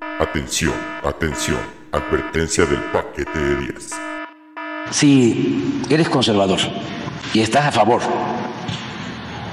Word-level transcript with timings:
Atención, 0.00 0.74
atención, 1.02 1.58
advertencia 1.90 2.66
del 2.66 2.80
paquete 2.92 3.38
de 3.38 3.56
10. 3.72 3.90
Si 4.90 5.82
eres 5.88 6.10
conservador 6.10 6.58
y 7.32 7.40
estás 7.40 7.64
a 7.64 7.72
favor 7.72 8.02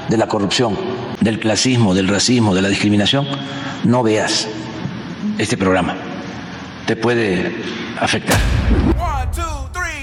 de 0.09 0.17
la 0.17 0.27
corrupción, 0.27 0.77
del 1.21 1.39
clasismo, 1.39 1.93
del 1.93 2.09
racismo, 2.09 2.53
de 2.53 2.61
la 2.61 2.67
discriminación, 2.67 3.25
no 3.85 4.03
veas 4.03 4.49
este 5.37 5.55
programa. 5.55 5.95
Te 6.88 6.98
puede 6.98 7.55
afectar. 8.02 8.39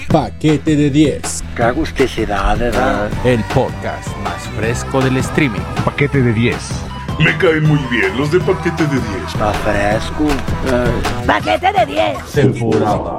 Paquete 0.09 0.75
de 0.75 0.89
10. 0.89 1.45
Qué 1.55 1.63
agusticidad, 1.63 2.59
¿verdad? 2.59 3.11
El 3.27 3.45
podcast 3.45 4.09
más 4.25 4.43
fresco 4.57 5.03
del 5.03 5.19
streaming. 5.19 5.61
Paquete 5.85 6.23
de 6.23 6.33
10. 6.33 6.90
Me 7.21 7.37
caen 7.37 7.65
muy 7.69 7.79
bien 7.91 8.17
los 8.17 8.31
de 8.31 8.41
paquete 8.41 8.83
de 8.87 8.99
10. 8.99 9.05
Está 9.29 9.53
fresco. 9.53 10.27
Paquete 11.27 11.71
de 11.73 11.87
10. 11.87 12.33
Temporada. 12.33 13.19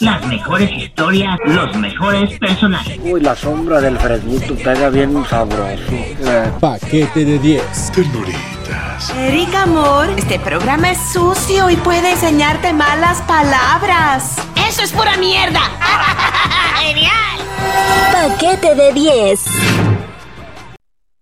Las 0.00 0.26
mejores 0.26 0.70
historias, 0.70 1.38
los 1.46 1.74
mejores 1.76 2.38
personajes. 2.38 2.98
Uy, 3.02 3.22
la 3.22 3.34
sombra 3.34 3.80
del 3.80 3.96
fresquito 3.98 4.54
pega 4.56 4.90
bien 4.90 5.24
sabroso. 5.26 5.82
Eh, 5.90 6.50
Paquete 6.60 7.24
de 7.24 7.38
10. 7.38 7.92
Ternuritas. 7.92 9.10
Erika, 9.16 9.62
amor, 9.62 10.10
este 10.16 10.38
programa 10.38 10.90
es 10.90 10.98
sucio 11.12 11.70
y 11.70 11.76
puede 11.76 12.10
enseñarte 12.12 12.74
malas 12.74 13.22
palabras. 13.22 14.36
¡Eso 14.68 14.82
es 14.82 14.92
pura 14.92 15.16
mierda! 15.16 15.60
¡Genial! 16.82 17.40
Paquete 18.12 18.74
de 18.74 18.92
10. 18.92 19.44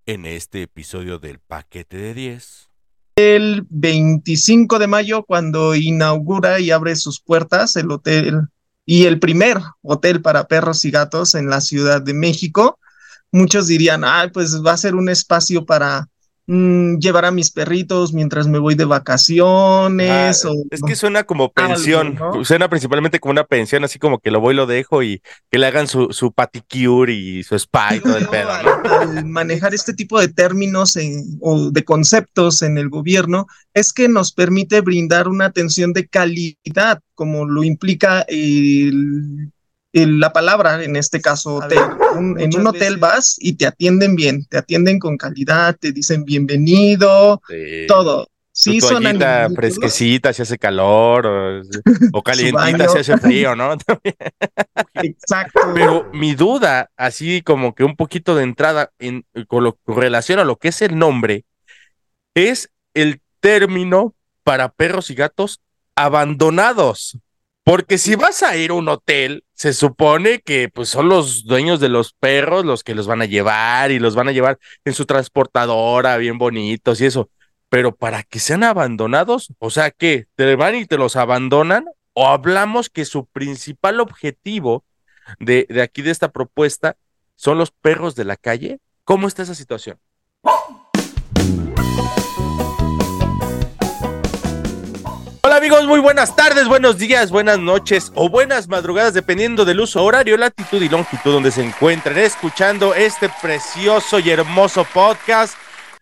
En 0.04 0.26
este 0.26 0.62
episodio 0.62 1.20
del 1.20 1.38
Paquete 1.38 1.96
de 1.96 2.12
10. 2.12 2.68
el 3.14 3.64
25 3.70 4.80
de 4.80 4.88
mayo 4.88 5.22
cuando 5.22 5.76
inaugura 5.76 6.58
y 6.58 6.72
abre 6.72 6.96
sus 6.96 7.20
puertas 7.20 7.76
el 7.76 7.88
hotel 7.92 8.48
y 8.84 9.04
el 9.04 9.20
primer 9.20 9.58
hotel 9.82 10.20
para 10.20 10.48
perros 10.48 10.84
y 10.84 10.90
gatos 10.90 11.36
en 11.36 11.48
la 11.48 11.60
Ciudad 11.60 12.02
de 12.02 12.14
México. 12.14 12.80
Muchos 13.30 13.68
dirían, 13.68 14.02
ah, 14.02 14.28
pues 14.32 14.60
va 14.64 14.72
a 14.72 14.76
ser 14.76 14.96
un 14.96 15.08
espacio 15.08 15.64
para 15.64 16.08
mm, 16.46 16.98
llevar 16.98 17.24
a 17.24 17.30
mis 17.30 17.50
perritos 17.50 18.12
mientras 18.12 18.46
me 18.48 18.58
voy 18.58 18.74
de 18.74 18.84
vacaciones. 18.84 20.44
Ah, 20.44 20.48
o, 20.50 20.64
es 20.70 20.82
que 20.82 20.96
suena 20.96 21.24
como 21.24 21.52
algo, 21.54 21.68
pensión, 21.74 22.14
¿no? 22.14 22.44
suena 22.44 22.68
principalmente 22.68 23.20
como 23.20 23.32
una 23.32 23.44
pensión, 23.44 23.84
así 23.84 23.98
como 23.98 24.18
que 24.18 24.30
lo 24.30 24.40
voy 24.40 24.54
y 24.54 24.56
lo 24.56 24.66
dejo 24.66 25.02
y 25.02 25.22
que 25.50 25.58
le 25.58 25.66
hagan 25.66 25.86
su, 25.86 26.08
su 26.12 26.32
paticure 26.32 27.12
y 27.12 27.42
su 27.42 27.54
spa 27.56 27.94
y 27.96 28.00
todo 28.00 28.16
el 28.16 28.26
pedo, 28.30 28.50
¿no? 28.62 29.24
manejar 29.26 29.74
este 29.74 29.94
tipo 29.94 30.20
de 30.20 30.28
términos 30.28 30.96
en- 30.96 31.38
o 31.40 31.70
de 31.70 31.84
conceptos 31.84 32.62
en 32.62 32.78
el 32.78 32.88
gobierno 32.88 33.46
es 33.74 33.92
que 33.92 34.08
nos 34.08 34.32
permite 34.32 34.80
brindar 34.80 35.28
una 35.28 35.46
atención 35.46 35.92
de 35.92 36.06
calidad, 36.08 37.00
como 37.14 37.44
lo 37.46 37.64
implica 37.64 38.22
el- 38.28 39.50
la 39.92 40.32
palabra, 40.32 40.82
en 40.82 40.96
este 40.96 41.20
caso 41.20 41.56
hotel. 41.56 41.78
Un- 42.16 42.40
en 42.40 42.54
un 42.58 42.66
hotel 42.66 42.96
vas 42.96 43.36
y 43.38 43.54
te 43.54 43.66
atienden 43.66 44.16
bien, 44.16 44.44
te 44.46 44.58
atienden 44.58 44.98
con 44.98 45.16
calidad, 45.16 45.76
te 45.78 45.92
dicen 45.92 46.24
bienvenido, 46.24 47.40
Sí. 47.48 47.86
todo. 47.86 48.26
Sí, 48.54 48.82
son 48.82 49.02
toallita 49.02 49.44
animalitos. 49.46 49.56
fresquecita 49.56 50.32
si 50.34 50.42
hace 50.42 50.58
calor 50.58 51.26
o, 51.26 51.62
o 52.12 52.22
calientita 52.22 52.86
si 52.88 52.98
hace 52.98 53.16
frío, 53.16 53.56
¿no? 53.56 53.72
Exacto. 54.94 55.60
Pero 55.74 56.10
mi 56.12 56.34
duda, 56.34 56.90
así 56.98 57.40
como 57.42 57.74
que 57.74 57.82
un 57.84 57.96
poquito 57.96 58.34
de 58.34 58.44
entrada 58.44 58.90
en, 58.98 59.24
con, 59.48 59.64
lo, 59.64 59.76
con 59.76 59.96
relación 59.96 60.38
a 60.38 60.44
lo 60.44 60.56
que 60.56 60.68
es 60.68 60.82
el 60.82 60.98
nombre, 60.98 61.44
es 62.34 62.70
el 62.92 63.20
término 63.40 64.14
para 64.44 64.68
perros 64.70 65.08
y 65.10 65.14
gatos 65.14 65.60
abandonados. 65.96 67.16
Porque 67.64 67.96
si 67.98 68.16
vas 68.16 68.42
a 68.42 68.56
ir 68.56 68.70
a 68.70 68.74
un 68.74 68.88
hotel, 68.88 69.44
se 69.54 69.72
supone 69.72 70.40
que 70.40 70.68
pues 70.68 70.88
son 70.88 71.08
los 71.08 71.44
dueños 71.44 71.78
de 71.78 71.88
los 71.88 72.12
perros 72.12 72.64
los 72.64 72.82
que 72.82 72.94
los 72.94 73.06
van 73.06 73.22
a 73.22 73.26
llevar 73.26 73.92
y 73.92 74.00
los 74.00 74.16
van 74.16 74.28
a 74.28 74.32
llevar 74.32 74.58
en 74.84 74.94
su 74.94 75.06
transportadora 75.06 76.16
bien 76.16 76.38
bonitos 76.38 77.00
y 77.00 77.06
eso. 77.06 77.30
Pero 77.68 77.94
para 77.94 78.24
que 78.24 78.40
sean 78.40 78.64
abandonados, 78.64 79.52
o 79.58 79.70
sea 79.70 79.92
que 79.92 80.26
te 80.34 80.56
van 80.56 80.74
y 80.74 80.86
te 80.86 80.98
los 80.98 81.14
abandonan, 81.16 81.86
o 82.14 82.26
hablamos 82.26 82.90
que 82.90 83.04
su 83.04 83.26
principal 83.26 84.00
objetivo 84.00 84.84
de, 85.38 85.66
de 85.70 85.82
aquí 85.82 86.02
de 86.02 86.10
esta 86.10 86.32
propuesta 86.32 86.96
son 87.36 87.58
los 87.58 87.70
perros 87.70 88.16
de 88.16 88.24
la 88.24 88.36
calle. 88.36 88.80
¿Cómo 89.04 89.28
está 89.28 89.42
esa 89.42 89.54
situación? 89.54 89.98
Amigos, 95.62 95.86
muy 95.86 96.00
buenas 96.00 96.34
tardes, 96.34 96.66
buenos 96.66 96.98
días, 96.98 97.30
buenas 97.30 97.60
noches 97.60 98.10
o 98.16 98.28
buenas 98.28 98.66
madrugadas, 98.66 99.14
dependiendo 99.14 99.64
del 99.64 99.78
uso 99.78 100.02
horario, 100.02 100.36
latitud 100.36 100.82
y 100.82 100.88
longitud 100.88 101.34
donde 101.34 101.52
se 101.52 101.62
encuentren 101.62 102.18
escuchando 102.18 102.96
este 102.96 103.30
precioso 103.40 104.18
y 104.18 104.28
hermoso 104.30 104.84
podcast. 104.92 105.56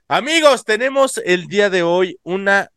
Amigos, 0.08 0.64
tenemos 0.64 1.18
el 1.26 1.46
día 1.46 1.68
de 1.68 1.82
hoy 1.82 2.18
una 2.22 2.70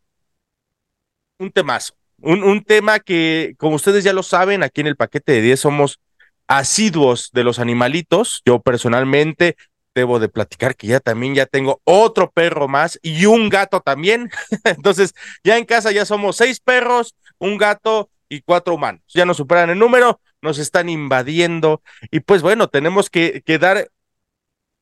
un 1.40 1.52
temazo, 1.52 1.94
un, 2.20 2.44
un 2.44 2.62
tema 2.62 3.00
que, 3.00 3.56
como 3.58 3.78
ustedes 3.78 4.04
ya 4.04 4.12
lo 4.12 4.22
saben, 4.22 4.62
aquí 4.62 4.82
en 4.82 4.88
el 4.88 4.98
paquete 4.98 5.32
de 5.32 5.42
10 5.42 5.62
somos 5.62 6.02
asiduos 6.48 7.30
de 7.32 7.46
los 7.46 7.60
animalitos. 7.60 8.42
Yo 8.46 8.60
personalmente 8.60 9.56
debo 9.96 10.20
de 10.20 10.30
platicar 10.30 10.76
que 10.76 10.88
ya 10.88 11.00
también 11.00 11.36
ya 11.36 11.46
tengo 11.46 11.82
otro 11.84 12.32
perro 12.32 12.68
más 12.68 13.00
y 13.02 13.26
un 13.26 13.50
gato 13.50 13.82
también. 13.82 14.30
Entonces, 14.64 15.14
ya 15.44 15.58
en 15.58 15.66
casa 15.66 15.92
ya 15.92 16.06
somos 16.06 16.38
seis 16.38 16.60
perros, 16.60 17.16
un 17.38 17.58
gato 17.58 18.10
y 18.30 18.42
cuatro 18.42 18.76
humanos. 18.76 19.02
Ya 19.10 19.26
nos 19.26 19.38
superan 19.38 19.70
el 19.70 19.80
número, 19.80 20.20
nos 20.42 20.58
están 20.58 20.90
invadiendo 20.90 21.82
y 22.12 22.22
pues 22.22 22.42
bueno, 22.42 22.68
tenemos 22.68 23.10
que, 23.10 23.44
dar 23.60 23.90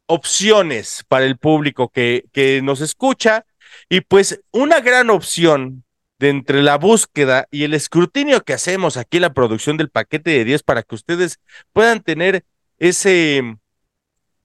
opciones 0.07 1.05
para 1.07 1.25
el 1.25 1.37
público 1.37 1.89
que, 1.89 2.25
que 2.33 2.61
nos 2.61 2.81
escucha 2.81 3.45
y 3.89 4.01
pues 4.01 4.41
una 4.51 4.81
gran 4.81 5.09
opción 5.09 5.83
de 6.19 6.29
entre 6.29 6.61
la 6.61 6.77
búsqueda 6.77 7.47
y 7.49 7.63
el 7.63 7.73
escrutinio 7.73 8.41
que 8.41 8.53
hacemos 8.53 8.97
aquí 8.97 9.17
en 9.17 9.23
la 9.23 9.33
producción 9.33 9.77
del 9.77 9.89
paquete 9.89 10.31
de 10.31 10.45
10 10.45 10.63
para 10.63 10.83
que 10.83 10.95
ustedes 10.95 11.39
puedan 11.73 12.01
tener 12.01 12.45
ese, 12.77 13.57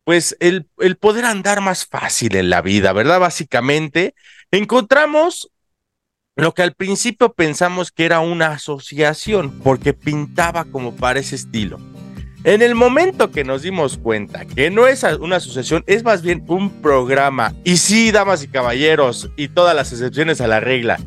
pues 0.06 0.36
el, 0.38 0.68
el 0.78 0.96
poder 0.96 1.24
andar 1.24 1.60
más 1.60 1.84
fácil 1.84 2.36
en 2.36 2.48
la 2.48 2.62
vida, 2.62 2.92
¿verdad? 2.92 3.18
Básicamente, 3.18 4.14
encontramos 4.52 5.50
lo 6.36 6.54
que 6.54 6.62
al 6.62 6.74
principio 6.74 7.32
pensamos 7.32 7.90
que 7.90 8.04
era 8.04 8.20
una 8.20 8.52
asociación, 8.52 9.58
porque 9.64 9.94
pintaba 9.94 10.64
como 10.64 10.94
para 10.94 11.18
ese 11.18 11.34
estilo. 11.34 11.80
En 12.44 12.62
el 12.62 12.76
momento 12.76 13.32
que 13.32 13.42
nos 13.42 13.62
dimos 13.62 13.98
cuenta 13.98 14.44
que 14.44 14.70
no 14.70 14.86
es 14.86 15.02
una 15.18 15.36
asociación, 15.36 15.82
es 15.88 16.04
más 16.04 16.22
bien 16.22 16.44
un 16.46 16.70
programa, 16.80 17.52
y 17.64 17.78
sí, 17.78 18.12
damas 18.12 18.44
y 18.44 18.48
caballeros, 18.48 19.30
y 19.36 19.48
todas 19.48 19.74
las 19.74 19.90
excepciones 19.90 20.40
a 20.40 20.46
la 20.46 20.60
regla, 20.60 21.00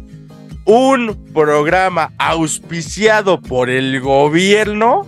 un 0.66 1.32
programa 1.34 2.12
auspiciado 2.18 3.40
por 3.40 3.70
el 3.70 4.02
gobierno, 4.02 5.08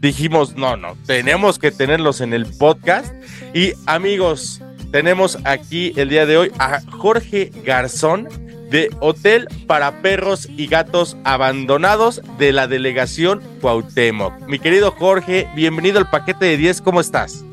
dijimos, 0.00 0.56
no, 0.56 0.76
no, 0.76 0.96
tenemos 1.06 1.58
que 1.58 1.70
tenerlos 1.70 2.20
en 2.20 2.32
el 2.32 2.46
podcast. 2.46 3.12
Y 3.54 3.72
amigos, 3.86 4.62
tenemos 4.90 5.38
aquí 5.44 5.92
el 5.96 6.08
día 6.08 6.26
de 6.26 6.36
hoy 6.36 6.52
a 6.58 6.80
Jorge 6.90 7.50
Garzón 7.64 8.28
de 8.70 8.90
Hotel 9.00 9.48
para 9.66 10.02
Perros 10.02 10.48
y 10.56 10.66
Gatos 10.66 11.16
Abandonados 11.24 12.22
de 12.38 12.52
la 12.52 12.66
Delegación 12.66 13.42
Cuauhtémoc. 13.60 14.46
Mi 14.46 14.58
querido 14.58 14.92
Jorge, 14.92 15.48
bienvenido 15.54 15.98
al 15.98 16.10
paquete 16.10 16.44
de 16.44 16.56
10, 16.58 16.82
¿cómo 16.82 17.00
estás? 17.00 17.44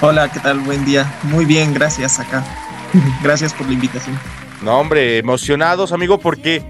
Hola, 0.00 0.30
¿qué 0.30 0.40
tal? 0.40 0.60
Buen 0.60 0.84
día. 0.84 1.12
Muy 1.24 1.44
bien, 1.44 1.74
gracias 1.74 2.18
acá. 2.18 2.44
gracias 3.22 3.52
por 3.52 3.66
la 3.66 3.74
invitación. 3.74 4.18
No, 4.62 4.78
hombre, 4.78 5.18
emocionados, 5.18 5.92
amigo, 5.92 6.18
porque, 6.18 6.62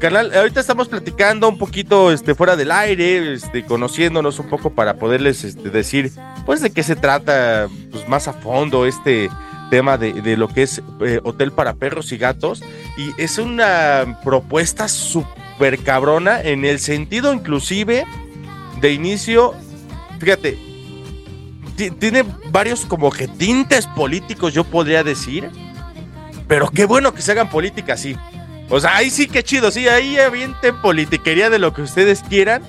canal, 0.00 0.34
ahorita 0.34 0.58
estamos 0.60 0.88
platicando 0.88 1.48
un 1.48 1.58
poquito 1.58 2.10
este, 2.10 2.34
fuera 2.34 2.56
del 2.56 2.72
aire, 2.72 3.34
este, 3.34 3.64
conociéndonos 3.64 4.38
un 4.38 4.48
poco 4.48 4.70
para 4.70 4.94
poderles 4.94 5.44
este, 5.44 5.70
decir, 5.70 6.10
pues, 6.46 6.60
de 6.60 6.70
qué 6.70 6.82
se 6.82 6.96
trata 6.96 7.68
pues, 7.92 8.08
más 8.08 8.26
a 8.26 8.32
fondo 8.32 8.86
este 8.86 9.30
tema 9.70 9.96
de, 9.98 10.12
de 10.14 10.36
lo 10.36 10.48
que 10.48 10.62
es 10.64 10.82
eh, 11.02 11.20
hotel 11.22 11.52
para 11.52 11.74
perros 11.74 12.10
y 12.12 12.18
gatos. 12.18 12.62
Y 12.96 13.12
es 13.18 13.38
una 13.38 14.18
propuesta 14.24 14.88
súper 14.88 15.78
cabrona 15.78 16.40
en 16.40 16.64
el 16.64 16.80
sentido 16.80 17.32
inclusive 17.32 18.04
de 18.80 18.92
inicio, 18.92 19.54
fíjate, 20.18 20.58
ti- 21.76 21.90
tiene 21.90 22.24
varios 22.50 22.84
como 22.86 23.10
que 23.10 23.28
tintes 23.28 23.86
políticos, 23.86 24.54
yo 24.54 24.64
podría 24.64 25.04
decir. 25.04 25.50
Pero 26.48 26.68
qué 26.68 26.84
bueno 26.84 27.14
que 27.14 27.22
se 27.22 27.30
hagan 27.30 27.48
política 27.48 27.92
así. 27.92 28.16
O 28.70 28.80
sea, 28.80 28.96
ahí 28.96 29.10
sí 29.10 29.28
que 29.28 29.42
chido, 29.42 29.70
sí, 29.70 29.88
ahí 29.88 30.16
avienten 30.18 30.80
politiquería 30.80 31.50
de 31.50 31.58
lo 31.58 31.74
que 31.74 31.82
ustedes 31.82 32.22
quieran, 32.22 32.62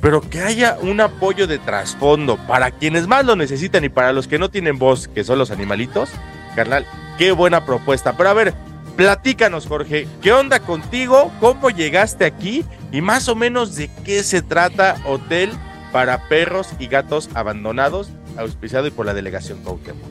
pero 0.00 0.20
que 0.20 0.40
haya 0.40 0.78
un 0.80 1.00
apoyo 1.00 1.46
de 1.46 1.58
trasfondo 1.58 2.36
para 2.46 2.70
quienes 2.70 3.06
más 3.06 3.24
lo 3.24 3.36
necesitan 3.36 3.84
y 3.84 3.88
para 3.88 4.12
los 4.12 4.26
que 4.26 4.38
no 4.38 4.50
tienen 4.50 4.78
voz, 4.78 5.08
que 5.08 5.24
son 5.24 5.38
los 5.38 5.50
animalitos. 5.50 6.08
Carnal, 6.56 6.86
qué 7.18 7.32
buena 7.32 7.64
propuesta. 7.64 8.16
Pero 8.16 8.30
a 8.30 8.34
ver, 8.34 8.54
Platícanos, 8.96 9.66
Jorge, 9.66 10.06
¿qué 10.20 10.32
onda 10.32 10.60
contigo? 10.60 11.32
¿Cómo 11.40 11.70
llegaste 11.70 12.26
aquí? 12.26 12.64
Y 12.90 13.00
más 13.00 13.28
o 13.28 13.34
menos 13.34 13.74
de 13.74 13.88
qué 14.04 14.22
se 14.22 14.42
trata 14.42 14.96
Hotel 15.06 15.50
para 15.92 16.28
Perros 16.28 16.68
y 16.78 16.88
Gatos 16.88 17.30
Abandonados, 17.34 18.10
auspiciado 18.36 18.86
y 18.86 18.90
por 18.90 19.06
la 19.06 19.14
delegación 19.14 19.62
Cuauhtémoc. 19.62 20.04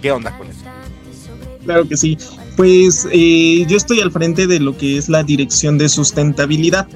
¿Qué 0.00 0.12
onda 0.12 0.36
con 0.38 0.48
eso? 0.48 0.64
Claro 1.64 1.88
que 1.88 1.96
sí. 1.96 2.18
Pues 2.56 3.06
eh, 3.12 3.64
yo 3.68 3.76
estoy 3.76 4.00
al 4.00 4.10
frente 4.10 4.46
de 4.46 4.60
lo 4.60 4.76
que 4.76 4.98
es 4.98 5.08
la 5.08 5.22
dirección 5.22 5.78
de 5.78 5.88
sustentabilidad. 5.88 6.86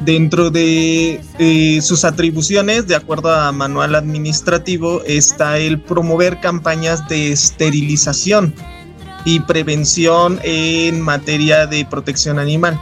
Dentro 0.00 0.50
de 0.50 1.20
eh, 1.38 1.80
sus 1.80 2.04
atribuciones, 2.04 2.88
de 2.88 2.96
acuerdo 2.96 3.32
a 3.32 3.52
manual 3.52 3.94
administrativo, 3.94 5.02
está 5.04 5.58
el 5.58 5.80
promover 5.80 6.40
campañas 6.40 7.06
de 7.08 7.30
esterilización 7.30 8.52
y 9.24 9.38
prevención 9.40 10.40
en 10.42 11.00
materia 11.00 11.66
de 11.66 11.84
protección 11.84 12.40
animal, 12.40 12.80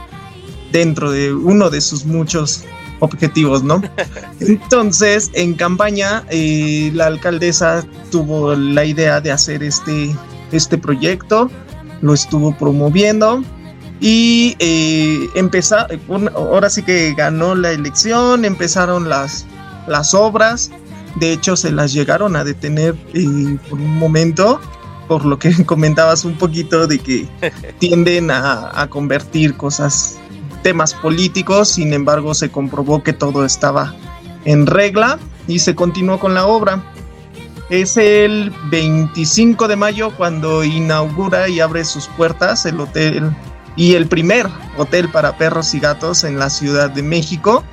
dentro 0.71 1.11
de 1.11 1.31
uno 1.31 1.69
de 1.69 1.81
sus 1.81 2.05
muchos 2.05 2.63
objetivos, 3.01 3.63
¿no? 3.63 3.81
Entonces, 4.39 5.29
en 5.33 5.53
campaña, 5.53 6.23
eh, 6.29 6.91
la 6.93 7.07
alcaldesa 7.07 7.85
tuvo 8.09 8.55
la 8.55 8.85
idea 8.85 9.21
de 9.21 9.31
hacer 9.31 9.63
este, 9.63 10.15
este 10.51 10.77
proyecto, 10.77 11.49
lo 12.01 12.13
estuvo 12.13 12.55
promoviendo 12.57 13.43
y 13.99 14.55
eh, 14.57 15.29
empezó, 15.35 15.77
ahora 16.35 16.69
sí 16.69 16.81
que 16.81 17.13
ganó 17.13 17.53
la 17.53 17.71
elección, 17.71 18.45
empezaron 18.45 19.07
las, 19.07 19.45
las 19.87 20.15
obras, 20.15 20.71
de 21.15 21.33
hecho 21.33 21.55
se 21.55 21.71
las 21.71 21.93
llegaron 21.93 22.35
a 22.35 22.43
detener 22.43 22.95
eh, 23.13 23.57
por 23.69 23.79
un 23.79 23.97
momento, 23.97 24.59
por 25.07 25.23
lo 25.23 25.37
que 25.37 25.63
comentabas 25.65 26.25
un 26.25 26.35
poquito 26.35 26.87
de 26.87 26.97
que 26.97 27.27
tienden 27.79 28.31
a, 28.31 28.71
a 28.73 28.87
convertir 28.89 29.55
cosas, 29.55 30.17
temas 30.63 30.95
políticos, 30.95 31.69
sin 31.69 31.93
embargo 31.93 32.33
se 32.33 32.49
comprobó 32.49 33.03
que 33.03 33.13
todo 33.13 33.45
estaba 33.45 33.93
en 34.45 34.65
regla 34.65 35.19
y 35.47 35.59
se 35.59 35.75
continuó 35.75 36.19
con 36.19 36.33
la 36.33 36.47
obra. 36.47 36.83
Es 37.71 37.95
el 37.95 38.51
25 38.65 39.69
de 39.69 39.77
mayo 39.77 40.11
cuando 40.17 40.61
inaugura 40.61 41.47
y 41.47 41.61
abre 41.61 41.85
sus 41.85 42.05
puertas 42.05 42.65
el 42.65 42.77
hotel 42.81 43.33
y 43.77 43.95
el 43.95 44.07
primer 44.07 44.45
hotel 44.75 45.07
para 45.07 45.37
perros 45.37 45.73
y 45.73 45.79
gatos 45.79 46.25
en 46.25 46.37
la 46.37 46.49
Ciudad 46.49 46.89
de 46.89 47.01
México. 47.01 47.63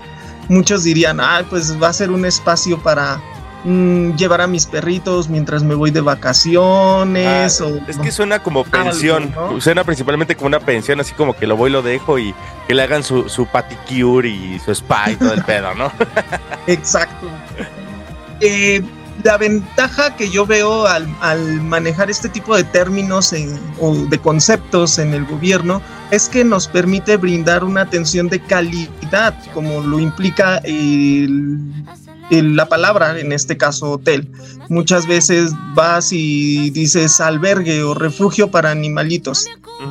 Muchos 0.48 0.84
dirían, 0.84 1.18
ah, 1.18 1.42
pues 1.50 1.82
va 1.82 1.88
a 1.88 1.92
ser 1.92 2.12
un 2.12 2.24
espacio 2.24 2.78
para 2.78 3.20
mm, 3.64 4.14
llevar 4.14 4.40
a 4.40 4.46
mis 4.46 4.66
perritos 4.66 5.28
mientras 5.28 5.64
me 5.64 5.74
voy 5.74 5.90
de 5.90 6.00
vacaciones. 6.00 7.60
Ah, 7.60 7.64
o, 7.64 7.90
es 7.90 7.98
que 7.98 8.12
suena 8.12 8.40
como 8.40 8.62
pensión, 8.62 9.34
algo, 9.36 9.54
¿no? 9.54 9.60
suena 9.60 9.82
principalmente 9.82 10.36
como 10.36 10.46
una 10.46 10.60
pensión, 10.60 11.00
así 11.00 11.12
como 11.12 11.34
que 11.34 11.48
lo 11.48 11.56
voy, 11.56 11.70
lo 11.70 11.82
dejo 11.82 12.20
y 12.20 12.32
que 12.68 12.74
le 12.74 12.82
hagan 12.82 13.02
su, 13.02 13.28
su 13.28 13.46
paticure 13.46 14.28
y 14.28 14.60
su 14.64 14.70
spa 14.70 15.10
y 15.10 15.16
todo 15.16 15.34
el 15.34 15.42
pedo, 15.42 15.74
¿no? 15.74 15.90
Exacto. 16.68 17.28
Eh, 18.40 18.80
la 19.24 19.36
ventaja 19.36 20.14
que 20.16 20.30
yo 20.30 20.46
veo 20.46 20.86
al, 20.86 21.06
al 21.20 21.60
manejar 21.62 22.10
este 22.10 22.28
tipo 22.28 22.56
de 22.56 22.64
términos 22.64 23.32
en- 23.32 23.58
o 23.80 23.94
de 23.94 24.18
conceptos 24.18 24.98
en 24.98 25.12
el 25.14 25.24
gobierno 25.26 25.82
es 26.10 26.28
que 26.28 26.44
nos 26.44 26.68
permite 26.68 27.16
brindar 27.16 27.64
una 27.64 27.82
atención 27.82 28.28
de 28.28 28.40
calidad, 28.40 29.34
como 29.52 29.80
lo 29.80 29.98
implica 29.98 30.58
el- 30.58 31.58
el- 32.30 32.56
la 32.56 32.68
palabra, 32.68 33.18
en 33.18 33.32
este 33.32 33.56
caso 33.56 33.92
hotel. 33.92 34.30
Muchas 34.68 35.06
veces 35.06 35.52
vas 35.74 36.12
y 36.12 36.70
dices 36.70 37.20
albergue 37.20 37.82
o 37.82 37.94
refugio 37.94 38.50
para 38.50 38.70
animalitos 38.70 39.46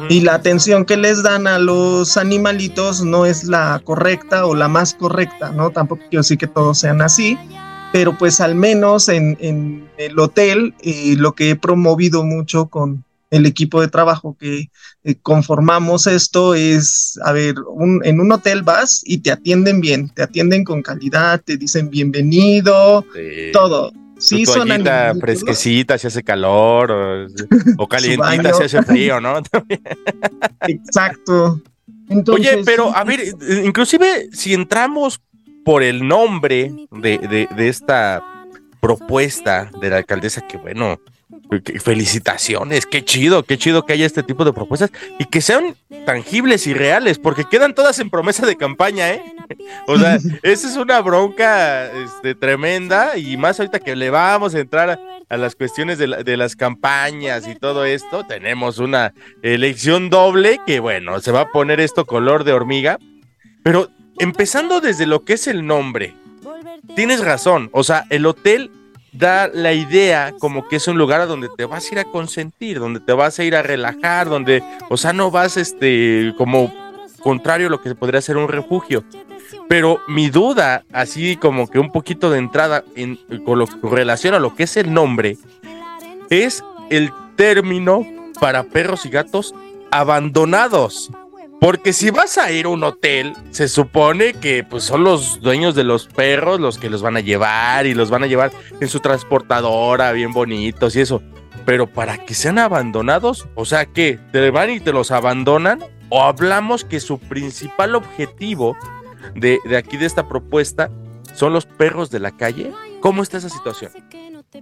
y 0.10 0.20
la 0.22 0.36
atención 0.36 0.86
que 0.86 0.98
les 0.98 1.24
dan 1.24 1.48
a 1.48 1.58
los 1.60 2.16
animalitos 2.18 3.02
no 3.04 3.26
es 3.26 3.44
la 3.46 3.82
correcta 3.84 4.46
o 4.46 4.54
la 4.54 4.68
más 4.68 4.94
correcta, 4.94 5.52
¿no? 5.52 5.70
Tampoco 5.72 6.02
quiero 6.10 6.22
decir 6.22 6.38
que 6.38 6.48
todos 6.48 6.78
sean 6.80 7.02
así, 7.02 7.38
pero 7.92 8.18
pues 8.18 8.40
al 8.42 8.56
menos 8.56 9.10
en, 9.10 9.38
en 9.40 9.90
el 9.98 10.18
hotel 10.20 10.74
eh, 10.82 11.16
lo 11.18 11.34
que 11.34 11.52
he 11.52 11.56
promovido 11.56 12.24
mucho 12.24 12.68
con 12.68 13.04
el 13.30 13.46
equipo 13.46 13.82
de 13.82 13.90
trabajo 13.90 14.38
que 14.40 14.70
eh, 15.04 15.16
conformamos 15.22 16.08
esto 16.08 16.56
es, 16.56 17.20
a 17.26 17.34
ver, 17.34 17.56
un- 17.68 18.02
en 18.06 18.22
un 18.22 18.32
hotel 18.32 18.64
vas 18.64 19.02
y 19.06 19.18
te 19.18 19.32
atienden 19.32 19.82
bien, 19.82 20.10
te 20.10 20.24
atienden 20.24 20.64
con 20.64 20.82
calidad, 20.82 21.42
te 21.44 21.58
dicen 21.58 21.90
bienvenido, 21.90 23.04
Sí. 23.14 23.52
todo. 23.52 23.92
Sí, 24.20 24.38
Sí, 24.38 24.46
son 24.48 24.68
toallita 24.68 25.14
fresquecita 25.20 25.98
si 25.98 26.08
hace 26.08 26.24
calor 26.24 26.92
o, 26.92 27.28
o 27.78 27.88
calientita 27.88 28.54
si 28.54 28.64
hace 28.64 28.82
frío, 28.82 29.20
¿no? 29.22 29.40
Exacto. 30.68 31.62
Entonces, 32.10 32.54
Oye, 32.56 32.64
pero 32.66 32.86
sí, 32.88 32.92
a 32.96 33.04
ver, 33.04 33.20
inclusive 33.66 34.30
si 34.32 34.54
entramos 34.54 35.22
por 35.68 35.84
el 35.84 36.08
nombre 36.08 36.72
de, 36.92 37.18
de- 37.18 37.50
de 37.54 37.68
esta 37.68 38.24
propuesta 38.80 39.70
de 39.82 39.90
la 39.90 39.98
alcaldesa, 39.98 40.48
que 40.48 40.56
bueno, 40.56 40.98
felicitaciones, 41.84 42.86
qué 42.86 43.04
chido, 43.04 43.44
qué 43.44 43.58
chido 43.58 43.86
que 43.86 43.92
haya 43.94 44.06
este 44.06 44.24
tipo 44.24 44.46
de 44.46 44.54
propuestas 44.54 44.92
y 45.20 45.26
que 45.26 45.42
sean 45.42 45.76
tangibles 46.06 46.68
y 46.68 46.74
reales, 46.74 47.20
porque 47.20 47.44
quedan 47.44 47.74
todas 47.74 48.00
en 48.00 48.10
promesa 48.10 48.46
de 48.46 48.56
campaña, 48.56 49.10
¿eh? 49.12 49.22
O 49.88 49.98
sea, 50.00 50.16
esa 50.44 50.68
es 50.70 50.78
una 50.78 51.02
bronca 51.02 51.92
este, 51.92 52.34
tremenda 52.34 53.18
y 53.18 53.36
más 53.36 53.60
ahorita 53.60 53.80
que 53.80 53.96
le 53.98 54.10
vamos 54.10 54.56
a 54.56 54.60
entrar 54.60 54.90
a, 54.92 55.00
a 55.28 55.36
las 55.38 55.56
cuestiones 55.56 55.98
de, 55.98 56.08
la- 56.08 56.24
de 56.24 56.38
las 56.38 56.56
campañas 56.56 57.46
y 57.46 57.56
todo 57.56 57.84
esto, 57.84 58.24
tenemos 58.26 58.78
una 58.80 59.14
elección 59.42 60.10
doble 60.10 60.60
que 60.66 60.80
bueno, 60.80 61.20
se 61.20 61.32
va 61.34 61.42
a 61.42 61.50
poner 61.50 61.82
esto 61.82 62.06
color 62.06 62.46
de 62.46 62.54
hormiga, 62.54 63.00
pero 63.64 63.90
empezando 64.20 64.82
desde 64.82 65.06
lo 65.06 65.24
que 65.24 65.34
es 65.34 65.48
el 65.48 65.66
nombre, 65.66 66.16
tienes 66.96 67.24
razón, 67.24 67.70
o 67.74 67.84
sea, 67.84 68.06
el 68.10 68.26
hotel 68.26 68.72
da 69.12 69.48
la 69.48 69.74
idea 69.74 70.34
como 70.40 70.68
que 70.68 70.76
es 70.76 70.88
un 70.88 70.98
lugar 70.98 71.22
a 71.22 71.26
donde 71.26 71.50
te 71.56 71.66
vas 71.66 71.86
a 71.86 71.94
ir 71.94 72.00
a 72.00 72.06
consentir, 72.06 72.80
donde 72.80 73.00
te 73.00 73.14
vas 73.14 73.40
a 73.40 73.44
ir 73.44 73.56
a 73.56 73.64
relajar, 73.64 74.30
donde, 74.30 74.64
o 74.90 74.98
sea, 74.98 75.14
no 75.14 75.32
vas 75.32 75.58
este 75.58 76.34
como 76.38 76.74
contrario 77.22 77.68
a 77.68 77.70
lo 77.70 77.82
que 77.82 77.96
podría 77.96 78.22
ser 78.22 78.38
un 78.38 78.48
refugio. 78.48 79.04
Pero 79.68 80.00
mi 80.08 80.30
duda, 80.30 80.84
así 80.94 81.36
como 81.36 81.68
que 81.68 81.80
un 81.80 81.92
poquito 81.92 82.30
de 82.30 82.40
entrada 82.40 82.84
en, 82.96 83.18
con, 83.44 83.60
lo, 83.60 83.68
con 83.68 83.92
relación 83.92 84.34
a 84.34 84.40
lo 84.40 84.56
que 84.56 84.64
es 84.64 84.78
el 84.78 84.94
nombre, 84.94 85.38
es 86.30 86.64
el 86.90 87.12
término 87.36 88.06
para 88.40 88.64
perros 88.64 89.06
y 89.06 89.10
gatos 89.10 89.54
abandonados. 89.92 91.10
Porque 91.60 91.92
si 91.92 92.12
vas 92.12 92.38
a 92.38 92.52
ir 92.52 92.66
a 92.66 92.70
un 92.70 92.84
hotel, 92.84 93.34
se 93.50 93.68
supone 93.68 94.34
que 94.34 94.64
pues 94.64 94.84
son 94.84 95.04
los 95.04 95.42
dueños 95.42 95.74
de 95.74 95.84
los 95.84 96.08
perros 96.08 96.60
los 96.60 96.78
que 96.78 96.90
los 96.90 97.02
van 97.02 97.18
a 97.18 97.22
llevar 97.22 97.88
y 97.88 97.96
los 97.96 98.12
van 98.12 98.24
a 98.24 98.28
llevar 98.28 98.52
en 98.80 98.88
su 98.88 99.00
transportadora 99.00 100.12
bien 100.12 100.34
bonitos 100.34 100.96
y 100.96 101.02
eso. 101.02 101.22
Pero 101.66 101.88
para 101.88 102.18
que 102.26 102.36
sean 102.36 102.60
abandonados, 102.60 103.48
o 103.56 103.66
sea 103.66 103.86
que 103.86 104.20
te 104.32 104.52
van 104.52 104.70
y 104.70 104.80
te 104.80 104.94
los 104.94 105.12
abandonan 105.12 105.84
o 106.10 106.22
hablamos 106.24 106.86
que 106.86 107.00
su 107.00 107.20
principal 107.20 107.96
objetivo 107.96 108.78
de, 109.36 109.60
de 109.66 109.78
aquí 109.78 109.98
de 109.98 110.06
esta 110.06 110.28
propuesta 110.28 110.92
son 111.34 111.54
los 111.54 111.66
perros 111.66 112.12
de 112.12 112.20
la 112.20 112.32
calle. 112.38 112.72
¿Cómo 113.02 113.24
está 113.24 113.38
esa 113.38 113.50
situación? 113.50 113.92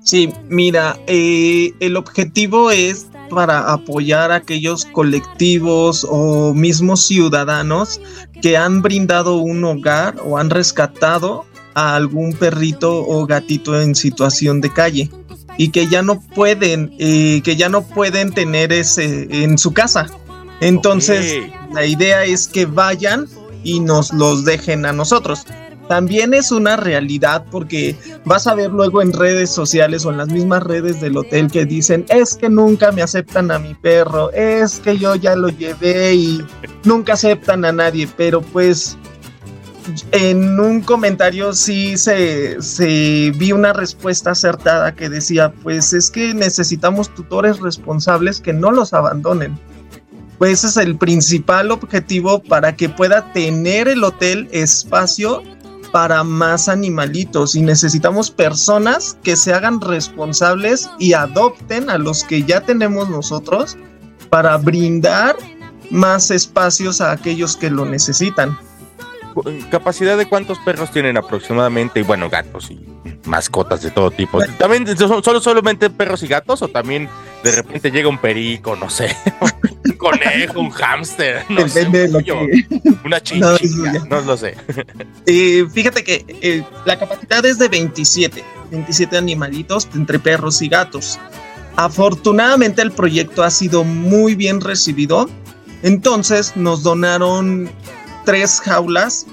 Sí, 0.03 0.31
mira, 0.49 0.97
eh, 1.07 1.73
el 1.79 1.97
objetivo 1.97 2.71
es 2.71 3.07
para 3.29 3.71
apoyar 3.71 4.31
a 4.31 4.35
aquellos 4.35 4.85
colectivos 4.85 6.05
o 6.09 6.53
mismos 6.53 7.05
ciudadanos 7.05 7.99
que 8.41 8.57
han 8.57 8.81
brindado 8.81 9.37
un 9.37 9.63
hogar 9.63 10.15
o 10.23 10.37
han 10.37 10.49
rescatado 10.49 11.45
a 11.73 11.95
algún 11.95 12.33
perrito 12.33 13.05
o 13.05 13.25
gatito 13.25 13.79
en 13.79 13.95
situación 13.95 14.61
de 14.61 14.71
calle 14.71 15.09
y 15.57 15.69
que 15.69 15.87
ya 15.87 16.01
no 16.01 16.21
pueden, 16.21 16.93
eh, 16.99 17.41
que 17.43 17.55
ya 17.55 17.69
no 17.69 17.83
pueden 17.83 18.33
tener 18.33 18.73
ese 18.73 19.27
en 19.43 19.57
su 19.57 19.73
casa. 19.73 20.07
Entonces, 20.61 21.43
la 21.73 21.85
idea 21.85 22.23
es 22.23 22.47
que 22.47 22.65
vayan 22.65 23.27
y 23.63 23.79
nos 23.79 24.13
los 24.13 24.45
dejen 24.45 24.85
a 24.85 24.93
nosotros. 24.93 25.45
También 25.87 26.33
es 26.33 26.51
una 26.51 26.77
realidad 26.77 27.45
porque 27.51 27.95
vas 28.25 28.47
a 28.47 28.55
ver 28.55 28.71
luego 28.71 29.01
en 29.01 29.13
redes 29.13 29.51
sociales 29.51 30.05
o 30.05 30.11
en 30.11 30.17
las 30.17 30.29
mismas 30.29 30.63
redes 30.63 30.99
del 30.99 31.17
hotel 31.17 31.51
que 31.51 31.65
dicen, 31.65 32.05
es 32.09 32.35
que 32.35 32.49
nunca 32.49 32.91
me 32.91 33.03
aceptan 33.03 33.51
a 33.51 33.59
mi 33.59 33.75
perro, 33.75 34.31
es 34.31 34.79
que 34.79 34.97
yo 34.97 35.15
ya 35.15 35.35
lo 35.35 35.49
llevé 35.49 36.15
y 36.15 36.45
nunca 36.83 37.13
aceptan 37.13 37.65
a 37.65 37.71
nadie, 37.71 38.07
pero 38.17 38.41
pues 38.41 38.97
en 40.11 40.59
un 40.59 40.81
comentario 40.81 41.53
sí 41.53 41.97
se, 41.97 42.61
se 42.61 43.31
vi 43.35 43.51
una 43.51 43.73
respuesta 43.73 44.31
acertada 44.31 44.95
que 44.95 45.09
decía, 45.09 45.53
pues 45.61 45.93
es 45.93 46.09
que 46.09 46.33
necesitamos 46.33 47.13
tutores 47.13 47.59
responsables 47.59 48.41
que 48.41 48.53
no 48.53 48.71
los 48.71 48.93
abandonen. 48.93 49.59
Pues 50.39 50.63
ese 50.63 50.67
es 50.67 50.87
el 50.87 50.97
principal 50.97 51.71
objetivo 51.71 52.41
para 52.41 52.75
que 52.75 52.89
pueda 52.89 53.31
tener 53.31 53.87
el 53.87 54.03
hotel 54.03 54.49
espacio 54.51 55.43
para 55.95 56.25
más 56.25 56.67
animalitos 56.67 57.55
y 57.55 57.61
necesitamos 57.61 58.29
personas 58.29 59.17
que 59.23 59.37
se 59.37 59.53
hagan 59.53 59.79
responsables 59.79 60.89
y 60.99 61.13
adopten 61.13 61.89
a 61.89 61.97
los 61.97 62.25
que 62.25 62.43
ya 62.43 62.59
tenemos 62.59 63.07
nosotros 63.07 63.77
para 64.29 64.57
brindar 64.57 65.37
más 65.91 66.31
espacios 66.31 66.99
a 66.99 67.13
aquellos 67.13 67.55
que 67.55 67.69
lo 67.69 67.85
necesitan. 67.85 68.59
¿Capacidad 69.71 70.17
de 70.17 70.27
cuántos 70.27 70.59
perros 70.59 70.91
tienen 70.91 71.15
aproximadamente? 71.15 72.01
Y 72.01 72.03
bueno, 72.03 72.29
gatos 72.29 72.71
y 72.71 72.85
mascotas 73.23 73.81
de 73.81 73.89
todo 73.89 74.11
tipo. 74.11 74.41
¿También 74.57 74.97
son 74.97 75.23
solo 75.23 75.39
solamente 75.39 75.89
perros 75.89 76.21
y 76.23 76.27
gatos 76.27 76.61
o 76.61 76.67
también 76.67 77.07
de 77.51 77.55
repente 77.57 77.91
llega 77.91 78.09
un 78.09 78.17
perico, 78.17 78.75
no 78.75 78.89
sé, 78.89 79.15
un 79.85 79.91
conejo, 79.93 80.59
un 80.59 80.69
hámster, 80.71 81.43
no 81.49 81.67
sé, 81.67 81.79
Depende 81.79 81.99
de 81.99 82.07
lo 82.09 82.19
yo, 82.19 82.39
que- 82.39 82.65
una 83.05 83.19
chinchilla, 83.23 83.93
no, 84.09 84.21
lo 84.21 84.35
sé. 84.37 84.55
Eh, 85.27 85.65
fíjate 85.73 86.03
que 86.03 86.23
eh, 86.41 86.63
la 86.85 86.99
capacidad 86.99 87.43
es 87.45 87.57
de 87.57 87.67
27, 87.67 88.43
27 88.71 89.17
animalitos 89.17 89.87
entre 89.95 90.19
perros 90.19 90.61
y 90.61 90.67
gatos. 90.69 91.19
Afortunadamente 91.77 92.81
el 92.81 92.91
proyecto 92.91 93.43
ha 93.43 93.49
sido 93.49 93.83
muy 93.83 94.35
bien 94.35 94.61
recibido, 94.61 95.29
entonces 95.83 96.53
nos 96.55 96.83
donaron 96.83 97.69
tres 98.23 98.59
jaulas 98.61 99.25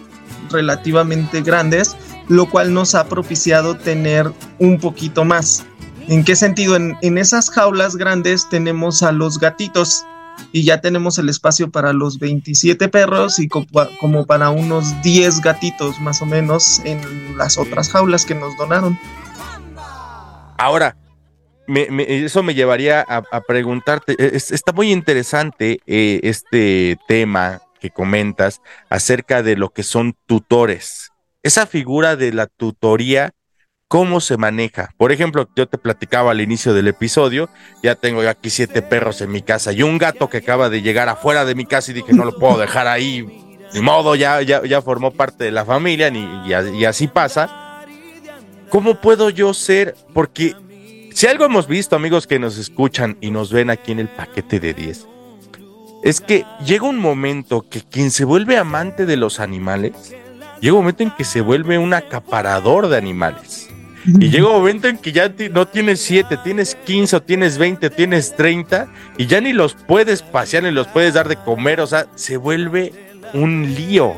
relativamente 0.51 1.41
grandes, 1.43 1.95
lo 2.29 2.49
cual 2.51 2.73
nos 2.75 2.95
ha 2.95 3.07
propiciado 3.09 3.77
tener 3.77 4.31
un 4.59 4.79
poquito 4.79 5.25
más. 5.25 5.65
¿En 6.09 6.25
qué 6.25 6.37
sentido? 6.37 6.77
En, 6.77 7.19
esas 7.19 7.51
jaulas 7.51 7.97
grandes 7.97 8.49
tenemos 8.49 9.03
a 9.03 9.13
los 9.13 9.39
gatitos 9.39 10.05
y 10.53 10.65
ya 10.65 10.81
tenemos 10.81 11.19
el 11.19 11.29
espacio 11.29 11.71
para 11.71 11.93
los 11.93 12.19
27 12.19 12.89
perros 12.89 13.39
y 13.39 13.49
co- 13.49 13.67
como 14.01 14.27
para 14.27 14.51
unos 14.51 15.01
10 15.03 15.41
gatitos 15.41 16.01
más 16.01 16.21
o 16.23 16.27
menos 16.27 16.81
en 16.85 17.37
las 17.37 17.57
otras 17.59 17.89
jaulas 17.91 18.25
que 18.25 18.35
nos 18.35 18.57
donaron. 18.57 18.99
Ahora, 20.59 20.97
me- 21.67 21.87
eso 22.25 22.43
me 22.43 22.55
llevaría 22.55 23.01
a, 23.03 23.41
preguntarte, 23.43 24.15
e, 24.19 24.37
es- 24.37 24.51
está 24.53 24.73
muy 24.73 24.91
interesante 24.93 25.81
eh, 25.87 26.21
este 26.25 26.99
tema 27.09 27.63
que 27.81 27.91
comentas 27.91 28.61
acerca 28.91 29.43
de 29.43 29.57
lo 29.57 29.71
que 29.71 29.83
son 29.83 30.15
tutores. 30.27 31.11
Esa 31.43 31.67
figura 31.67 32.17
de 32.17 32.33
la 32.33 32.47
tutoría, 32.47 33.33
¿cómo 33.93 34.21
se 34.21 34.39
maneja? 34.39 34.95
Por 34.97 35.13
ejemplo, 35.13 35.51
yo 35.55 35.69
te 35.69 35.77
platicaba 35.77 36.31
al 36.31 36.41
inicio 36.41 36.73
del 36.73 36.89
episodio, 36.89 37.51
ya 37.83 37.95
tengo 37.95 38.27
aquí 38.27 38.49
siete 38.49 38.81
perros 38.81 39.21
en 39.21 39.31
mi 39.31 39.43
casa 39.43 39.71
y 39.71 39.83
un 39.83 39.99
gato 39.99 40.31
que 40.31 40.39
acaba 40.39 40.71
de 40.71 40.81
llegar 40.81 41.11
afuera 41.11 41.45
de 41.45 41.55
mi 41.55 41.67
casa 41.67 41.91
y 41.91 41.95
dije, 41.95 42.15
no 42.15 42.25
lo 42.25 42.39
puedo 42.39 42.57
dejar 42.57 42.87
ahí, 42.87 43.61
ni 43.75 43.83
modo, 43.83 44.15
ya, 44.15 44.41
ya, 44.41 44.65
ya 44.65 44.81
formó 44.81 45.11
parte 45.11 45.45
de 45.45 45.51
la 45.51 45.67
familia 45.67 46.09
y 46.09 46.85
así 46.87 47.07
pasa. 47.07 47.85
¿Cómo 48.71 48.99
puedo 48.99 49.29
yo 49.29 49.53
ser? 49.53 49.95
Porque 50.15 50.57
si 51.13 51.27
algo 51.27 51.45
hemos 51.45 51.67
visto, 51.67 51.95
amigos 51.95 52.27
que 52.27 52.39
nos 52.39 52.57
escuchan 52.57 53.19
y 53.21 53.31
nos 53.31 53.53
ven 53.53 53.69
aquí 53.69 53.93
en 53.93 53.99
el 53.99 54.09
paquete 54.09 54.59
de 54.59 54.73
10, 54.73 55.07
es 56.03 56.23
que 56.23 56.47
llega 56.65 56.87
un 56.87 56.99
momento 56.99 57.61
que 57.69 57.83
quien 57.83 58.11
se 58.11 58.25
vuelve 58.25 58.57
amante 58.57 59.05
de 59.05 59.19
los 59.19 59.39
animales, 59.39 60.15
llega 60.63 60.73
un 60.73 60.81
momento 60.81 61.03
en 61.03 61.11
que 61.11 61.25
se 61.25 61.43
vuelve 61.43 61.77
un 61.77 61.93
acaparador 61.93 62.89
de 62.89 62.97
animales. 62.97 63.69
Y 64.05 64.31
llega 64.31 64.49
un 64.49 64.55
momento 64.55 64.89
en 64.89 64.99
que 64.99 65.13
ya 65.13 65.33
no 65.53 65.67
tienes 65.67 66.01
7, 66.01 66.39
tienes 66.43 66.75
15 66.75 67.17
o 67.17 67.23
tienes 67.23 67.59
20, 67.59 67.91
tienes 67.91 68.35
30 68.35 68.89
y 69.17 69.27
ya 69.27 69.41
ni 69.41 69.53
los 69.53 69.75
puedes 69.75 70.23
pasear 70.23 70.65
ni 70.65 70.71
los 70.71 70.89
puedes 70.89 71.15
dar 71.15 71.29
de 71.29 71.37
comer, 71.37 71.81
o 71.81 71.87
sea, 71.87 72.07
se 72.15 72.37
vuelve 72.37 72.93
un 73.33 73.75
lío. 73.75 74.15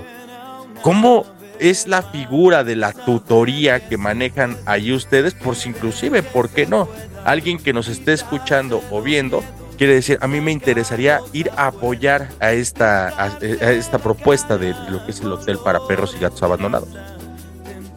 ¿Cómo 0.83 1.27
es 1.59 1.87
la 1.87 2.03
figura 2.03 2.65
de 2.65 2.77
la 2.77 2.93
tutoría 2.93 3.89
que 3.89 3.97
manejan 3.97 4.57
ahí 4.67 4.93
ustedes? 4.93 5.35
Por 5.35 5.57
si 5.57 5.71
inclusive, 5.71 6.23
¿por 6.23 6.49
qué 6.49 6.67
no? 6.67 6.89
Alguien 7.25 7.59
que 7.59 7.73
nos 7.73 7.89
esté 7.89 8.13
escuchando 8.13 8.83
o 8.91 9.03
viendo 9.03 9.43
quiere 9.77 9.95
decir, 9.95 10.19
a 10.21 10.29
mí 10.29 10.41
me 10.41 10.53
interesaría 10.53 11.21
ir 11.33 11.51
a 11.57 11.67
apoyar 11.67 12.29
a 12.41 12.53
esta, 12.53 13.09
a 13.09 13.39
esta 13.41 13.99
propuesta 13.99 14.57
de 14.57 14.75
lo 14.89 15.05
que 15.05 15.11
es 15.11 15.21
el 15.21 15.33
hotel 15.33 15.59
para 15.59 15.87
perros 15.87 16.15
y 16.17 16.21
gatos 16.21 16.43
abandonados. 16.43 16.89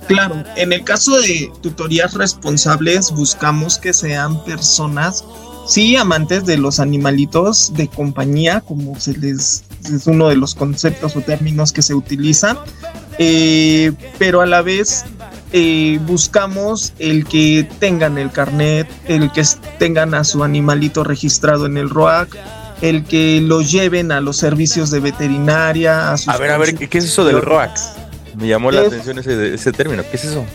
Claro, 0.08 0.44
en 0.56 0.72
el 0.72 0.84
caso 0.84 1.20
de 1.20 1.52
tutorías 1.62 2.14
responsables 2.14 3.12
buscamos 3.12 3.78
que 3.78 3.94
sean 3.94 4.44
personas, 4.46 5.24
sí, 5.68 5.96
amantes 5.96 6.46
de 6.46 6.58
los 6.58 6.80
animalitos 6.80 7.74
de 7.74 7.88
compañía, 7.88 8.62
como 8.62 9.00
se 9.00 9.18
les 9.18 9.64
es 9.84 10.08
uno 10.08 10.30
de 10.30 10.36
los 10.36 10.56
conceptos 10.56 11.16
o 11.16 11.22
términos 11.22 11.72
que 11.72 11.82
se 11.82 11.94
utilizan, 11.94 12.58
eh, 13.20 13.92
pero 14.18 14.42
a 14.42 14.46
la 14.46 14.62
vez 14.62 15.06
eh, 15.54 16.00
buscamos 16.06 16.94
el 17.00 17.26
que 17.26 17.68
tengan 17.80 18.18
el 18.18 18.32
carnet, 18.32 18.88
el 19.08 19.32
que 19.32 19.44
tengan 19.80 20.14
a 20.14 20.24
su 20.24 20.44
animalito 20.44 21.04
registrado 21.04 21.66
en 21.66 21.78
el 21.78 21.90
ROAC, 21.90 22.36
el 22.82 23.06
que 23.06 23.42
lo 23.42 23.62
lleven 23.62 24.12
a 24.12 24.22
los 24.22 24.38
servicios 24.38 24.92
de 24.92 25.00
veterinaria, 25.00 26.12
a 26.12 26.18
sus 26.18 26.30
A 26.30 26.38
ver, 26.38 26.52
a 26.52 26.58
ver, 26.58 26.76
¿qué, 26.76 26.88
qué 26.88 26.98
es 26.98 27.06
eso 27.06 27.26
del 27.26 27.42
ROAC? 27.42 27.78
Me 28.38 28.48
llamó 28.48 28.72
la 28.72 28.82
Es- 28.82 28.88
atención 28.88 29.20
ese, 29.20 29.54
ese 29.56 29.72
término. 29.72 30.04
¿Qué 30.10 30.16
es 30.18 30.26
eso? 30.26 30.46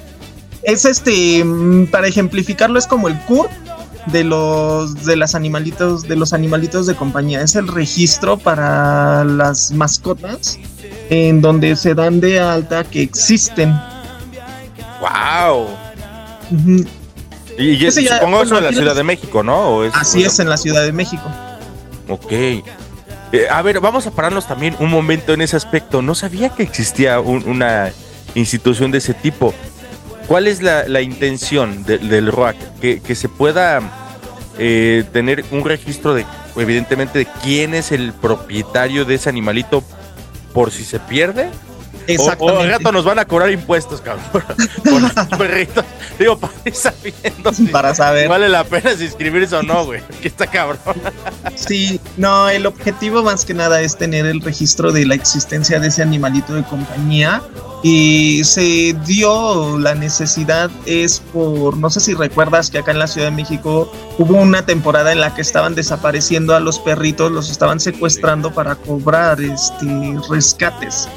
es 0.65 0.85
este 0.85 1.43
mm, 1.45 1.87
para 1.89 2.07
ejemplificarlo 2.07 2.79
es 2.79 2.87
como 2.87 3.09
el 3.09 3.19
CUR 3.25 3.49
de 4.07 4.23
los 4.23 5.05
de 5.05 5.17
las 5.17 5.35
animalitos 5.35 6.03
de 6.05 6.15
los 6.15 6.33
animalitos 6.33 6.87
de 6.87 6.95
compañía 6.95 7.41
es 7.43 7.57
el 7.57 7.67
registro 7.67 8.37
para 8.39 9.25
las 9.25 9.73
mascotas 9.73 10.59
en 11.11 11.41
donde 11.41 11.75
se 11.75 11.95
dan 11.97 12.21
de 12.21 12.39
alta 12.39 12.85
que 12.85 13.03
existen 13.03 13.75
¡Wow! 15.01 15.67
Y, 17.59 17.71
y 17.71 17.79
ya- 17.79 17.91
supongo 17.91 18.37
bueno, 18.39 18.43
eso 18.45 18.59
en 18.59 18.65
la 18.65 18.73
Ciudad 18.73 18.95
de 18.95 19.03
México, 19.05 19.43
¿no? 19.43 19.69
¿O 19.79 19.85
es- 19.85 19.95
así 19.97 20.23
es 20.23 20.39
en 20.39 20.49
la 20.49 20.57
Ciudad 20.57 20.83
de 20.85 20.93
México 20.93 21.25
Ok. 22.09 22.33
Eh, 23.33 23.47
a 23.51 23.63
ver, 23.63 23.81
vamos 23.81 24.07
a 24.07 24.11
pararnos 24.11 24.47
también 24.47 24.77
un 24.79 24.91
momento 24.91 25.33
en 25.33 25.41
ese 25.41 25.57
aspecto. 25.57 26.03
No 26.03 26.15
sabía 26.15 26.51
que 26.51 26.63
existía 26.63 27.19
un- 27.21 27.49
una 27.49 27.91
institución 28.35 28.91
de 28.91 28.99
ese 28.99 29.15
tipo. 29.15 29.55
¿Cuál 30.27 30.47
es 30.47 30.63
la, 30.63 31.01
intención 31.01 31.83
de- 31.85 31.99
del 31.99 32.31
ROAC? 32.31 32.57
Que, 32.81 33.01
que 33.01 33.15
se 33.15 33.29
pueda 33.29 33.81
eh, 34.59 35.05
tener 35.13 35.45
un 35.51 35.65
registro 35.65 36.13
de, 36.15 36.27
evidentemente, 36.57 37.19
de 37.21 37.27
quién 37.43 37.75
es 37.75 37.91
el 37.91 38.13
propietario 38.13 39.05
de 39.07 39.15
ese 39.15 39.31
animalito 39.31 39.83
por 40.53 40.71
si 40.71 40.85
se 40.85 41.01
pierde. 41.01 41.49
O, 42.09 42.11
o 42.11 42.15
exactamente 42.15 42.63
al 42.63 42.71
rato 42.71 42.93
nos 42.93 43.05
van 43.05 43.19
a 43.19 43.25
cobrar 43.25 43.51
impuestos, 43.51 44.01
cabrón, 44.01 44.25
por, 44.85 45.39
perritos. 45.39 45.85
Digo, 46.19 46.39
para 46.39 46.53
ir 46.65 46.75
sabiendo 46.75 47.53
si 47.53 47.65
para 47.67 47.95
saber 47.95 48.29
vale 48.29 48.49
la 48.49 48.65
pena 48.65 48.95
si 48.97 49.05
inscribirse 49.05 49.57
o 49.57 49.63
no, 49.63 49.85
güey. 49.85 50.03
Que 50.21 50.29
está 50.29 50.47
cabrón. 50.47 50.79
Sí, 51.55 52.01
no, 52.17 52.49
el 52.49 52.67
objetivo 52.67 53.23
más 53.23 53.45
que 53.45 53.55
nada 53.55 53.81
es 53.81 53.97
tener 53.97 54.27
el 54.27 54.41
registro 54.41 54.93
de 54.93 55.07
la 55.07 55.15
existencia 55.15 55.81
de 55.81 55.89
ese 55.89 56.03
animalito 56.03 56.55
de 56.55 56.63
compañía. 56.65 57.43
Y 57.85 58.45
se 58.45 58.95
dio 59.05 59.77
la 59.79 59.97
necesidad 59.97 60.71
es 60.87 61.19
por, 61.33 61.77
no 61.77 61.91
sé 61.91 61.99
si 61.99 62.15
recuerdas 62.15 62.71
que 62.71 62.79
acá 62.79 62.93
en 62.93 63.01
la 63.01 63.09
Ciudad 63.09 63.27
de 63.27 63.37
México 63.37 63.91
hubo 64.19 64.37
una 64.37 64.65
temporada 64.65 65.11
en 65.11 65.21
la 65.21 65.35
que 65.35 65.43
estaban 65.43 65.75
desapareciendo 65.75 66.55
a 66.55 66.61
los 66.61 66.79
perritos, 66.79 67.33
los 67.33 67.51
estaban 67.51 67.81
secuestrando 67.81 68.53
para 68.53 68.77
cobrar 68.77 69.41
este 69.41 70.17
rescates. 70.31 71.09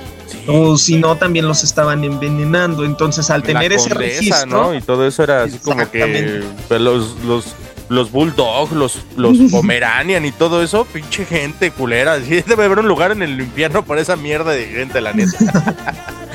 O 0.47 0.77
si 0.77 0.97
no, 0.97 1.15
también 1.15 1.47
los 1.47 1.63
estaban 1.63 2.03
envenenando. 2.03 2.85
Entonces, 2.85 3.29
al 3.29 3.43
tener 3.43 3.71
la 3.71 3.77
ese 3.77 3.89
registro, 3.93 4.45
¿no? 4.45 4.75
Y 4.75 4.81
todo 4.81 5.07
eso 5.07 5.23
era 5.23 5.43
así 5.43 5.59
como 5.59 5.89
que 5.89 6.43
pues, 6.67 6.81
los, 6.81 7.15
los, 7.23 7.45
los 7.89 8.11
bulldog, 8.11 8.71
los, 8.73 8.99
los 9.15 9.37
pomeranian 9.51 10.25
y 10.25 10.31
todo 10.31 10.61
eso, 10.61 10.85
pinche 10.85 11.25
gente 11.25 11.71
culera. 11.71 12.19
Sí, 12.25 12.43
debe 12.45 12.65
haber 12.65 12.79
un 12.79 12.87
lugar 12.87 13.11
en 13.11 13.21
el 13.21 13.39
infierno 13.39 13.85
para 13.85 14.01
esa 14.01 14.15
mierda 14.15 14.51
de 14.51 14.65
gente, 14.65 15.01
la 15.01 15.13
neta. 15.13 15.37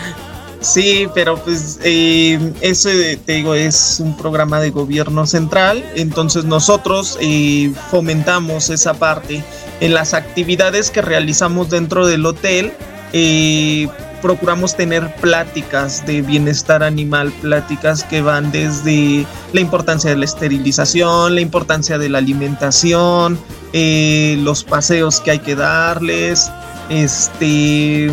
Sí, 0.61 1.09
pero 1.15 1.43
pues 1.43 1.81
eh, 1.85 2.53
eso 2.61 2.91
eh, 2.91 3.19
te 3.25 3.33
digo 3.33 3.55
es 3.55 3.99
un 3.99 4.15
programa 4.15 4.61
de 4.61 4.71
gobierno 4.71 5.27
central, 5.27 5.83
entonces 5.95 6.45
nosotros 6.45 7.17
eh, 7.23 7.73
fomentamos 7.91 8.69
esa 8.69 8.93
parte 8.93 9.43
en 9.81 9.95
las 9.95 10.13
actividades 10.13 10.91
que 10.91 11.01
realizamos 11.01 11.71
dentro 11.71 12.07
del 12.07 12.27
hotel. 12.27 12.75
Eh, 13.13 13.89
procuramos 14.23 14.77
tener 14.77 15.15
pláticas 15.17 16.05
de 16.07 16.23
bienestar 16.23 16.83
animal, 16.83 17.33
pláticas 17.41 18.05
que 18.05 18.23
van 18.23 18.53
desde 18.53 19.27
la 19.53 19.61
importancia 19.61 20.11
de 20.11 20.17
la 20.17 20.25
esterilización, 20.25 21.35
la 21.35 21.41
importancia 21.41 21.99
de 21.99 22.09
la 22.09 22.19
alimentación, 22.19 23.39
eh, 23.73 24.37
los 24.41 24.65
paseos 24.65 25.21
que 25.21 25.33
hay 25.33 25.39
que 25.39 25.55
darles, 25.55 26.51
este, 26.91 28.11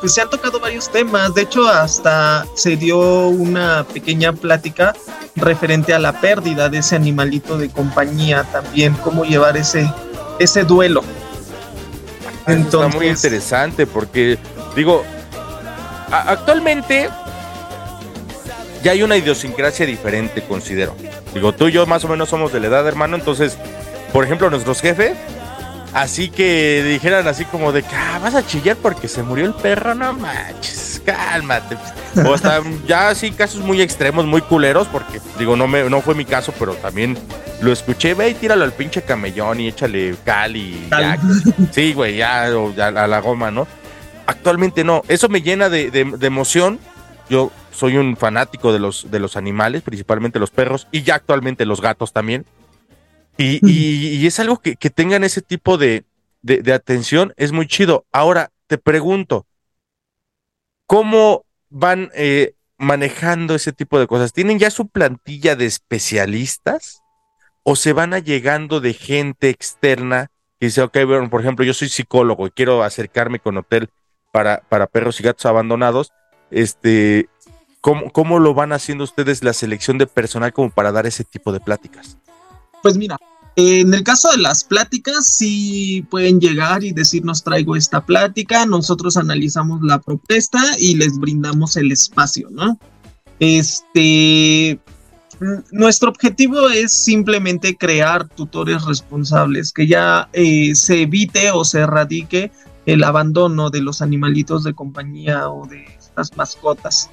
pues 0.00 0.14
se 0.14 0.20
han 0.20 0.28
tocado 0.28 0.60
varios 0.60 0.90
temas. 0.90 1.32
De 1.34 1.42
hecho, 1.42 1.66
hasta 1.66 2.44
se 2.54 2.76
dio 2.76 3.28
una 3.28 3.84
pequeña 3.84 4.32
plática 4.32 4.94
referente 5.36 5.94
a 5.94 5.98
la 5.98 6.20
pérdida 6.20 6.68
de 6.68 6.78
ese 6.78 6.96
animalito 6.96 7.56
de 7.56 7.70
compañía 7.70 8.44
también, 8.52 8.94
cómo 9.04 9.24
llevar 9.24 9.56
ese, 9.56 9.90
ese 10.38 10.64
duelo. 10.64 11.02
Está 12.46 12.88
muy 12.88 13.06
Entonces, 13.06 13.24
interesante 13.24 13.86
porque, 13.86 14.38
digo, 14.74 15.04
actualmente 16.10 17.08
ya 18.82 18.92
hay 18.92 19.02
una 19.02 19.16
idiosincrasia 19.16 19.86
diferente, 19.86 20.42
considero. 20.42 20.96
Digo, 21.34 21.52
tú 21.52 21.68
y 21.68 21.72
yo 21.72 21.86
más 21.86 22.04
o 22.04 22.08
menos 22.08 22.28
somos 22.28 22.52
de 22.52 22.60
la 22.60 22.68
edad, 22.68 22.88
hermano, 22.88 23.16
entonces, 23.16 23.56
por 24.12 24.24
ejemplo, 24.24 24.50
nuestros 24.50 24.80
jefes 24.80 25.16
Así 25.92 26.28
que 26.30 26.84
dijeran 26.84 27.26
así 27.26 27.44
como 27.46 27.72
de 27.72 27.82
que 27.82 27.94
ah, 27.96 28.20
vas 28.22 28.34
a 28.36 28.46
chillar 28.46 28.76
porque 28.76 29.08
se 29.08 29.22
murió 29.24 29.46
el 29.46 29.54
perro, 29.54 29.94
no 29.94 30.12
manches, 30.12 31.02
cálmate. 31.04 31.76
O 32.24 32.32
hasta 32.34 32.60
ya 32.86 33.12
sí 33.14 33.32
casos 33.32 33.60
muy 33.60 33.82
extremos, 33.82 34.24
muy 34.26 34.40
culeros, 34.40 34.86
porque 34.88 35.20
digo, 35.38 35.56
no 35.56 35.66
me, 35.66 35.90
no 35.90 36.00
fue 36.00 36.14
mi 36.14 36.24
caso, 36.24 36.54
pero 36.58 36.74
también 36.74 37.18
lo 37.60 37.72
escuché, 37.72 38.14
ve 38.14 38.28
y 38.30 38.34
tíralo 38.34 38.62
al 38.64 38.72
pinche 38.72 39.02
camellón 39.02 39.58
y 39.60 39.68
échale 39.68 40.14
cal 40.24 40.56
y 40.56 40.86
ya. 40.90 41.18
Sí, 41.72 41.92
güey, 41.92 42.16
ya, 42.16 42.50
o 42.56 42.72
ya 42.72 42.86
a 42.88 43.06
la 43.08 43.20
goma, 43.20 43.50
¿no? 43.50 43.66
Actualmente 44.26 44.84
no. 44.84 45.02
Eso 45.08 45.28
me 45.28 45.42
llena 45.42 45.68
de, 45.68 45.90
de- 45.90 46.04
de 46.04 46.26
emoción. 46.26 46.78
Yo 47.28 47.50
soy 47.72 47.96
un 47.96 48.16
fanático 48.16 48.72
de 48.72 48.78
los, 48.78 49.10
de 49.10 49.18
los 49.18 49.36
animales, 49.36 49.82
principalmente 49.82 50.38
los 50.38 50.50
perros, 50.50 50.86
y 50.92 51.02
ya 51.02 51.16
actualmente 51.16 51.66
los 51.66 51.80
gatos 51.80 52.12
también. 52.12 52.46
Y, 53.40 53.60
y- 53.66 54.16
y 54.16 54.26
es 54.26 54.38
algo 54.40 54.58
que, 54.58 54.76
que 54.76 54.90
tengan 54.90 55.24
ese 55.24 55.40
tipo 55.42 55.78
de, 55.78 56.04
de- 56.42 56.62
de 56.62 56.72
atención, 56.72 57.32
es 57.36 57.52
muy 57.52 57.66
chido. 57.66 58.04
Ahora, 58.12 58.50
te 58.66 58.76
pregunto, 58.78 59.46
¿cómo 60.86 61.44
van 61.68 62.10
eh, 62.14 62.54
manejando 62.78 63.54
ese 63.54 63.72
tipo 63.72 63.98
de 63.98 64.06
cosas? 64.06 64.32
¿Tienen 64.32 64.58
ya 64.58 64.70
su 64.70 64.88
plantilla 64.88 65.56
de 65.56 65.66
especialistas? 65.66 67.02
¿O 67.62 67.76
se 67.76 67.92
van 67.92 68.14
a 68.14 68.18
llegando 68.18 68.80
de 68.80 68.94
gente 68.94 69.50
externa 69.50 70.28
que 70.58 70.66
dice, 70.66 70.82
ok, 70.82 70.96
bueno, 71.06 71.30
por 71.30 71.40
ejemplo, 71.42 71.64
yo 71.64 71.74
soy 71.74 71.88
psicólogo 71.88 72.46
y 72.46 72.50
quiero 72.50 72.82
acercarme 72.82 73.38
con 73.38 73.56
hotel 73.56 73.90
para, 74.32 74.62
para 74.68 74.86
perros 74.86 75.20
y 75.20 75.22
gatos 75.22 75.46
abandonados? 75.46 76.10
Este, 76.50 77.28
¿cómo, 77.80 78.10
¿Cómo 78.10 78.38
lo 78.38 78.54
van 78.54 78.72
haciendo 78.72 79.04
ustedes 79.04 79.44
la 79.44 79.52
selección 79.52 79.98
de 79.98 80.06
personal 80.06 80.52
como 80.52 80.70
para 80.70 80.90
dar 80.92 81.06
ese 81.06 81.24
tipo 81.24 81.52
de 81.52 81.60
pláticas? 81.60 82.16
Pues 82.82 82.96
mira, 82.96 83.18
en 83.56 83.92
el 83.92 84.02
caso 84.02 84.30
de 84.30 84.38
las 84.38 84.64
pláticas, 84.64 85.26
sí 85.36 86.06
pueden 86.10 86.40
llegar 86.40 86.84
y 86.84 86.92
decirnos 86.92 87.42
traigo 87.42 87.76
esta 87.76 88.04
plática, 88.04 88.66
nosotros 88.66 89.16
analizamos 89.16 89.82
la 89.82 90.00
propuesta 90.00 90.60
y 90.78 90.94
les 90.94 91.18
brindamos 91.18 91.76
el 91.76 91.92
espacio, 91.92 92.48
¿no? 92.50 92.78
Este, 93.40 94.78
nuestro 95.72 96.10
objetivo 96.10 96.68
es 96.68 96.92
simplemente 96.92 97.76
crear 97.76 98.28
tutores 98.28 98.84
responsables, 98.84 99.72
que 99.72 99.86
ya 99.86 100.28
eh, 100.32 100.74
se 100.74 101.02
evite 101.02 101.50
o 101.50 101.64
se 101.64 101.80
erradique 101.80 102.52
el 102.86 103.04
abandono 103.04 103.70
de 103.70 103.80
los 103.80 104.02
animalitos 104.02 104.64
de 104.64 104.74
compañía 104.74 105.48
o 105.48 105.66
de 105.66 105.84
estas 105.98 106.36
mascotas. 106.36 107.10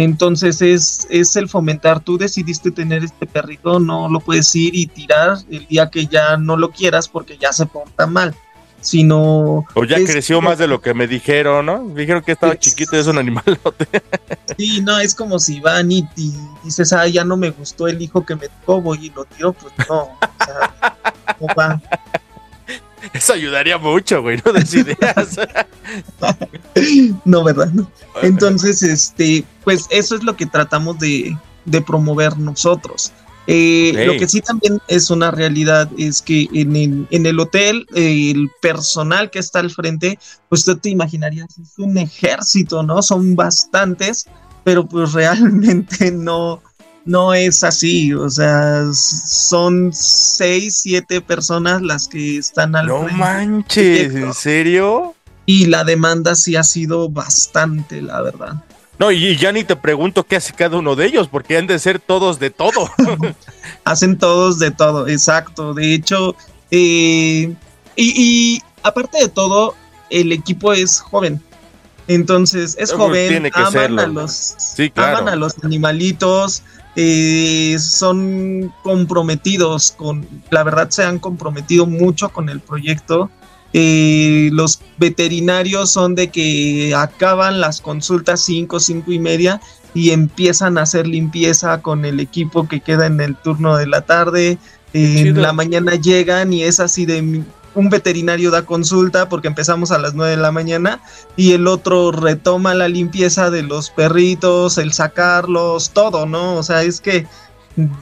Entonces 0.00 0.62
es, 0.62 1.08
es 1.10 1.34
el 1.34 1.48
fomentar, 1.48 1.98
tú 1.98 2.18
decidiste 2.18 2.70
tener 2.70 3.02
este 3.02 3.26
perrito, 3.26 3.80
no 3.80 4.08
lo 4.08 4.20
puedes 4.20 4.54
ir 4.54 4.72
y 4.76 4.86
tirar 4.86 5.38
el 5.50 5.66
día 5.66 5.90
que 5.90 6.06
ya 6.06 6.36
no 6.36 6.56
lo 6.56 6.70
quieras 6.70 7.08
porque 7.08 7.36
ya 7.36 7.52
se 7.52 7.66
porta 7.66 8.06
mal, 8.06 8.32
sino... 8.80 9.66
O 9.74 9.84
ya 9.84 9.96
es- 9.96 10.08
creció 10.08 10.40
más 10.40 10.56
de 10.58 10.68
lo 10.68 10.80
que 10.80 10.94
me 10.94 11.08
dijeron, 11.08 11.66
¿no? 11.66 11.82
Me 11.82 12.02
dijeron 12.02 12.22
que 12.22 12.30
estaba 12.30 12.52
Es- 12.52 12.60
chiquito 12.60 12.94
y 12.96 13.00
es 13.00 13.08
un 13.08 13.18
animalote. 13.18 13.88
Sí, 14.56 14.80
no, 14.80 14.98
es 14.98 15.14
como 15.14 15.38
si 15.40 15.58
van 15.60 15.90
y, 15.92 16.08
y 16.16 16.32
dices, 16.64 16.92
ah, 16.92 17.06
ya 17.08 17.24
no 17.24 17.36
me 17.36 17.50
gustó 17.50 17.86
el 17.88 18.00
hijo 18.00 18.24
que 18.24 18.34
me 18.36 18.48
tocó, 18.48 18.80
voy 18.80 19.06
y 19.06 19.10
lo 19.10 19.24
tiro, 19.24 19.52
pues 19.52 19.72
no, 19.88 20.02
o 20.02 20.18
sea, 20.44 20.96
no 21.40 21.46
va. 21.56 21.80
Eso 23.12 23.32
ayudaría 23.32 23.78
mucho, 23.78 24.22
güey, 24.22 24.40
no 24.44 24.52
des 24.52 24.74
ideas. 24.74 25.38
No, 27.24 27.42
¿verdad? 27.42 27.70
No. 27.72 27.90
Entonces, 28.22 28.82
este, 28.82 29.44
pues 29.64 29.86
eso 29.90 30.14
es 30.14 30.22
lo 30.22 30.36
que 30.36 30.46
tratamos 30.46 30.98
de, 30.98 31.36
de 31.64 31.80
promover 31.80 32.38
nosotros. 32.38 33.12
Eh. 33.50 34.04
Lo 34.06 34.18
que 34.18 34.28
sí 34.28 34.42
también 34.42 34.78
es 34.88 35.08
una 35.08 35.30
realidad 35.30 35.90
es 35.96 36.20
que 36.20 36.48
en 36.52 36.76
el, 36.76 37.06
en 37.10 37.24
el 37.24 37.40
hotel, 37.40 37.86
eh, 37.94 38.30
el 38.30 38.50
personal 38.60 39.30
que 39.30 39.38
está 39.38 39.60
al 39.60 39.70
frente, 39.70 40.18
pues 40.50 40.66
tú 40.66 40.76
te 40.76 40.90
imaginarías, 40.90 41.58
es 41.58 41.78
un 41.78 41.96
ejército, 41.96 42.82
¿no? 42.82 43.00
Son 43.00 43.34
bastantes, 43.34 44.26
pero 44.64 44.86
pues 44.86 45.12
realmente 45.14 46.10
no, 46.10 46.62
no 47.04 47.34
es 47.34 47.64
así. 47.64 48.12
O 48.14 48.28
sea, 48.30 48.84
son 48.92 49.90
seis, 49.92 50.80
siete 50.82 51.20
personas 51.20 51.82
las 51.82 52.08
que 52.08 52.38
están 52.38 52.76
al 52.76 52.86
No 52.86 53.00
frente. 53.04 53.16
manches, 53.18 54.14
¿en 54.14 54.34
serio? 54.34 55.14
Y 55.46 55.66
la 55.66 55.84
demanda 55.84 56.34
sí 56.34 56.56
ha 56.56 56.62
sido 56.64 57.08
bastante, 57.08 58.02
la 58.02 58.20
verdad. 58.22 58.64
No, 58.98 59.12
y 59.12 59.36
ya 59.36 59.52
ni 59.52 59.62
te 59.64 59.76
pregunto 59.76 60.24
qué 60.24 60.36
hace 60.36 60.52
cada 60.52 60.76
uno 60.76 60.96
de 60.96 61.06
ellos, 61.06 61.28
porque 61.28 61.56
han 61.56 61.66
de 61.68 61.78
ser 61.78 62.00
todos 62.00 62.38
de 62.40 62.50
todo. 62.50 62.90
Hacen 63.84 64.18
todos 64.18 64.58
de 64.58 64.70
todo, 64.72 65.06
exacto. 65.08 65.72
De 65.72 65.94
hecho, 65.94 66.34
eh, 66.70 67.54
y, 67.96 68.22
y 68.56 68.62
aparte 68.82 69.18
de 69.18 69.28
todo, 69.28 69.74
el 70.10 70.32
equipo 70.32 70.72
es 70.72 70.98
joven. 71.00 71.40
Entonces, 72.08 72.74
es 72.78 72.92
joven, 72.92 73.28
tiene 73.28 73.50
que 73.50 73.60
aman, 73.60 73.72
serlo. 73.72 74.02
a 74.02 74.06
los, 74.06 74.32
Sí, 74.58 74.90
claro. 74.90 75.18
aman 75.18 75.32
a 75.34 75.36
los 75.36 75.54
animalitos, 75.62 76.62
eh, 77.00 77.78
son 77.78 78.74
comprometidos 78.82 79.92
con, 79.92 80.26
la 80.50 80.64
verdad 80.64 80.90
se 80.90 81.04
han 81.04 81.20
comprometido 81.20 81.86
mucho 81.86 82.30
con 82.30 82.48
el 82.48 82.58
proyecto. 82.58 83.30
Eh, 83.72 84.50
los 84.52 84.80
veterinarios 84.96 85.92
son 85.92 86.16
de 86.16 86.30
que 86.30 86.96
acaban 86.96 87.60
las 87.60 87.80
consultas 87.80 88.40
5, 88.40 88.80
5 88.80 89.12
y 89.12 89.20
media 89.20 89.60
y 89.94 90.10
empiezan 90.10 90.76
a 90.76 90.82
hacer 90.82 91.06
limpieza 91.06 91.82
con 91.82 92.04
el 92.04 92.18
equipo 92.18 92.66
que 92.66 92.80
queda 92.80 93.06
en 93.06 93.20
el 93.20 93.36
turno 93.36 93.76
de 93.76 93.86
la 93.86 94.00
tarde. 94.00 94.58
En 94.92 95.40
la 95.40 95.52
mañana 95.52 95.94
llegan 95.94 96.52
y 96.52 96.64
es 96.64 96.80
así 96.80 97.06
de 97.06 97.44
un 97.78 97.90
veterinario 97.90 98.50
da 98.50 98.66
consulta 98.66 99.28
porque 99.28 99.46
empezamos 99.46 99.92
a 99.92 99.98
las 99.98 100.14
9 100.14 100.32
de 100.32 100.42
la 100.42 100.50
mañana 100.50 101.00
y 101.36 101.52
el 101.52 101.68
otro 101.68 102.10
retoma 102.10 102.74
la 102.74 102.88
limpieza 102.88 103.50
de 103.50 103.62
los 103.62 103.90
perritos, 103.90 104.78
el 104.78 104.92
sacarlos, 104.92 105.90
todo, 105.90 106.26
¿no? 106.26 106.56
O 106.56 106.64
sea, 106.64 106.82
es 106.82 107.00
que 107.00 107.26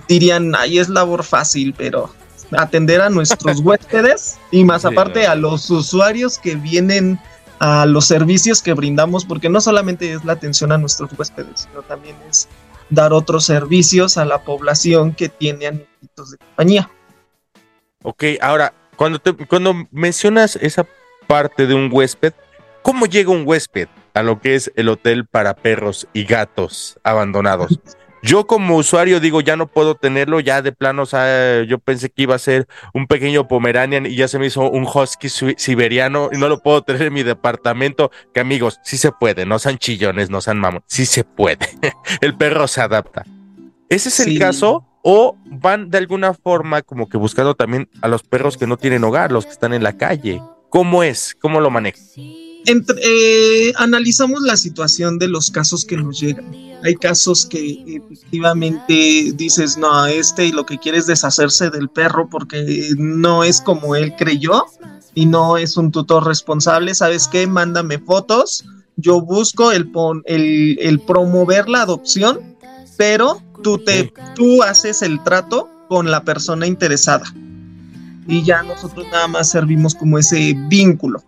dirían, 0.09 0.55
ahí 0.55 0.79
es 0.79 0.89
labor 0.89 1.25
fácil, 1.25 1.75
pero 1.77 2.11
atender 2.57 3.03
a 3.03 3.11
nuestros 3.11 3.61
huéspedes 3.65 4.39
y 4.51 4.65
más 4.65 4.83
Sí, 4.83 4.89
aparte 4.89 5.25
no. 5.25 5.31
a 5.31 5.35
los 5.35 5.69
usuarios 5.69 6.39
que 6.39 6.55
vienen 6.55 7.21
a 7.59 7.85
los 7.85 8.07
servicios 8.07 8.63
que 8.63 8.73
brindamos, 8.73 9.27
porque 9.27 9.51
no 9.51 9.61
solamente 9.61 10.11
es 10.11 10.25
la 10.25 10.33
atención 10.33 10.73
a 10.73 10.79
nuestros 10.79 11.11
huéspedes, 11.19 11.69
sino 11.69 11.83
también 11.83 12.17
es 12.31 12.49
dar 12.89 13.13
otros 13.13 13.45
servicios 13.45 14.17
a 14.17 14.25
la 14.25 14.43
población 14.43 15.13
que 15.13 15.29
tiene 15.29 15.67
animalitos 15.67 16.31
de 16.31 16.39
compañía. 16.39 16.91
Ok, 18.03 18.25
ahora, 18.41 18.73
cuando, 18.97 19.19
te, 19.19 19.33
cuando 19.35 19.75
mencionas 19.91 20.57
esa 20.57 20.87
parte 21.27 21.67
de 21.67 21.75
un 21.75 21.89
huésped, 21.93 22.33
¿cómo 22.83 23.07
llega 23.07 23.31
un 23.31 23.43
huésped 23.47 23.89
a 24.15 24.23
lo 24.23 24.41
que 24.41 24.55
es 24.55 24.73
el 24.77 24.89
hotel 24.89 25.27
para 25.27 25.55
perros 25.55 26.07
y 26.13 26.25
gatos 26.25 26.99
abandonados? 27.05 27.79
Yo 28.23 28.47
como 28.47 28.77
usuario 28.77 29.21
digo, 29.21 29.41
ya 29.41 29.57
no 29.57 29.69
puedo 29.69 29.95
tenerlo, 29.95 30.41
ya 30.41 30.61
de 30.61 30.73
plano, 30.73 31.03
o 31.03 31.07
sea, 31.07 31.63
yo 31.63 31.79
pensé 31.79 32.11
que 32.11 32.23
iba 32.23 32.35
a 32.35 32.39
ser 32.41 32.67
un 32.93 33.07
pequeño 33.07 33.47
Pomeranian 33.47 34.07
y 34.07 34.17
ya 34.17 34.27
se 34.27 34.39
me 34.41 34.47
hizo 34.47 34.69
un 34.69 34.85
husky 34.85 35.29
siberiano 35.29 36.31
y 36.33 36.39
no 36.39 36.49
lo 36.49 36.61
puedo 36.61 36.83
tener 36.83 37.03
en 37.03 37.13
mi 37.13 37.23
departamento, 37.23 38.11
que 38.35 38.41
amigos, 38.41 38.81
sí 38.83 38.97
se 38.97 39.13
puede, 39.13 39.47
no 39.47 39.59
sean 39.61 39.79
chillones, 39.79 40.29
no 40.31 40.41
sean 40.41 40.59
mamón, 40.59 40.83
sí 40.87 41.07
se 41.07 41.23
puede, 41.23 41.69
el 42.21 42.35
perro 42.37 42.67
se 42.67 42.81
adapta. 42.81 43.25
¿Ese 43.89 44.09
es 44.09 44.19
el 44.21 44.33
Sí. 44.33 44.39
caso? 44.39 44.85
¿O 45.09 45.37
van 45.45 45.89
de 45.89 45.99
alguna 45.99 46.35
forma 46.35 46.83
como 46.83 47.09
que 47.09 47.17
buscando 47.17 47.55
también 47.55 47.89
a 48.03 48.09
los 48.09 48.25
perros 48.25 48.57
que 48.57 48.67
no 48.67 48.77
tienen 48.77 49.05
hogar, 49.05 49.31
los 49.31 49.47
que 49.47 49.53
están 49.53 49.73
en 49.73 49.85
la 49.85 49.97
calle? 49.97 50.43
¿Cómo 50.69 51.05
es? 51.05 51.37
¿Cómo 51.41 51.61
lo 51.61 51.71
manejan? 51.71 52.03
Entre- 52.65 52.97
eh, 53.05 53.73
analizamos 53.77 54.43
la 54.43 54.57
situación 54.57 55.21
de 55.21 55.29
los 55.29 55.53
casos 55.53 55.85
que 55.85 55.97
nos 55.97 56.19
llegan. 56.19 56.51
Hay 56.83 56.97
casos 56.97 57.47
que 57.47 57.85
efectivamente 57.87 59.31
dices, 59.37 59.79
no, 59.79 60.07
este 60.07 60.53
lo 60.53 60.67
que 60.67 60.77
quiere 60.77 60.99
es 60.99 61.07
deshacerse 61.07 61.71
del 61.71 61.89
perro 61.89 62.29
porque 62.29 62.89
no 62.99 63.45
es 63.45 63.61
como 63.61 63.95
él 63.95 64.13
creyó 64.19 64.65
y 65.15 65.27
no 65.27 65.57
es 65.57 65.77
un 65.77 65.93
tutor 65.93 66.27
responsable. 66.27 66.93
¿Sabes 66.97 67.29
qué? 67.29 67.47
Mándame 67.47 68.01
fotos. 68.01 68.65
Yo 68.97 69.21
busco 69.21 69.71
el 69.71 69.89
promover 71.07 71.69
la 71.69 71.83
adopción, 71.83 72.56
pero 72.97 73.43
tú, 73.63 73.79
te, 73.79 74.13
tú 74.35 74.63
haces 74.63 75.03
el 75.03 75.23
trato 75.23 75.69
con 75.89 76.11
la 76.11 76.23
persona 76.25 76.67
interesada. 76.67 77.27
Y 78.29 78.43
ya 78.43 78.63
nosotros 78.63 79.07
nada 79.13 79.29
más 79.29 79.51
servimos 79.51 79.95
como 79.95 80.19
ese 80.19 80.55
vínculo. 80.69 81.23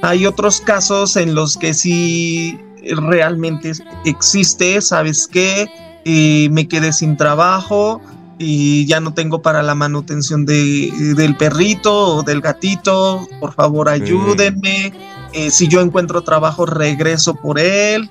Hay 0.00 0.26
otros 0.26 0.60
casos 0.60 1.16
en 1.16 1.34
los 1.34 1.56
que 1.56 1.74
sí 1.74 2.58
realmente 2.82 3.72
existe, 4.04 4.80
¿sabes 4.80 5.26
qué? 5.26 5.68
Eh, 6.04 6.48
me 6.50 6.68
quedé 6.68 6.92
sin 6.92 7.16
trabajo 7.16 8.00
y 8.38 8.84
ya 8.86 9.00
no 9.00 9.14
tengo 9.14 9.40
para 9.42 9.62
la 9.62 9.74
manutención 9.74 10.44
de, 10.44 10.92
del 11.16 11.36
perrito 11.36 12.16
o 12.16 12.22
del 12.22 12.40
gatito, 12.40 13.26
por 13.40 13.54
favor 13.54 13.88
ayúdenme. 13.88 14.92
Eh, 15.32 15.50
si 15.50 15.68
yo 15.68 15.80
encuentro 15.80 16.22
trabajo, 16.22 16.66
regreso 16.66 17.34
por 17.34 17.58
él, 17.58 18.10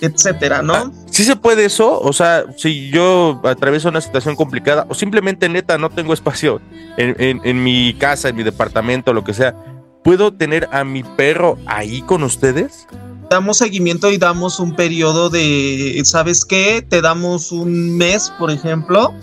etcétera, 0.00 0.62
¿no? 0.62 0.92
¿Sí 1.10 1.24
se 1.24 1.36
puede 1.36 1.64
eso? 1.64 2.00
O 2.00 2.12
sea, 2.12 2.44
si 2.56 2.90
yo 2.90 3.40
atravieso 3.44 3.88
una 3.88 4.00
situación 4.00 4.34
complicada 4.36 4.86
o 4.88 4.94
simplemente 4.94 5.48
neta 5.48 5.78
no 5.78 5.90
tengo 5.90 6.12
espacio 6.14 6.60
en, 6.96 7.14
en- 7.18 7.40
en 7.44 7.62
mi 7.62 7.94
casa, 7.94 8.28
en 8.30 8.36
mi 8.36 8.42
departamento, 8.42 9.12
lo 9.12 9.22
que 9.24 9.34
sea, 9.34 9.54
¿puedo 10.02 10.32
tener 10.32 10.68
a 10.72 10.84
mi 10.84 11.02
perro 11.02 11.58
ahí 11.66 12.02
con 12.02 12.22
ustedes? 12.22 12.86
Damos 13.30 13.58
seguimiento 13.58 14.10
y 14.10 14.18
damos 14.18 14.58
un 14.60 14.74
periodo 14.74 15.30
de, 15.30 16.00
¿sabes 16.04 16.44
qué? 16.44 16.84
Te 16.86 17.00
damos 17.00 17.50
un 17.52 17.96
mes, 17.96 18.32
por 18.38 18.50
ejemplo. 18.50 19.14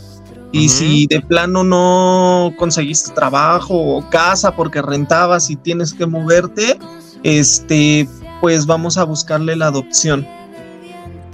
Y 0.51 0.69
si 0.69 1.05
de 1.05 1.21
plano 1.21 1.63
no 1.63 2.51
conseguiste 2.57 3.11
trabajo 3.13 3.75
o 3.75 4.09
casa 4.09 4.55
porque 4.55 4.81
rentabas 4.81 5.51
y 5.51 5.55
tienes 5.55 5.93
que 5.93 6.07
moverte, 6.07 6.79
este, 7.21 8.07
pues 8.41 8.65
vamos 8.65 8.97
a 8.97 9.03
buscarle 9.03 9.55
la 9.55 9.67
adopción. 9.67 10.25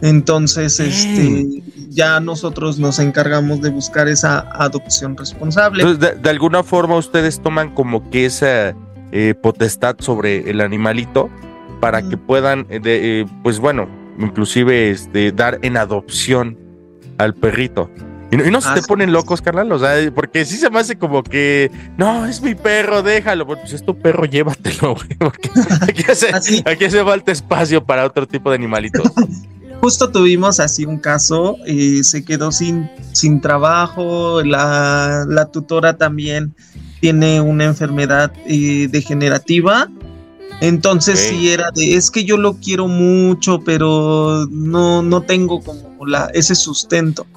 Entonces, 0.02 0.80
este, 0.80 1.64
ya 1.90 2.20
nosotros 2.20 2.80
nos 2.80 3.00
encargamos 3.00 3.62
de 3.62 3.70
buscar 3.70 4.08
esa 4.08 4.40
adopción 4.52 5.16
responsable. 5.16 5.84
Entonces, 5.84 6.16
de, 6.16 6.22
de 6.22 6.30
alguna 6.30 6.64
forma 6.64 6.96
ustedes 6.96 7.42
toman 7.42 7.74
como 7.74 8.10
que 8.10 8.26
esa 8.26 8.76
eh, 9.12 9.34
potestad 9.34 9.96
sobre 10.00 10.50
el 10.50 10.60
animalito 10.60 11.30
para 11.80 12.02
que 12.02 12.18
puedan, 12.18 12.66
eh, 12.70 12.80
de, 12.82 13.22
eh, 13.22 13.26
pues 13.44 13.60
bueno, 13.60 13.88
inclusive 14.20 14.90
este, 14.90 15.32
dar 15.32 15.60
en 15.62 15.78
adopción 15.78 16.58
al 17.18 17.34
perrito. 17.34 17.90
Y 18.32 18.38
no, 18.38 18.46
y 18.46 18.52
no 18.52 18.60
se 18.60 18.74
te 18.74 18.82
ponen 18.82 19.14
locos, 19.14 19.42
carnal, 19.42 19.72
o 19.72 19.80
sea, 19.80 20.12
porque 20.14 20.44
sí 20.44 20.58
se 20.58 20.70
me 20.70 20.80
hace 20.80 20.98
como 20.98 21.24
que, 21.24 21.72
no, 21.96 22.26
es 22.26 22.42
mi 22.42 22.56
perro, 22.56 23.04
déjalo, 23.04 23.46
pues 23.46 23.72
es 23.72 23.86
tu 23.86 23.98
perro, 23.98 24.26
llévatelo, 24.26 24.96
güey, 24.96 25.16
porque 25.18 25.50
aquí 25.82 26.04
hace, 26.12 26.32
aquí 26.66 26.86
hace 26.86 27.04
falta 27.04 27.32
espacio 27.32 27.86
para 27.86 28.06
otro 28.06 28.28
tipo 28.28 28.50
de 28.50 28.56
animalitos. 28.56 29.10
Justo 29.86 30.10
tuvimos 30.10 30.60
así 30.60 30.84
un 30.84 30.98
caso, 30.98 31.58
eh, 31.68 32.04
se 32.04 32.26
quedó 32.26 32.52
sin, 32.52 32.90
sin 33.12 33.40
trabajo, 33.40 34.42
la, 34.42 35.26
la 35.30 35.46
tutora 35.52 35.96
también 35.96 36.56
tiene 37.02 37.40
una 37.40 37.66
enfermedad 37.66 38.34
eh, 38.48 38.88
degenerativa, 38.90 39.88
entonces 40.60 41.20
Ok. 41.20 41.30
sí 41.30 41.52
era 41.52 41.70
de, 41.70 41.94
es 41.94 42.10
que 42.10 42.24
yo 42.24 42.36
lo 42.38 42.56
quiero 42.56 42.88
mucho, 42.88 43.60
pero 43.60 44.48
no, 44.50 45.04
no 45.04 45.22
tengo 45.22 45.62
como 45.62 46.04
la, 46.08 46.32
ese 46.34 46.56
sustento. 46.56 47.28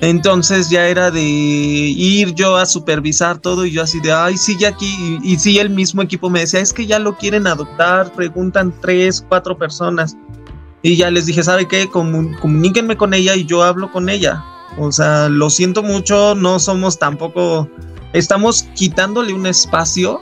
Entonces 0.00 0.70
ya 0.70 0.86
era 0.86 1.10
de 1.10 1.24
ir 1.24 2.34
yo 2.34 2.56
a 2.56 2.66
supervisar 2.66 3.38
todo 3.40 3.66
y 3.66 3.72
yo 3.72 3.82
así 3.82 3.98
de, 3.98 4.12
ay, 4.12 4.36
sí, 4.36 4.56
ya 4.56 4.68
aquí, 4.68 5.18
y, 5.24 5.32
y 5.32 5.38
sí, 5.40 5.58
el 5.58 5.70
mismo 5.70 6.02
equipo 6.02 6.30
me 6.30 6.38
decía, 6.38 6.60
es 6.60 6.72
que 6.72 6.86
ya 6.86 7.00
lo 7.00 7.16
quieren 7.18 7.48
adoptar, 7.48 8.12
preguntan 8.12 8.72
tres, 8.80 9.24
cuatro 9.28 9.58
personas. 9.58 10.16
Y 10.82 10.96
ya 10.96 11.10
les 11.10 11.26
dije, 11.26 11.42
¿sabe 11.42 11.66
qué? 11.66 11.88
Comu- 11.88 12.38
comuníquenme 12.38 12.96
con 12.96 13.14
ella 13.14 13.34
y 13.34 13.44
yo 13.44 13.62
hablo 13.62 13.90
con 13.90 14.08
ella. 14.08 14.44
O 14.78 14.92
sea, 14.92 15.28
lo 15.28 15.50
siento 15.50 15.82
mucho, 15.82 16.34
no 16.34 16.60
somos 16.60 16.98
tampoco, 16.98 17.68
estamos 18.12 18.62
quitándole 18.74 19.32
un 19.32 19.46
espacio 19.46 20.20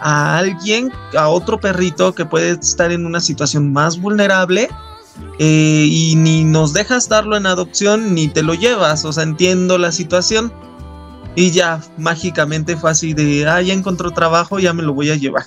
a 0.00 0.38
alguien, 0.38 0.92
a 1.16 1.28
otro 1.28 1.58
perrito 1.58 2.14
que 2.14 2.24
puede 2.24 2.50
estar 2.52 2.92
en 2.92 3.06
una 3.06 3.20
situación 3.20 3.72
más 3.72 4.00
vulnerable 4.00 4.68
eh, 5.40 5.86
y 5.90 6.14
ni 6.14 6.44
nos 6.44 6.72
dejas 6.72 7.08
darlo 7.08 7.36
en 7.36 7.46
adopción 7.46 8.14
ni 8.14 8.28
te 8.28 8.42
lo 8.44 8.54
llevas. 8.54 9.04
O 9.04 9.12
sea, 9.12 9.24
entiendo 9.24 9.78
la 9.78 9.90
situación. 9.90 10.52
Y 11.34 11.50
ya, 11.50 11.80
mágicamente 11.96 12.76
fue 12.76 12.90
así 12.90 13.14
de, 13.14 13.46
ah, 13.48 13.60
encontró 13.60 14.10
trabajo, 14.12 14.58
ya 14.58 14.72
me 14.72 14.82
lo 14.82 14.92
voy 14.94 15.10
a 15.10 15.16
llevar. 15.16 15.44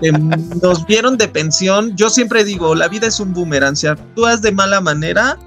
Que 0.00 0.12
nos 0.12 0.86
vieron 0.86 1.16
de 1.16 1.28
pensión. 1.28 1.96
Yo 1.96 2.10
siempre 2.10 2.44
digo, 2.44 2.74
la 2.74 2.88
vida 2.88 3.06
es 3.06 3.20
un 3.20 3.32
boomerang. 3.32 3.76
Si 3.76 3.86
actúas 3.86 4.42
de 4.42 4.52
mala 4.52 4.80
manera, 4.80 5.38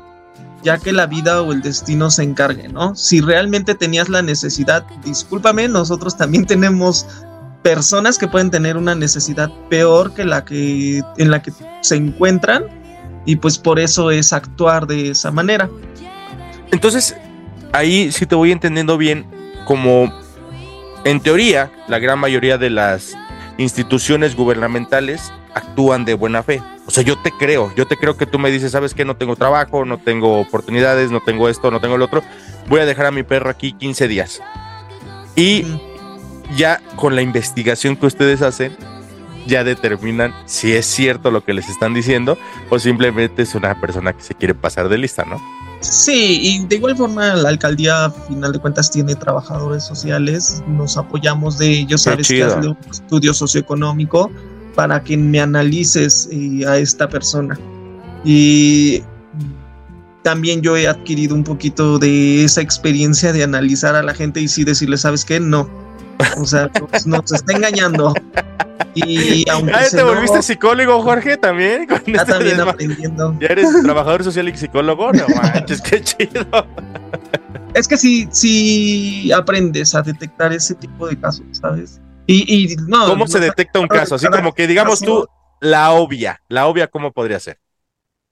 ya 0.64 0.78
que 0.78 0.92
la 0.92 1.06
vida 1.06 1.42
o 1.42 1.54
el 1.54 1.62
destino 1.62 2.10
se 2.10 2.24
encargue, 2.24 2.68
¿no? 2.68 2.96
Si 2.96 3.22
realmente 3.22 3.76
tenías 3.76 4.10
la 4.10 4.22
necesidad, 4.22 4.86
discúlpame, 5.04 5.68
nosotros 5.68 6.18
también 6.18 6.46
tenemos 6.46 7.06
personas 7.62 8.18
que 8.18 8.28
pueden 8.28 8.52
tener 8.52 8.78
una 8.78 8.96
necesidad 8.96 9.52
peor 9.70 10.14
que 10.14 10.24
la 10.24 10.46
que 10.46 11.02
en 11.18 11.32
la 11.32 11.42
que 11.42 11.52
se 11.82 11.96
encuentran 11.96 12.64
y 13.26 13.38
pues 13.38 13.58
por 13.58 13.80
eso 13.80 14.12
es 14.12 14.34
actuar 14.34 14.88
de 14.88 15.10
esa 15.10 15.32
manera. 15.32 15.70
Entonces, 16.72 17.16
ahí 17.72 18.12
sí 18.12 18.26
te 18.26 18.36
voy 18.36 18.52
entendiendo 18.52 18.98
bien, 18.98 19.26
como 19.66 20.14
en 21.06 21.20
teoría, 21.22 21.72
la 21.88 22.00
gran 22.00 22.20
mayoría 22.20 22.58
de 22.58 22.70
las 22.70 23.14
instituciones 23.58 24.36
gubernamentales 24.36 25.32
actúan 25.54 26.06
de 26.06 26.14
buena 26.14 26.44
fe. 26.44 26.62
O 26.86 26.92
sea, 26.92 27.04
yo 27.04 27.18
te 27.22 27.32
creo, 27.32 27.74
yo 27.76 27.88
te 27.88 27.98
creo 27.98 28.18
que 28.18 28.26
tú 28.26 28.40
me 28.40 28.52
dices, 28.52 28.72
sabes 28.72 28.94
que 28.94 29.06
no 29.06 29.16
tengo 29.16 29.36
trabajo, 29.36 29.86
no 29.86 29.98
tengo 29.98 30.40
oportunidades, 30.40 31.12
no 31.12 31.22
tengo 31.22 31.50
esto, 31.50 31.72
no 31.72 31.80
tengo 31.80 31.96
el 31.96 32.02
otro, 32.02 32.22
voy 32.68 32.82
a 32.82 32.86
dejar 32.86 33.08
a 33.08 33.12
mi 33.12 33.24
perro 33.24 33.50
aquí 33.50 33.74
15 33.74 34.08
días. 34.08 34.42
Y 35.36 35.66
ya 36.56 36.82
con 36.96 37.16
la 37.16 37.22
investigación 37.22 37.96
que 37.96 38.06
ustedes 38.06 38.42
hacen, 38.42 38.76
ya 39.48 39.64
determinan 39.64 40.34
si 40.46 40.74
es 40.74 40.86
cierto 40.86 41.32
lo 41.32 41.44
que 41.44 41.54
les 41.54 41.70
están 41.70 41.94
diciendo 41.94 42.38
o 42.70 42.80
simplemente 42.80 43.44
es 43.44 43.56
una 43.56 43.80
persona 43.80 44.14
que 44.14 44.22
se 44.22 44.34
quiere 44.34 44.56
pasar 44.56 44.90
de 44.90 44.98
lista, 44.98 45.24
¿no? 45.24 45.40
Sí, 45.82 46.40
y 46.42 46.66
de 46.66 46.78
igual 46.78 46.96
forma 46.96 47.36
la 47.36 47.50
alcaldía, 47.50 48.06
a 48.06 48.12
final 48.12 48.52
de 48.52 48.60
cuentas, 48.60 48.90
tiene 48.90 49.16
trabajadores 49.16 49.84
sociales, 49.84 50.64
nos 50.68 50.98
apoyamos 50.98 51.58
de 51.58 51.70
ellos, 51.70 52.04
Qué 52.04 52.10
sabes 52.10 52.28
que 52.28 52.44
hazle 52.44 52.70
un 52.70 52.78
estudio 52.90 53.34
socioeconómico 53.34 54.32
para 54.76 55.04
que 55.04 55.16
me 55.16 55.40
analices 55.40 56.28
eh, 56.32 56.66
a 56.66 56.78
esta 56.78 57.08
persona. 57.08 57.58
Y 58.24 59.04
también 60.24 60.62
yo 60.62 60.76
he 60.76 60.88
adquirido 60.88 61.36
un 61.36 61.44
poquito 61.44 62.00
de 62.00 62.44
esa 62.44 62.62
experiencia 62.62 63.32
de 63.32 63.44
analizar 63.44 63.96
a 63.96 64.02
la 64.02 64.14
gente 64.14 64.42
y 64.42 64.48
sí 64.48 64.64
decirle, 64.64 64.98
¿sabes 64.98 65.24
qué? 65.24 65.40
No. 65.40 65.70
O 66.38 66.46
sea, 66.46 66.70
nos, 66.92 67.06
nos 67.08 67.32
está 67.32 67.54
engañando. 67.54 68.14
Y 68.94 69.50
aunque 69.50 69.74
Ah, 69.74 69.84
¿Te 69.92 70.04
volviste 70.04 70.42
psicólogo, 70.42 71.02
Jorge, 71.02 71.38
también? 71.38 71.86
Con 71.88 72.02
ya 72.06 72.22
este 72.22 72.32
también 72.32 72.58
desma- 72.58 72.70
aprendiendo. 72.72 73.38
¿Ya 73.40 73.48
eres 73.48 73.68
trabajador 73.84 74.24
social 74.24 74.48
y 74.50 74.58
psicólogo? 74.58 75.12
No 75.12 75.26
manches, 75.36 75.82
qué 75.82 76.02
chido. 76.02 76.46
Es 77.74 77.88
que 77.88 77.98
sí, 77.98 78.28
sí 78.32 79.32
aprendes 79.34 79.94
a 79.96 80.02
detectar 80.02 80.54
ese 80.54 80.76
tipo 80.76 81.08
de 81.08 81.20
casos, 81.20 81.46
¿sabes? 81.52 82.00
Y, 82.26 82.72
y 82.72 82.76
no. 82.88 83.06
¿Cómo 83.08 83.26
no 83.26 83.28
se 83.28 83.40
detecta 83.40 83.80
un 83.80 83.88
caso? 83.88 84.16
Así 84.16 84.28
como 84.28 84.54
que 84.54 84.66
digamos 84.68 85.02
tú, 85.02 85.28
la 85.60 85.92
obvia. 85.92 86.42
La 86.48 86.68
obvia, 86.68 86.88
¿cómo 86.88 87.12
podría 87.12 87.40
ser? 87.40 87.60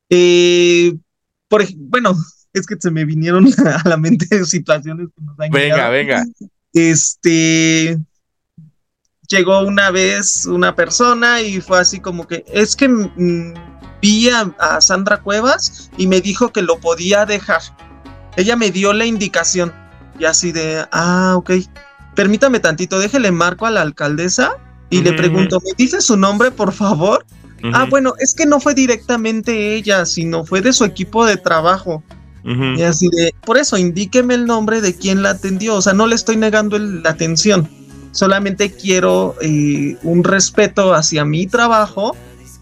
eh, 0.09 0.93
por 1.47 1.63
bueno, 1.75 2.13
es 2.53 2.65
que 2.65 2.75
se 2.79 2.89
me 2.91 3.03
vinieron 3.05 3.47
a 3.83 3.87
la 3.89 3.97
mente 3.97 4.45
situaciones 4.45 5.07
que 5.15 5.21
nos 5.23 5.39
han 5.39 5.51
Venga, 5.51 5.75
llegado. 5.89 5.91
venga. 5.91 6.23
Este 6.73 7.97
llegó 9.27 9.61
una 9.61 9.89
vez 9.89 10.45
una 10.45 10.75
persona 10.75 11.41
y 11.41 11.61
fue 11.61 11.79
así 11.79 11.99
como 11.99 12.27
que 12.27 12.43
es 12.47 12.75
que 12.75 12.87
mm, 12.87 13.53
vi 14.01 14.29
a, 14.29 14.53
a 14.59 14.81
Sandra 14.81 15.21
Cuevas 15.21 15.89
y 15.97 16.07
me 16.07 16.21
dijo 16.21 16.51
que 16.51 16.61
lo 16.61 16.79
podía 16.79 17.25
dejar. 17.25 17.61
Ella 18.35 18.55
me 18.55 18.71
dio 18.71 18.93
la 18.93 19.05
indicación 19.05 19.73
y 20.19 20.25
así 20.25 20.51
de, 20.51 20.85
ah, 20.91 21.33
ok, 21.37 21.51
permítame 22.15 22.59
tantito, 22.59 22.99
déjele 22.99 23.31
marco 23.31 23.65
a 23.65 23.71
la 23.71 23.81
alcaldesa 23.81 24.57
y 24.89 25.01
le 25.01 25.13
pregunto, 25.13 25.59
¿me 25.59 25.71
dice 25.75 26.01
su 26.01 26.17
nombre, 26.17 26.51
por 26.51 26.71
favor? 26.71 27.25
Ah, 27.73 27.87
bueno, 27.89 28.13
es 28.19 28.35
que 28.35 28.45
no 28.45 28.59
fue 28.59 28.73
directamente 28.73 29.75
ella, 29.75 30.05
sino 30.05 30.45
fue 30.45 30.61
de 30.61 30.73
su 30.73 30.83
equipo 30.83 31.25
de 31.25 31.37
trabajo. 31.37 32.03
Ujú. 32.43 32.63
Y 32.77 32.81
así 32.83 33.09
de, 33.09 33.33
por 33.45 33.57
eso, 33.57 33.77
indíqueme 33.77 34.33
el 34.33 34.45
nombre 34.45 34.81
de 34.81 34.95
quien 34.95 35.21
la 35.23 35.31
atendió. 35.31 35.75
O 35.75 35.81
sea, 35.81 35.93
no 35.93 36.07
le 36.07 36.15
estoy 36.15 36.37
negando 36.37 36.75
el- 36.77 37.03
la 37.03 37.11
atención. 37.11 37.67
Solamente 38.11 38.71
quiero 38.71 39.35
eh, 39.41 39.97
un 40.03 40.23
respeto 40.23 40.93
hacia 40.93 41.25
mi 41.25 41.47
trabajo, 41.47 42.15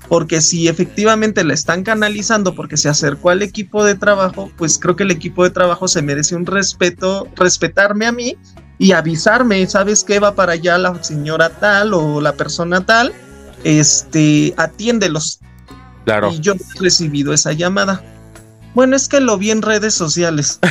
porque 0.08 0.42
si 0.42 0.68
efectivamente 0.68 1.44
la 1.44 1.54
están 1.54 1.84
canalizando 1.84 2.54
porque 2.56 2.78
se 2.78 2.90
acercó 2.90 3.30
al 3.30 3.42
equipo 3.42 3.84
de 3.84 3.96
trabajo, 3.96 4.50
pues 4.58 4.78
creo 4.78 4.96
que 4.96 5.04
el 5.04 5.12
equipo 5.12 5.44
de 5.44 5.50
trabajo 5.50 5.88
se 5.88 6.02
merece 6.02 6.36
un 6.36 6.46
respeto, 6.46 7.28
respetarme 7.36 8.06
a 8.06 8.12
mí 8.12 8.36
y 8.78 8.92
avisarme, 8.94 9.66
¿sabes 9.68 10.04
qué? 10.04 10.20
Va 10.20 10.36
para 10.36 10.54
allá 10.54 10.78
la 10.78 11.02
señora 11.04 11.50
tal 11.50 11.94
o 11.94 12.20
la 12.22 12.34
persona 12.34 12.86
tal, 12.86 13.14
este, 13.64 14.54
atiéndelos. 14.58 15.40
Claro. 16.06 16.32
Y 16.34 16.40
yo 16.40 16.56
no 16.56 16.62
he 16.76 16.80
recibido 16.82 17.34
esa 17.34 17.54
llamada. 17.54 18.04
Bueno, 18.74 18.96
es 18.96 19.08
que 19.08 19.20
lo 19.20 19.38
vi 19.38 19.52
en 19.52 19.62
redes 19.62 19.94
sociales. 19.94 20.60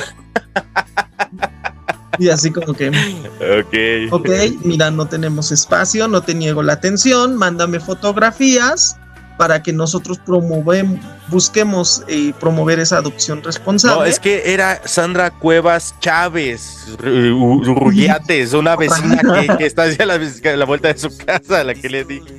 y 2.18 2.28
así 2.28 2.50
como 2.50 2.74
que, 2.74 2.88
Ok. 2.90 4.12
ok, 4.12 4.28
mira, 4.64 4.90
no 4.90 5.06
tenemos 5.06 5.52
espacio, 5.52 6.08
no 6.08 6.22
te 6.22 6.34
niego 6.34 6.62
la 6.62 6.74
atención, 6.74 7.36
mándame 7.36 7.80
fotografías 7.80 8.96
para 9.38 9.62
que 9.62 9.72
nosotros 9.72 10.18
promovemos, 10.18 11.00
busquemos 11.28 12.04
eh, 12.08 12.34
promover 12.38 12.78
esa 12.78 12.98
adopción 12.98 13.42
responsable. 13.42 14.00
No, 14.00 14.04
es 14.04 14.20
que 14.20 14.52
era 14.52 14.82
Sandra 14.86 15.30
Cuevas 15.30 15.94
Chávez, 16.00 16.88
Ru- 16.98 17.62
Ru- 17.64 17.78
Rugiates, 17.78 18.52
una 18.52 18.76
vecina 18.76 19.18
que, 19.40 19.56
que 19.56 19.64
está 19.66 19.84
hacia 19.84 20.04
la, 20.04 20.18
la 20.18 20.64
vuelta 20.66 20.92
de 20.92 20.98
su 20.98 21.08
casa, 21.24 21.64
la 21.64 21.74
que 21.74 21.88
le 21.88 22.04
dije. 22.04 22.34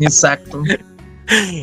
Exacto. 0.00 0.62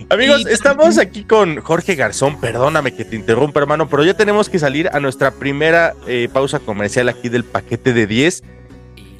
Amigos, 0.09 0.45
estamos 0.47 0.97
aquí 0.97 1.23
con 1.23 1.57
Jorge 1.61 1.95
Garzón. 1.95 2.39
Perdóname 2.39 2.93
que 2.93 3.05
te 3.05 3.15
interrumpa, 3.15 3.59
hermano, 3.61 3.87
pero 3.89 4.03
ya 4.03 4.13
tenemos 4.13 4.49
que 4.49 4.59
salir 4.59 4.89
a 4.91 4.99
nuestra 4.99 5.31
primera 5.31 5.93
eh, 6.07 6.27
pausa 6.31 6.59
comercial 6.59 7.07
aquí 7.09 7.29
del 7.29 7.43
paquete 7.43 7.93
de 7.93 8.05
10. 8.07 8.43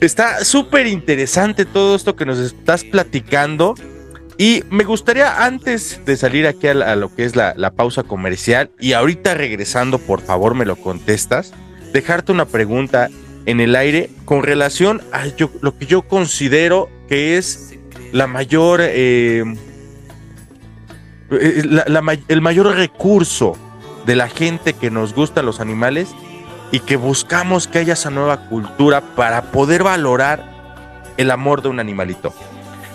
Está 0.01 0.43
súper 0.43 0.87
interesante 0.87 1.65
todo 1.65 1.95
esto 1.95 2.15
que 2.15 2.25
nos 2.25 2.39
estás 2.39 2.83
platicando. 2.83 3.75
Y 4.37 4.63
me 4.69 4.83
gustaría, 4.83 5.45
antes 5.45 6.01
de 6.05 6.17
salir 6.17 6.47
aquí 6.47 6.67
a, 6.67 6.73
la- 6.73 6.91
a 6.91 6.95
lo 6.95 7.13
que 7.15 7.23
es 7.23 7.35
la, 7.35 7.53
la 7.55 7.71
pausa 7.71 8.03
comercial, 8.03 8.71
y 8.79 8.93
ahorita 8.93 9.35
regresando, 9.35 9.99
por 9.99 10.21
favor, 10.21 10.55
me 10.55 10.65
lo 10.65 10.75
contestas, 10.75 11.53
dejarte 11.93 12.31
una 12.31 12.45
pregunta 12.45 13.09
en 13.45 13.59
el 13.59 13.75
aire 13.75 14.09
con 14.25 14.41
relación 14.43 15.01
a 15.11 15.27
yo- 15.27 15.51
lo 15.61 15.77
que 15.77 15.85
yo 15.85 16.01
considero 16.01 16.89
que 17.07 17.37
es 17.37 17.75
la 18.11 18.25
mayor. 18.27 18.81
eh, 18.81 19.43
eh, 19.45 19.55
la 21.39 22.01
may- 22.01 22.23
el 22.27 22.41
mayor 22.41 22.67
recurso 22.75 23.55
de 24.05 24.15
la 24.15 24.27
gente 24.29 24.73
que 24.73 24.91
nos 24.91 25.13
gustan 25.13 25.45
los 25.45 25.59
animales 25.59 26.13
y 26.71 26.79
que 26.79 26.95
buscamos 26.95 27.67
que 27.67 27.79
haya 27.79 27.93
esa 27.93 28.09
nueva 28.09 28.47
cultura 28.49 29.01
para 29.15 29.43
poder 29.51 29.83
valorar 29.83 30.51
el 31.17 31.31
amor 31.31 31.61
de 31.61 31.69
un 31.69 31.79
animalito. 31.79 32.33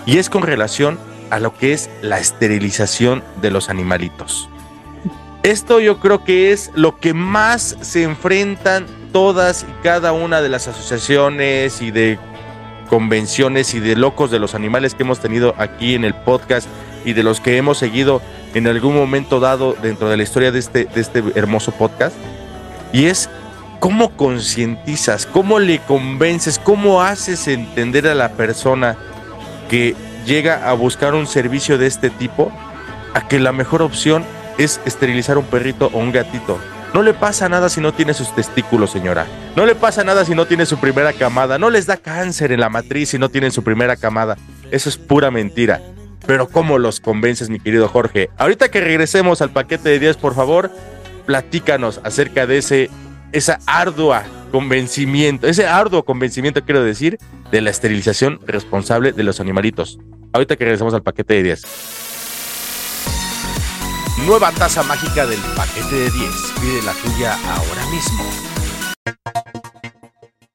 Y 0.07 0.18
es 0.18 0.29
con 0.29 0.42
relación 0.42 0.98
a 1.31 1.38
lo 1.38 1.57
que 1.57 1.72
es 1.72 1.88
la 2.03 2.18
esterilización 2.18 3.22
de 3.40 3.51
los 3.51 3.68
animalitos. 3.68 4.48
Esto 5.42 5.79
yo 5.81 6.01
creo 6.01 6.24
que 6.24 6.53
es 6.53 6.70
lo 6.74 6.98
que 6.98 7.14
más 7.14 7.77
se 7.81 8.03
enfrentan 8.03 8.87
todas 9.12 9.62
y 9.62 9.83
cada 9.83 10.12
una 10.12 10.42
de 10.42 10.48
las 10.48 10.66
asociaciones 10.68 11.81
y 11.81 11.90
de 11.90 12.18
convenciones 12.90 13.74
y 13.74 13.81
de 13.81 13.96
locos 13.96 14.31
de 14.31 14.38
los 14.38 14.55
animales 14.55 14.94
que 14.94 15.05
hemos 15.05 15.20
tenido 15.20 15.55
aquí 15.59 15.94
en 15.94 16.05
el 16.05 16.14
podcast 16.14 16.66
y 17.04 17.12
de 17.12 17.22
los 17.22 17.40
que 17.40 17.56
hemos 17.56 17.78
seguido 17.78 18.20
en 18.54 18.66
algún 18.66 18.94
momento 18.94 19.40
dado 19.40 19.74
dentro 19.82 20.08
de 20.08 20.16
la 20.16 20.22
historia 20.22 20.52
de 20.52 20.58
este, 20.58 20.84
de 20.87 21.00
este 21.00 21.22
hermoso 21.34 21.72
podcast. 21.72 22.16
Y 22.92 23.06
es 23.06 23.28
cómo 23.80 24.11
concientizas, 24.16 25.26
cómo 25.26 25.58
le 25.58 25.78
convences, 25.80 26.58
cómo 26.58 27.02
haces 27.02 27.48
entender 27.48 28.06
a 28.08 28.14
la 28.14 28.30
persona 28.32 28.96
que 29.68 29.94
llega 30.26 30.68
a 30.68 30.72
buscar 30.72 31.14
un 31.14 31.26
servicio 31.26 31.78
de 31.78 31.87
este 31.87 32.11
tipo 32.11 32.52
a 33.14 33.28
que 33.28 33.38
la 33.38 33.52
mejor 33.52 33.82
opción 33.82 34.24
es 34.58 34.80
esterilizar 34.84 35.38
un 35.38 35.44
perrito 35.44 35.90
o 35.92 35.98
un 35.98 36.12
gatito. 36.12 36.58
No 36.94 37.02
le 37.02 37.12
pasa 37.12 37.48
nada 37.48 37.68
si 37.68 37.80
no 37.80 37.92
tiene 37.92 38.14
sus 38.14 38.34
testículos, 38.34 38.90
señora. 38.90 39.26
No 39.54 39.66
le 39.66 39.74
pasa 39.74 40.04
nada 40.04 40.24
si 40.24 40.34
no 40.34 40.46
tiene 40.46 40.64
su 40.64 40.78
primera 40.78 41.12
camada. 41.12 41.58
No 41.58 41.68
les 41.68 41.87
da 41.87 41.98
cáncer 41.98 42.50
en 42.50 42.61
la 42.61 42.70
matriz 42.70 43.11
si 43.11 43.18
no 43.18 43.28
tienen 43.28 43.52
su 43.52 43.62
primera 43.62 43.96
camada. 43.96 44.37
Eso 44.70 44.88
es 44.88 44.96
pura 44.96 45.30
mentira. 45.30 45.82
Pero 46.28 46.46
¿cómo 46.46 46.76
los 46.76 47.00
convences, 47.00 47.48
mi 47.48 47.58
querido 47.58 47.88
Jorge? 47.88 48.28
Ahorita 48.36 48.70
que 48.70 48.82
regresemos 48.82 49.40
al 49.40 49.48
paquete 49.48 49.88
de 49.88 49.98
10, 49.98 50.18
por 50.18 50.34
favor, 50.34 50.70
platícanos 51.24 52.02
acerca 52.04 52.46
de 52.46 52.58
ese, 52.58 52.90
esa 53.32 53.60
ardua 53.64 54.24
convencimiento, 54.52 55.46
ese 55.46 55.66
arduo 55.66 56.04
convencimiento, 56.04 56.62
quiero 56.66 56.84
decir, 56.84 57.16
de 57.50 57.62
la 57.62 57.70
esterilización 57.70 58.40
responsable 58.46 59.12
de 59.12 59.22
los 59.22 59.40
animalitos. 59.40 59.98
Ahorita 60.34 60.56
que 60.56 60.64
regresemos 60.64 60.92
al 60.92 61.02
paquete 61.02 61.32
de 61.32 61.44
10. 61.44 61.62
Nueva 64.26 64.52
taza 64.52 64.82
mágica 64.82 65.26
del 65.26 65.40
paquete 65.56 65.94
de 65.94 66.10
10. 66.10 66.12
Pide 66.60 66.82
la 66.82 66.92
tuya 66.92 67.38
ahora 67.54 67.86
mismo. 67.90 68.22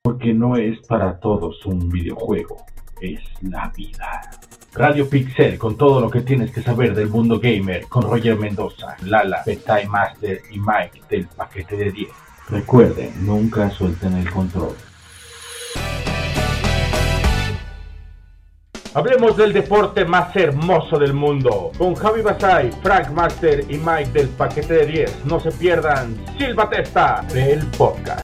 Porque 0.03 0.35
no 0.35 0.55
es 0.55 0.85
para 0.85 1.19
todos 1.19 1.65
un 1.65 1.89
videojuego, 1.89 2.63
es 3.01 3.21
la 3.41 3.73
vida. 3.75 4.21
Radio 4.75 5.07
Pixel 5.07 5.59
con 5.59 5.77
todo 5.77 6.01
lo 6.01 6.09
que 6.09 6.21
tienes 6.21 6.51
que 6.51 6.63
saber 6.63 6.95
del 6.95 7.07
mundo 7.07 7.39
gamer 7.39 7.85
con 7.87 8.01
Roger 8.03 8.35
Mendoza, 8.37 8.97
Lala, 9.03 9.43
Betay 9.45 9.87
Master 9.87 10.41
y 10.49 10.59
Mike 10.59 11.03
del 11.09 11.27
paquete 11.27 11.77
de 11.77 11.91
10. 11.91 12.09
Recuerden, 12.49 13.13
nunca 13.23 13.69
suelten 13.69 14.17
el 14.17 14.31
control. 14.31 14.75
Hablemos 18.95 19.37
del 19.37 19.53
deporte 19.53 20.05
más 20.05 20.35
hermoso 20.35 20.97
del 20.97 21.13
mundo. 21.13 21.71
Con 21.77 21.93
Javi 21.93 22.21
Basay, 22.21 22.71
Frank 22.81 23.09
Master 23.11 23.65
y 23.69 23.77
Mike 23.77 24.11
del 24.11 24.29
paquete 24.29 24.73
de 24.73 24.85
10. 24.87 25.25
No 25.25 25.39
se 25.39 25.51
pierdan 25.51 26.15
Silva 26.37 26.69
Testa 26.69 27.23
del 27.31 27.65
podcast. 27.77 28.23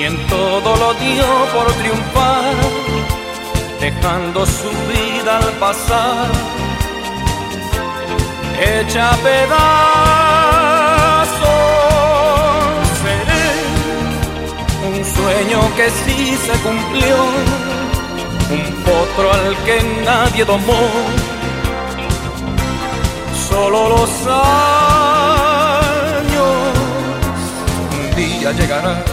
quien 0.00 0.16
todo 0.28 0.76
lo 0.76 0.94
dio 0.94 1.26
por 1.52 1.70
triunfar, 1.74 2.54
dejando 3.80 4.46
su 4.46 4.70
vida 4.90 5.36
al 5.36 5.52
pasar, 5.64 6.30
hecha 8.58 9.10
pedazos. 9.22 9.50
Seré 13.02 13.48
un 14.88 14.98
sueño 15.04 15.60
que 15.76 15.86
sí 16.02 16.20
se 16.46 16.54
cumplió, 16.66 17.16
un 18.56 18.64
potro 18.86 19.26
al 19.34 19.54
que 19.66 19.76
nadie 20.06 20.42
domó. 20.46 20.82
Solo 23.50 23.78
los 23.96 24.12
años 24.26 24.50
un 27.92 28.04
día 28.16 28.48
llegará 28.52 29.09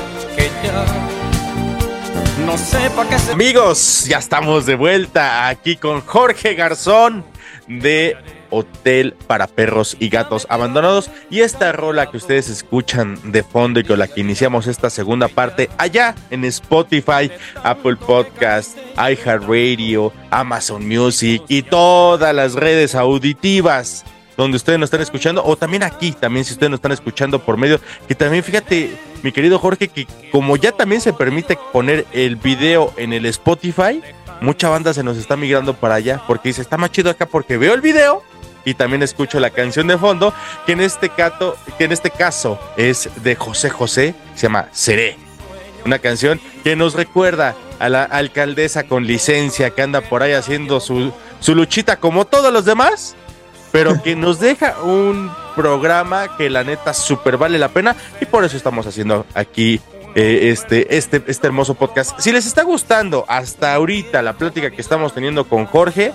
no 2.45 2.57
sepa 2.57 3.07
qué 3.09 3.19
se 3.19 3.31
Amigos, 3.33 4.05
ya 4.07 4.19
estamos 4.19 4.65
de 4.65 4.75
vuelta 4.75 5.49
aquí 5.49 5.75
con 5.75 6.01
Jorge 6.01 6.55
Garzón 6.55 7.25
de 7.67 8.15
Hotel 8.49 9.15
para 9.27 9.47
Perros 9.47 9.97
y 9.99 10.09
Gatos 10.09 10.47
Abandonados. 10.49 11.11
Y 11.29 11.41
esta 11.41 11.71
rola 11.73 12.09
que 12.09 12.17
ustedes 12.17 12.49
escuchan 12.49 13.19
de 13.31 13.43
fondo 13.43 13.79
y 13.79 13.83
con 13.83 13.99
la 13.99 14.07
que 14.07 14.21
iniciamos 14.21 14.67
esta 14.67 14.89
segunda 14.89 15.27
parte 15.27 15.69
allá 15.77 16.15
en 16.29 16.45
Spotify, 16.45 17.29
Apple 17.63 17.97
Podcast, 17.97 18.77
iHeartRadio, 18.95 20.13
Amazon 20.31 20.87
Music 20.87 21.43
y 21.49 21.63
todas 21.63 22.33
las 22.33 22.53
redes 22.53 22.95
auditivas 22.95 24.05
donde 24.37 24.55
ustedes 24.55 24.79
nos 24.79 24.87
están 24.87 25.01
escuchando, 25.01 25.43
o 25.43 25.57
también 25.57 25.83
aquí, 25.83 26.11
también 26.11 26.45
si 26.45 26.53
ustedes 26.53 26.69
nos 26.69 26.77
están 26.77 26.91
escuchando 26.91 27.39
por 27.39 27.57
medio, 27.57 27.81
que 28.07 28.15
también 28.15 28.43
fíjate, 28.43 28.95
mi 29.23 29.31
querido 29.31 29.59
Jorge, 29.59 29.87
que 29.87 30.07
como 30.31 30.55
ya 30.55 30.71
también 30.71 31.01
se 31.01 31.11
permite 31.11 31.57
poner 31.73 32.05
el 32.13 32.35
video 32.35 32.93
en 32.97 33.13
el 33.13 33.25
Spotify, 33.25 34.01
mucha 34.39 34.69
banda 34.69 34.93
se 34.93 35.03
nos 35.03 35.17
está 35.17 35.35
migrando 35.35 35.73
para 35.73 35.95
allá, 35.95 36.21
porque 36.27 36.49
dice, 36.49 36.61
está 36.61 36.77
más 36.77 36.91
chido 36.91 37.09
acá 37.09 37.25
porque 37.25 37.57
veo 37.57 37.73
el 37.73 37.81
video 37.81 38.23
y 38.63 38.73
también 38.73 39.01
escucho 39.01 39.39
la 39.39 39.49
canción 39.49 39.87
de 39.87 39.97
fondo, 39.97 40.33
que 40.65 40.73
en 40.73 40.81
este, 40.81 41.09
caso, 41.09 41.55
que 41.77 41.85
en 41.85 41.91
este 41.91 42.11
caso 42.11 42.59
es 42.75 43.09
de 43.23 43.35
José 43.35 43.69
José, 43.69 44.13
se 44.35 44.43
llama 44.43 44.67
Seré. 44.71 45.17
Una 45.85 45.99
canción 45.99 46.39
que 46.63 46.75
nos 46.75 46.93
recuerda 46.93 47.55
a 47.79 47.89
la 47.89 48.03
alcaldesa 48.03 48.83
con 48.83 49.07
licencia 49.07 49.69
que 49.69 49.81
anda 49.81 50.01
por 50.01 50.21
ahí 50.21 50.33
haciendo 50.33 50.79
su, 50.79 51.13
su 51.39 51.55
luchita 51.55 51.97
como 51.97 52.25
todos 52.25 52.51
los 52.51 52.65
demás, 52.65 53.15
pero 53.77 54.01
que 54.01 54.15
nos 54.15 54.39
deja 54.39 54.81
un 54.81 55.31
programa 55.55 56.35
que 56.35 56.49
la 56.49 56.63
neta 56.63 56.95
súper 56.95 57.37
vale 57.37 57.59
la 57.59 57.67
pena 57.67 57.95
y 58.19 58.25
por 58.25 58.43
eso 58.43 58.57
estamos 58.57 58.87
haciendo 58.87 59.27
aquí 59.35 59.79
eh, 60.15 60.49
este, 60.51 60.97
este, 60.97 61.23
este 61.27 61.45
hermoso 61.45 61.75
podcast. 61.75 62.19
Si 62.19 62.31
les 62.31 62.47
está 62.47 62.63
gustando 62.63 63.23
hasta 63.27 63.75
ahorita 63.75 64.23
la 64.23 64.33
plática 64.33 64.71
que 64.71 64.81
estamos 64.81 65.13
teniendo 65.13 65.47
con 65.47 65.67
Jorge, 65.67 66.11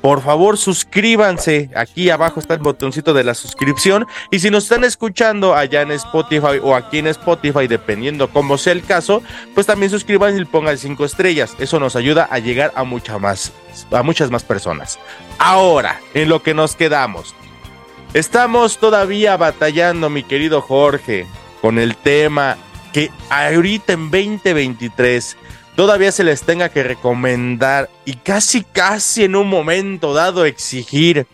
por 0.00 0.22
favor 0.22 0.56
suscríbanse. 0.56 1.70
Aquí 1.74 2.10
abajo 2.10 2.40
está 2.40 2.54
el 2.54 2.60
botoncito 2.60 3.12
de 3.14 3.24
la 3.24 3.34
suscripción. 3.34 4.06
Y 4.30 4.38
si 4.38 4.50
nos 4.50 4.64
están 4.64 4.84
escuchando 4.84 5.54
allá 5.54 5.82
en 5.82 5.90
Spotify 5.92 6.60
o 6.62 6.74
aquí 6.74 6.98
en 6.98 7.08
Spotify, 7.08 7.66
dependiendo 7.66 8.28
cómo 8.28 8.58
sea 8.58 8.72
el 8.72 8.84
caso, 8.84 9.22
pues 9.54 9.66
también 9.66 9.90
suscríbanse 9.90 10.40
y 10.40 10.44
pongan 10.44 10.78
cinco 10.78 11.04
estrellas. 11.04 11.54
Eso 11.58 11.80
nos 11.80 11.96
ayuda 11.96 12.28
a 12.30 12.38
llegar 12.38 12.72
a, 12.76 12.84
mucha 12.84 13.18
más, 13.18 13.52
a 13.90 14.02
muchas 14.02 14.30
más 14.30 14.44
personas. 14.44 14.98
Ahora, 15.38 16.00
en 16.14 16.28
lo 16.28 16.42
que 16.42 16.54
nos 16.54 16.76
quedamos. 16.76 17.34
Estamos 18.14 18.78
todavía 18.78 19.36
batallando, 19.36 20.08
mi 20.08 20.22
querido 20.22 20.62
Jorge, 20.62 21.26
con 21.60 21.78
el 21.78 21.94
tema 21.94 22.56
que 22.92 23.10
ahorita 23.28 23.92
en 23.92 24.10
2023 24.10 25.36
todavía 25.78 26.10
se 26.10 26.24
les 26.24 26.42
tenga 26.42 26.70
que 26.70 26.82
recomendar 26.82 27.88
y 28.04 28.14
casi 28.14 28.64
casi 28.64 29.22
en 29.22 29.36
un 29.36 29.46
momento 29.46 30.12
dado 30.12 30.44
exigir 30.44 31.28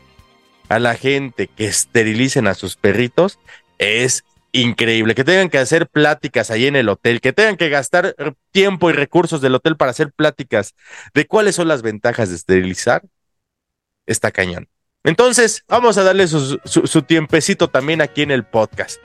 a 0.68 0.78
la 0.78 0.96
gente 0.96 1.46
que 1.46 1.64
esterilicen 1.64 2.46
a 2.46 2.52
sus 2.52 2.76
perritos 2.76 3.38
es 3.78 4.22
increíble. 4.52 5.14
Que 5.14 5.24
tengan 5.24 5.48
que 5.48 5.56
hacer 5.56 5.88
pláticas 5.88 6.50
ahí 6.50 6.66
en 6.66 6.76
el 6.76 6.90
hotel, 6.90 7.22
que 7.22 7.32
tengan 7.32 7.56
que 7.56 7.70
gastar 7.70 8.14
tiempo 8.52 8.90
y 8.90 8.92
recursos 8.92 9.40
del 9.40 9.54
hotel 9.54 9.78
para 9.78 9.92
hacer 9.92 10.12
pláticas 10.12 10.74
de 11.14 11.26
cuáles 11.26 11.54
son 11.54 11.66
las 11.66 11.80
ventajas 11.80 12.28
de 12.28 12.36
esterilizar, 12.36 13.02
está 14.04 14.30
cañón. 14.30 14.68
Entonces, 15.04 15.64
vamos 15.68 15.96
a 15.96 16.02
darle 16.02 16.28
su, 16.28 16.60
su 16.66 17.02
tiempecito 17.02 17.68
también 17.68 18.02
aquí 18.02 18.20
en 18.20 18.30
el 18.30 18.44
podcast. 18.44 19.00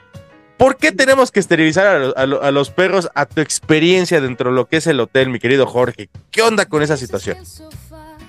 ¿Por 0.60 0.76
qué 0.76 0.92
tenemos 0.92 1.30
que 1.30 1.40
esterilizar 1.40 2.12
a, 2.14 2.50
los 2.50 2.68
perros 2.68 3.08
a 3.14 3.24
tu 3.24 3.40
experiencia 3.40 4.20
dentro 4.20 4.50
de 4.50 4.56
lo 4.56 4.68
que 4.68 4.76
es 4.76 4.86
el 4.86 5.00
hotel, 5.00 5.30
mi 5.30 5.38
querido 5.38 5.66
Jorge? 5.66 6.10
¿Qué 6.30 6.42
onda 6.42 6.66
con 6.66 6.82
esa 6.82 6.98
situación? 6.98 7.38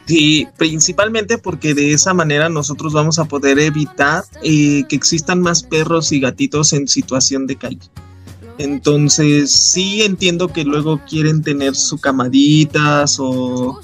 Sí, 0.06 0.48
principalmente 0.56 1.38
porque 1.38 1.74
de 1.74 1.91
esa 1.91 2.13
manera 2.13 2.48
nosotros 2.48 2.94
vamos 2.94 3.20
a 3.20 3.26
poder 3.26 3.60
evitar 3.60 4.24
eh, 4.44 4.86
que 4.88 4.96
existan 4.96 5.41
más 5.41 5.62
perros 5.62 6.13
y 6.13 6.22
gatitos 6.22 6.72
en 6.72 6.88
situación 6.88 7.48
de 7.48 7.58
calle. 7.58 7.89
Entonces, 8.58 9.52
sí 9.52 10.04
entiendo 10.04 10.48
que 10.48 10.63
luego 10.63 11.02
quieren 11.06 11.41
tener 11.41 11.76
su 11.76 11.98
camaditas 11.98 13.17
o 13.20 13.82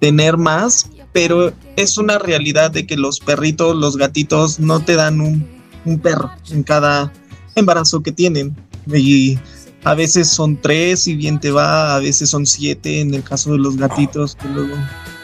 tener 0.00 0.38
más, 0.38 0.88
pero 1.12 1.52
es 1.76 1.98
una 1.98 2.18
realidad 2.18 2.70
de 2.70 2.86
que 2.86 2.96
los 2.96 3.20
perritos, 3.20 3.76
los 3.76 3.98
gatitos 3.98 4.60
no 4.60 4.82
te 4.82 4.94
dan 4.94 5.20
un, 5.20 5.46
un 5.84 5.98
perro 5.98 6.30
en 6.50 6.62
cada 6.62 7.12
embarazo 7.54 8.02
que 8.02 8.12
tienen. 8.12 8.56
Y 8.92 9.38
a 9.84 9.94
veces 9.94 10.28
son 10.28 10.60
tres 10.60 11.06
y 11.08 11.14
bien 11.14 11.40
te 11.40 11.50
va, 11.50 11.96
a 11.96 11.98
veces 12.00 12.30
son 12.30 12.46
siete 12.46 13.00
en 13.00 13.14
el 13.14 13.22
caso 13.22 13.52
de 13.52 13.58
los 13.58 13.76
gatitos, 13.76 14.36
que 14.36 14.48
luego 14.48 14.74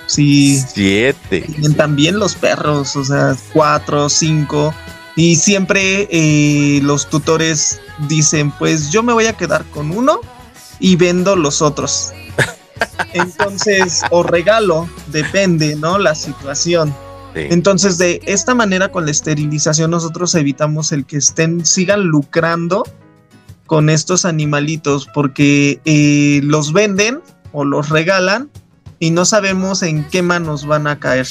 sí. 0.07 0.61
Siete. 0.75 1.43
Tienen 1.43 1.75
también 1.75 2.19
los 2.19 2.35
perros, 2.35 2.97
o 2.97 3.05
sea, 3.05 3.37
cuatro, 3.53 4.09
cinco. 4.09 4.75
Y 5.17 5.37
siempre 5.37 6.09
eh, 6.11 6.81
los 6.83 7.09
tutores 7.09 7.81
dicen, 8.09 8.53
pues 8.53 8.91
yo 8.91 9.03
me 9.03 9.13
voy 9.13 9.27
a 9.27 9.33
quedar 9.33 9.65
con 9.67 9.91
uno 9.91 10.21
y 10.81 10.97
vendo 10.97 11.37
los 11.37 11.63
otros. 11.63 12.13
Entonces, 13.13 14.03
o 14.11 14.23
regalo, 14.23 14.89
depende, 15.09 15.77
¿no? 15.77 15.99
La 15.99 16.15
situación. 16.15 16.95
Entonces, 17.51 17.99
de 17.99 18.21
esta 18.27 18.55
manera, 18.55 18.91
con 18.91 19.05
la 19.05 19.11
esterilización, 19.11 19.91
nosotros 19.91 20.35
evitamos 20.35 20.93
el 20.93 21.05
que 21.05 21.19
estén, 21.19 21.65
sigan 21.65 22.05
lucrando 22.05 22.85
con 23.67 23.91
estos 23.91 24.25
animalitos, 24.25 25.09
porque 25.13 25.81
eh, 25.85 26.41
los 26.43 26.73
venden 26.73 27.21
o 27.53 27.65
los 27.65 27.91
regalan 27.91 28.51
y 28.99 29.11
no 29.11 29.25
sabemos 29.25 29.83
en 29.83 30.05
qué 30.09 30.23
manos 30.23 30.67
van 30.67 30.87
a 30.87 30.99
caer. 30.99 31.29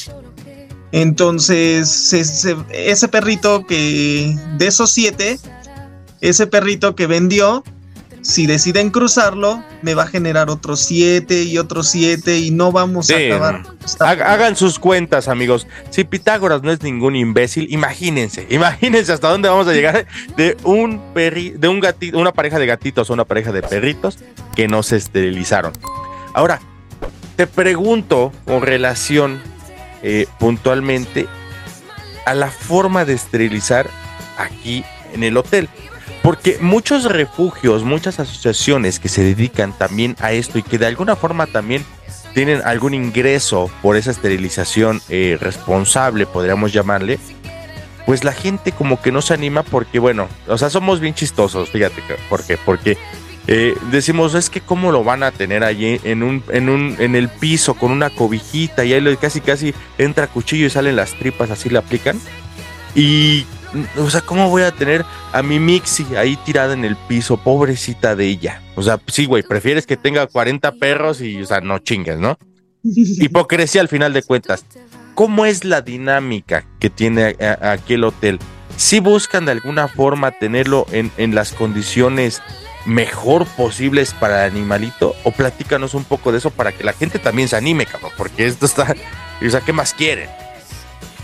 Entonces, 0.92 2.14
ese 2.14 3.08
perrito 3.08 3.66
que 3.66 4.36
de 4.58 4.68
esos 4.68 4.92
siete, 4.92 5.38
ese 6.22 6.48
perrito 6.48 6.96
que 6.96 7.08
vendió, 7.08 7.64
si 8.28 8.46
deciden 8.46 8.90
cruzarlo, 8.90 9.64
me 9.82 9.94
va 9.94 10.04
a 10.04 10.08
generar 10.08 10.50
otros 10.50 10.82
siete 10.82 11.44
y 11.44 11.58
otros 11.58 11.88
siete 11.88 12.40
y 12.40 12.52
no 12.52 12.74
vamos 12.74 13.10
a 13.10 13.16
acabar. 13.16 13.64
Hagan 14.02 14.58
sus 14.58 14.80
cuentas, 14.80 15.30
amigos. 15.30 15.66
Si 15.92 16.04
Pitágoras 16.04 16.62
no 16.62 16.70
es 16.74 16.84
ningún 16.84 17.16
imbécil, 17.16 17.72
imagínense, 17.72 18.46
imagínense 18.50 19.14
hasta 19.14 19.30
dónde 19.30 19.48
vamos 19.48 19.66
a 19.70 19.72
llegar 19.72 20.08
de 20.36 20.58
un 20.66 21.14
perri, 21.14 21.52
de 21.52 21.70
un 21.70 21.80
gatito, 21.80 22.20
una 22.20 22.34
pareja 22.34 22.60
de 22.60 22.66
gatitos 22.66 23.10
o 23.10 23.14
una 23.14 23.24
pareja 23.24 23.54
de 23.54 23.62
perritos 23.62 24.20
que 24.58 24.68
no 24.68 24.84
se 24.84 24.98
esterilizaron. 24.98 25.72
Ahora, 26.34 26.60
te 27.38 27.48
pregunto 27.48 28.34
con 28.44 28.62
relación 28.62 29.42
eh, 30.04 30.28
puntualmente 30.38 31.28
a 32.26 32.34
la 32.34 32.52
forma 32.52 33.06
de 33.06 33.14
esterilizar 33.14 33.90
aquí 34.38 34.84
en 35.14 35.24
el 35.24 35.38
hotel. 35.38 35.70
Porque 36.28 36.58
muchos 36.60 37.06
refugios, 37.06 37.86
muchas 37.86 38.20
asociaciones 38.20 39.00
que 39.00 39.08
se 39.08 39.24
dedican 39.24 39.72
también 39.72 40.18
a 40.20 40.34
esto 40.34 40.60
y 40.60 40.62
que 40.62 40.78
de 40.78 40.86
alguna 40.86 41.16
forma 41.16 41.48
también 41.48 41.86
tienen 42.34 42.62
algún 42.66 42.94
ingreso 42.94 43.72
por 43.82 43.96
esa 43.96 44.12
esterilización 44.12 45.02
eh, 45.08 45.38
responsable, 45.40 46.26
podríamos 46.26 46.74
llamarle, 46.74 47.18
pues 48.06 48.26
la 48.26 48.34
gente 48.34 48.74
como 48.74 49.02
que 49.02 49.14
no 49.14 49.22
se 49.22 49.36
anima 49.36 49.64
porque, 49.64 50.00
bueno, 50.00 50.28
o 50.50 50.58
sea, 50.58 50.70
somos 50.70 51.00
bien 51.00 51.14
chistosos, 51.14 51.70
fíjate, 51.70 52.04
¿por 52.28 52.44
qué? 52.44 52.58
Porque 52.58 52.98
eh, 53.48 53.78
decimos, 53.90 54.36
es 54.36 54.50
que 54.50 54.60
cómo 54.60 54.92
lo 54.92 55.06
van 55.06 55.24
a 55.24 55.32
tener 55.32 55.64
allí 55.64 56.02
en 56.04 56.24
un, 56.24 56.44
en 56.50 56.68
un, 56.68 56.98
en 57.00 57.16
el 57.16 57.30
piso 57.30 57.76
con 57.76 57.90
una 57.90 58.10
cobijita 58.10 58.84
y 58.84 58.92
ahí 58.92 59.16
casi 59.16 59.40
casi 59.40 59.74
entra 59.98 60.28
cuchillo 60.28 60.66
y 60.66 60.72
salen 60.72 60.98
las 60.98 61.14
tripas, 61.14 61.52
así 61.52 61.70
le 61.70 61.78
aplican. 61.78 62.20
Y 62.96 63.46
o 63.98 64.10
sea, 64.10 64.22
¿cómo 64.22 64.50
voy 64.50 64.64
a 64.64 64.72
tener 64.72 65.06
a 65.32 65.44
mi 65.44 65.60
Mixi 65.60 66.16
ahí 66.16 66.38
tirada 66.38 66.74
en 66.74 66.86
el 66.86 66.96
piso? 66.96 67.38
Pobrecita 67.38 68.16
de 68.16 68.26
ella. 68.26 68.62
O 68.76 68.84
sea, 68.84 69.00
sí, 69.08 69.26
güey, 69.26 69.44
prefieres 69.44 69.86
que 69.86 69.98
tenga 69.98 70.28
40 70.28 70.74
perros 70.74 71.22
y, 71.22 71.42
o 71.42 71.46
sea, 71.46 71.62
no 71.62 71.80
chingues, 71.80 72.18
¿no? 72.18 72.38
Hipocresía 72.84 73.82
al 73.82 73.88
final 73.88 74.14
de 74.14 74.24
cuentas. 74.24 74.66
¿Cómo 75.16 75.46
es 75.46 75.64
la 75.64 75.82
dinámica 75.82 76.66
que 76.80 76.90
tiene 76.90 77.36
aquí 77.62 77.96
el 77.96 78.04
hotel? 78.04 78.40
Si 78.76 79.00
buscan 79.00 79.46
de 79.46 79.54
alguna 79.54 79.88
forma 79.88 80.32
tenerlo 80.32 80.86
en, 80.92 81.12
en 81.18 81.34
las 81.34 81.54
condiciones 81.54 82.42
mejor 82.88 83.46
posibles 83.46 84.14
para 84.14 84.46
el 84.46 84.52
animalito? 84.52 85.14
O 85.24 85.32
platícanos 85.32 85.94
un 85.94 86.06
poco 86.06 86.32
de 86.32 86.40
eso 86.40 86.50
para 86.50 86.72
que 86.72 86.84
la 86.84 86.94
gente 86.94 87.20
también 87.20 87.48
se 87.48 87.56
anime, 87.56 87.86
cabrón, 87.86 88.12
porque 88.18 88.48
esto 88.48 88.66
está. 88.66 88.96
O 89.46 89.50
sea, 89.50 89.62
¿qué 89.62 89.74
más 89.74 89.94
quieren? 89.94 90.30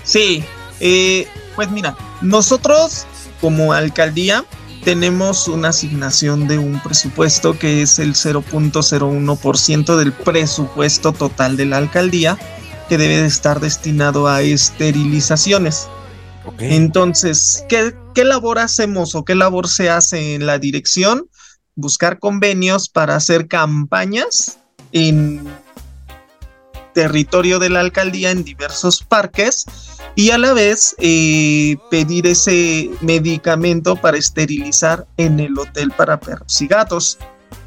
Sí, 0.03 0.43
eh, 0.79 1.27
pues 1.55 1.71
mira, 1.71 1.95
nosotros 2.23 3.05
como 3.41 3.73
alcaldía 3.73 4.45
tenemos 4.83 5.47
una 5.47 5.69
asignación 5.69 6.47
de 6.47 6.57
un 6.57 6.81
presupuesto 6.81 7.57
que 7.57 7.81
es 7.81 7.99
el 7.99 8.15
0.01% 8.15 9.95
del 9.95 10.11
presupuesto 10.11 11.13
total 11.13 11.55
de 11.55 11.65
la 11.65 11.77
alcaldía 11.77 12.37
que 12.89 12.97
debe 12.97 13.21
de 13.21 13.27
estar 13.27 13.59
destinado 13.59 14.27
a 14.27 14.41
esterilizaciones. 14.41 15.87
Entonces, 16.59 17.63
¿qué, 17.69 17.93
¿qué 18.13 18.25
labor 18.25 18.59
hacemos 18.59 19.15
o 19.15 19.23
qué 19.23 19.35
labor 19.35 19.69
se 19.69 19.89
hace 19.89 20.35
en 20.35 20.45
la 20.45 20.59
dirección? 20.59 21.29
Buscar 21.75 22.19
convenios 22.19 22.89
para 22.89 23.15
hacer 23.15 23.47
campañas 23.47 24.59
en 24.91 25.47
territorio 26.93 27.59
de 27.59 27.69
la 27.69 27.79
alcaldía 27.79 28.31
en 28.31 28.43
diversos 28.43 29.03
parques 29.03 29.65
y 30.15 30.31
a 30.31 30.37
la 30.37 30.53
vez 30.53 30.95
eh, 30.99 31.77
pedir 31.89 32.27
ese 32.27 32.89
medicamento 33.01 33.95
para 33.95 34.17
esterilizar 34.17 35.07
en 35.17 35.39
el 35.39 35.57
hotel 35.57 35.91
para 35.91 36.19
perros 36.19 36.61
y 36.61 36.67
gatos. 36.67 37.17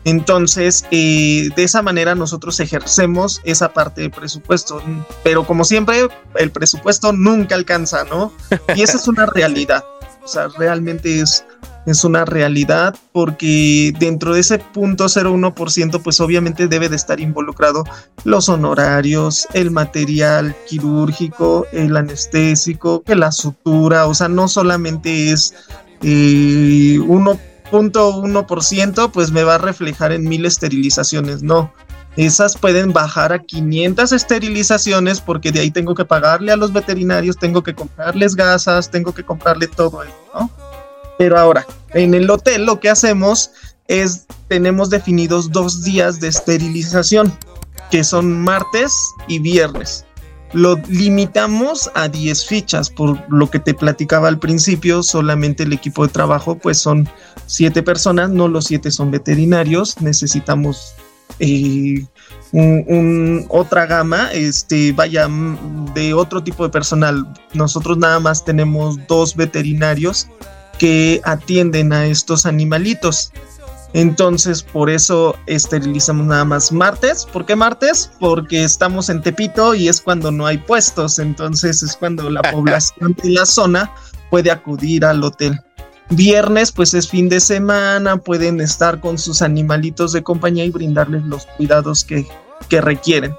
Entonces, 0.04 0.86
eh, 0.92 1.48
de 1.56 1.64
esa 1.64 1.82
manera 1.82 2.14
nosotros 2.14 2.60
ejercemos 2.60 3.40
esa 3.44 3.72
parte 3.72 4.02
del 4.02 4.12
presupuesto, 4.12 4.80
pero 5.24 5.44
como 5.44 5.64
siempre, 5.64 6.08
el 6.36 6.50
presupuesto 6.52 7.12
nunca 7.12 7.56
alcanza, 7.56 8.04
¿no? 8.04 8.32
Y 8.76 8.82
esa 8.82 8.98
es 8.98 9.08
una 9.08 9.26
realidad. 9.34 9.84
O 10.22 10.28
sea, 10.28 10.48
realmente 10.56 11.20
es 11.20 11.44
es 11.86 12.04
una 12.04 12.24
realidad 12.24 12.94
porque 13.12 13.92
dentro 13.98 14.34
de 14.34 14.40
ese 14.40 14.58
punto 14.58 15.06
01% 15.06 16.02
pues 16.02 16.20
obviamente 16.20 16.68
debe 16.68 16.88
de 16.88 16.96
estar 16.96 17.20
involucrado 17.20 17.84
los 18.24 18.48
honorarios, 18.48 19.46
el 19.54 19.70
material 19.70 20.56
quirúrgico, 20.68 21.66
el 21.72 21.96
anestésico, 21.96 23.04
la 23.06 23.30
sutura, 23.32 24.06
o 24.06 24.14
sea, 24.14 24.28
no 24.28 24.48
solamente 24.48 25.32
es 25.32 25.54
eh, 26.02 26.98
1.1% 27.00 29.10
pues 29.12 29.30
me 29.30 29.44
va 29.44 29.54
a 29.54 29.58
reflejar 29.58 30.12
en 30.12 30.24
mil 30.24 30.44
esterilizaciones, 30.44 31.42
no. 31.42 31.72
Esas 32.16 32.56
pueden 32.56 32.92
bajar 32.94 33.34
a 33.34 33.40
500 33.40 34.12
esterilizaciones 34.12 35.20
porque 35.20 35.52
de 35.52 35.60
ahí 35.60 35.70
tengo 35.70 35.94
que 35.94 36.06
pagarle 36.06 36.50
a 36.50 36.56
los 36.56 36.72
veterinarios, 36.72 37.36
tengo 37.36 37.62
que 37.62 37.74
comprarles 37.74 38.34
gasas, 38.34 38.90
tengo 38.90 39.12
que 39.12 39.22
comprarle 39.22 39.66
todo 39.66 40.02
eso, 40.02 40.14
¿no? 40.34 40.50
Pero 41.18 41.38
ahora, 41.38 41.66
en 41.94 42.14
el 42.14 42.28
hotel 42.30 42.66
lo 42.66 42.80
que 42.80 42.90
hacemos 42.90 43.50
es, 43.88 44.26
tenemos 44.48 44.90
definidos 44.90 45.50
dos 45.50 45.82
días 45.82 46.20
de 46.20 46.28
esterilización, 46.28 47.32
que 47.90 48.04
son 48.04 48.40
martes 48.42 48.92
y 49.28 49.38
viernes. 49.38 50.04
lo 50.52 50.76
limitamos 50.88 51.90
a 51.94 52.08
10 52.08 52.46
fichas, 52.46 52.88
por 52.88 53.20
lo 53.28 53.50
que 53.50 53.58
te 53.58 53.74
platicaba 53.74 54.28
al 54.28 54.38
principio, 54.38 55.02
solamente 55.02 55.64
el 55.64 55.72
equipo 55.72 56.06
de 56.06 56.12
trabajo 56.12 56.56
pues 56.56 56.78
son 56.78 57.08
7 57.46 57.82
personas, 57.82 58.30
no 58.30 58.48
los 58.48 58.66
7 58.66 58.90
son 58.90 59.10
veterinarios, 59.10 60.00
necesitamos 60.00 60.94
eh, 61.40 62.06
un, 62.52 63.44
otra 63.48 63.86
gama, 63.86 64.32
este, 64.32 64.92
vaya, 64.92 65.28
de 65.94 66.14
otro 66.14 66.42
tipo 66.42 66.62
de 66.62 66.70
personal. 66.70 67.26
Nosotros 67.52 67.98
nada 67.98 68.20
más 68.20 68.44
tenemos 68.44 68.98
dos 69.08 69.34
veterinarios 69.36 70.28
que 70.78 71.20
atienden 71.24 71.92
a 71.92 72.06
estos 72.06 72.46
animalitos. 72.46 73.32
Entonces, 73.92 74.62
por 74.62 74.90
eso 74.90 75.36
esterilizamos 75.46 76.26
nada 76.26 76.44
más 76.44 76.70
martes. 76.70 77.26
¿Por 77.32 77.46
qué 77.46 77.56
martes? 77.56 78.10
Porque 78.20 78.64
estamos 78.64 79.08
en 79.08 79.22
Tepito 79.22 79.74
y 79.74 79.88
es 79.88 80.00
cuando 80.00 80.30
no 80.30 80.46
hay 80.46 80.58
puestos. 80.58 81.18
Entonces, 81.18 81.82
es 81.82 81.96
cuando 81.96 82.28
la 82.28 82.42
población 82.52 83.16
de 83.22 83.30
la 83.30 83.46
zona 83.46 83.90
puede 84.30 84.50
acudir 84.50 85.04
al 85.04 85.24
hotel. 85.24 85.58
Viernes, 86.10 86.70
pues 86.70 86.94
es 86.94 87.08
fin 87.08 87.28
de 87.28 87.40
semana, 87.40 88.16
pueden 88.16 88.60
estar 88.60 89.00
con 89.00 89.18
sus 89.18 89.42
animalitos 89.42 90.12
de 90.12 90.22
compañía 90.22 90.64
y 90.64 90.70
brindarles 90.70 91.24
los 91.24 91.46
cuidados 91.56 92.04
que, 92.04 92.26
que 92.68 92.80
requieren. 92.80 93.34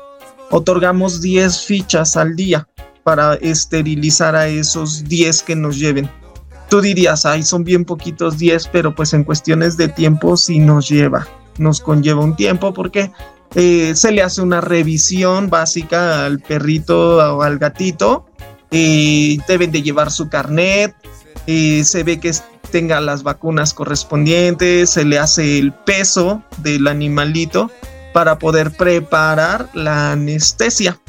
Otorgamos 0.50 1.22
10 1.22 1.62
fichas 1.66 2.18
al 2.18 2.36
día 2.36 2.68
para 3.04 3.36
esterilizar 3.36 4.36
a 4.36 4.48
esos 4.48 5.04
10 5.06 5.44
que 5.44 5.56
nos 5.56 5.78
lleven 5.78 6.10
tú 6.70 6.82
dirías, 6.82 7.26
ay, 7.26 7.44
son 7.44 7.64
bien 7.64 7.86
poquitos 7.86 8.38
10, 8.38 8.70
pero 8.72 8.94
pues 8.94 9.14
en 9.14 9.24
cuestiones 9.24 9.78
de 9.78 9.88
tiempo 9.88 10.38
sí 10.38 10.60
nos 10.60 10.90
lleva, 10.90 11.28
nos 11.58 11.82
conlleva 11.82 12.24
un 12.24 12.36
tiempo 12.36 12.74
porque 12.74 13.12
eh, 13.56 13.94
se 13.96 14.12
le 14.12 14.22
hace 14.22 14.42
una 14.42 14.62
revisión 14.62 15.50
básica 15.50 16.26
al 16.26 16.40
perrito 16.40 17.18
o 17.38 17.42
al 17.42 17.58
gatito, 17.58 18.26
eh, 18.72 19.38
deben 19.48 19.72
de 19.72 19.82
llevar 19.82 20.12
su 20.12 20.30
carnet, 20.30 20.94
eh, 21.48 21.84
se 21.84 22.04
ve 22.04 22.20
que 22.20 22.32
tenga 22.72 23.00
las 23.00 23.24
vacunas 23.24 23.74
correspondientes, 23.74 24.90
se 24.90 25.06
le 25.06 25.18
hace 25.18 25.60
el 25.60 25.74
peso 25.74 26.44
del 26.58 26.88
animalito 26.88 27.72
para 28.14 28.38
poder 28.38 28.76
preparar 28.76 29.70
la 29.74 30.12
anestesia. 30.12 31.00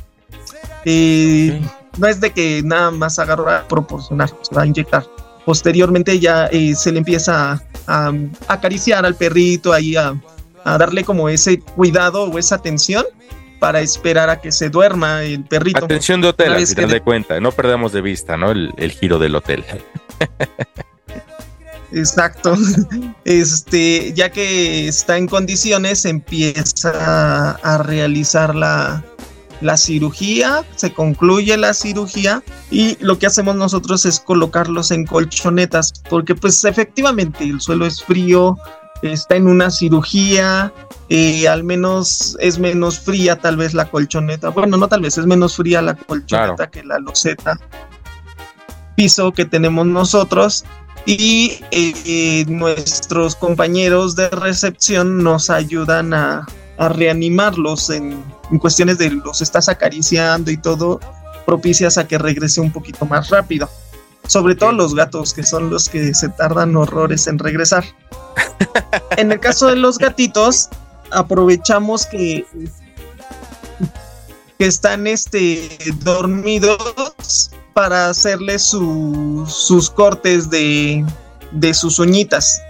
No 0.85 2.07
es 2.07 2.21
de 2.21 2.31
que 2.31 2.63
nada 2.65 2.93
más 2.93 3.19
agarra 3.19 3.59
a 3.59 3.69
proporcionar, 3.69 4.31
se 4.43 4.55
va 4.55 4.63
a 4.63 4.67
inyectar 4.67 5.05
posteriormente 5.49 6.21
ya 6.21 6.49
eh, 6.49 6.75
se 6.75 6.93
le 6.93 6.99
empieza 6.99 7.63
a, 7.87 8.13
acariciar 8.49 9.07
al 9.07 9.15
perrito, 9.15 9.73
ahí 9.73 9.97
a, 9.97 10.15
darle 10.63 11.05
como 11.05 11.31
ese 11.31 11.61
cuidado 11.61 12.25
o 12.25 12.39
esa 12.39 12.57
atención 12.57 13.07
para 13.59 13.81
esperar 13.81 14.29
a 14.29 14.43
que 14.43 14.53
se 14.53 14.69
duerma 14.69 15.23
el 15.23 15.45
perrito. 15.45 15.87
Atención 15.87 16.21
de 16.21 16.29
hotel, 16.29 16.53
a 16.53 16.67
final 16.67 16.91
de 16.91 17.01
cuenta, 17.01 17.41
no 17.41 17.51
perdamos 17.53 17.93
de 17.93 18.03
vista, 18.03 18.37
¿no? 18.37 18.51
El, 18.51 18.75
el 18.77 18.93
giro 18.93 19.19
del 19.19 19.37
hotel. 19.37 19.65
Exacto. 21.93 22.55
Este, 23.25 24.13
ya 24.13 24.31
que 24.31 24.87
está 24.87 25.17
en 25.17 25.29
condiciones, 25.29 26.05
empieza 26.05 27.53
a 27.63 27.79
realizar 27.79 28.55
la, 28.55 29.03
la 29.61 29.77
cirugía, 29.77 30.65
se 30.77 30.93
concluye 30.93 31.57
la 31.57 31.75
cirugía 31.75 32.43
y 32.71 32.97
lo 33.01 33.19
que 33.19 33.27
hacemos 33.27 33.57
nosotros 33.57 34.07
es 34.07 34.21
colocarlos 34.21 34.91
en 34.91 35.05
colchonetas, 35.05 35.93
porque 36.09 36.35
pues 36.35 36.65
efectivamente 36.65 37.45
el 37.45 37.61
suelo 37.61 37.87
es 37.87 38.03
frío, 38.03 38.57
está 39.03 39.37
en 39.37 39.49
una 39.49 39.71
cirugía, 39.71 40.73
eh, 41.09 41.49
al 41.49 41.65
menos 41.65 42.37
es 42.41 42.59
menos 42.59 43.01
fría 43.01 43.41
tal 43.41 43.57
vez 43.57 43.75
la 43.75 43.91
colchoneta, 43.91 44.51
bueno, 44.51 44.77
no 44.77 44.89
tal 44.89 45.03
vez 45.03 45.19
es 45.19 45.27
menos 45.27 45.57
fría 45.57 45.83
la 45.83 45.95
colchoneta 45.95 46.69
que 46.71 46.85
la 46.85 46.99
loseta 46.99 47.59
piso 48.99 49.33
que 49.33 49.45
tenemos 49.45 49.87
nosotros. 49.87 50.65
Y 51.07 51.61
eh, 51.71 52.45
nuestros 52.49 53.37
compañeros 53.37 54.17
de 54.17 54.29
recepción 54.29 55.23
nos 55.23 55.49
ayudan 55.49 56.13
a, 56.13 56.47
a 56.79 56.89
reanimarlos 56.89 57.91
en, 57.91 58.23
cuestiones 58.61 58.99
de 58.99 59.11
los 59.11 59.43
estás 59.43 59.69
acariciando 59.69 60.51
y 60.51 60.57
todo, 60.57 61.01
propicias 61.45 61.99
a 61.99 62.07
que 62.07 62.17
regrese 62.17 62.61
un 62.61 62.73
poquito 62.73 63.05
más 63.05 63.29
rápido. 63.31 63.69
Sobre 64.27 64.55
todo 64.55 64.73
los 64.73 64.95
gatos, 64.95 65.35
que 65.35 65.43
son 65.43 65.71
los 65.71 65.89
que 65.89 66.15
se 66.15 66.29
tardan 66.29 66.77
horrores 66.77 67.27
en 67.27 67.39
regresar. 67.39 67.85
en 69.17 69.33
el 69.33 69.41
caso 69.41 69.67
de 69.67 69.77
los 69.77 69.99
gatitos, 69.99 70.69
aprovechamos 71.11 72.07
que, 72.07 72.47
que 74.59 74.67
están 74.67 75.07
este, 75.07 75.69
dormidos 76.03 77.51
para 77.75 78.11
hacerles 78.11 78.63
sus 78.63 79.91
cortes 79.91 80.51
de, 80.51 81.05
de 81.53 81.75
sus 81.75 81.99
uñitas 81.99 82.61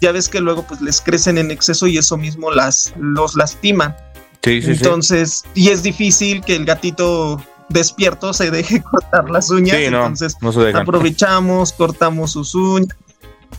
ya 0.00 0.12
ves 0.12 0.28
que 0.28 0.40
luego 0.40 0.62
pues 0.66 0.80
les 0.80 1.00
crecen 1.00 1.38
en 1.38 1.50
exceso 1.50 1.86
y 1.86 1.98
eso 1.98 2.16
mismo 2.16 2.50
las 2.50 2.92
los 2.98 3.34
lastima. 3.34 3.96
Sí, 4.42 4.62
sí, 4.62 4.72
Entonces, 4.72 5.44
y 5.54 5.70
es 5.70 5.82
difícil 5.82 6.40
que 6.42 6.54
el 6.54 6.64
gatito 6.64 7.42
despierto 7.68 8.32
se 8.32 8.50
deje 8.50 8.82
cortar 8.90 9.28
las 9.30 9.50
uñas. 9.50 9.76
entonces 9.76 10.36
aprovechamos, 10.74 11.72
cortamos 11.72 12.32
sus 12.32 12.54
uñas 12.54 12.96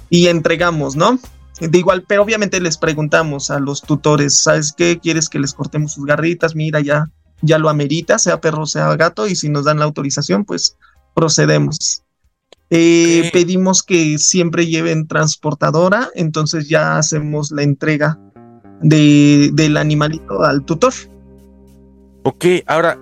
y 0.10 0.28
entregamos, 0.28 0.96
¿no? 0.96 1.20
De 1.60 1.78
igual, 1.78 2.06
pero 2.08 2.22
obviamente 2.22 2.62
les 2.62 2.78
preguntamos 2.78 3.50
a 3.50 3.60
los 3.60 3.82
tutores, 3.82 4.36
¿sabes 4.36 4.74
qué? 4.78 5.00
¿Quieres 5.02 5.28
que 5.28 5.40
les 5.40 5.54
cortemos 5.54 5.94
sus 5.94 6.06
garritas? 6.06 6.56
Mira, 6.56 6.80
ya, 6.82 7.10
ya 7.42 7.58
lo 7.58 7.70
amerita, 7.70 8.20
sea 8.20 8.40
perro, 8.40 8.68
sea 8.68 8.96
gato, 8.96 9.28
y 9.28 9.36
si 9.36 9.50
nos 9.50 9.66
dan 9.66 9.80
la 9.80 9.86
autorización, 9.86 10.46
pues 10.46 10.78
procedemos. 11.16 12.04
Eh, 12.70 13.30
pedimos 13.32 13.82
que 13.82 14.18
siempre 14.18 14.68
lleven 14.68 15.07
transportadora, 15.07 16.09
entonces 16.15 16.68
ya 16.68 16.97
hacemos 16.97 17.51
la 17.51 17.63
entrega 17.63 18.20
de, 18.82 19.51
del 19.53 19.78
animalito 19.78 20.43
al 20.43 20.65
tutor. 20.65 20.93
Ok, 22.24 22.45
ahora, 22.65 22.99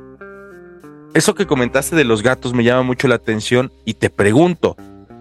eso 1.15 1.33
que 1.33 1.47
comentaste 1.47 1.95
de 1.95 2.03
los 2.03 2.21
gatos 2.21 2.53
me 2.53 2.63
llama 2.63 2.83
mucho 2.83 3.07
la 3.07 3.15
atención 3.15 3.71
y 3.85 3.95
te 3.95 4.11
pregunto, 4.11 4.75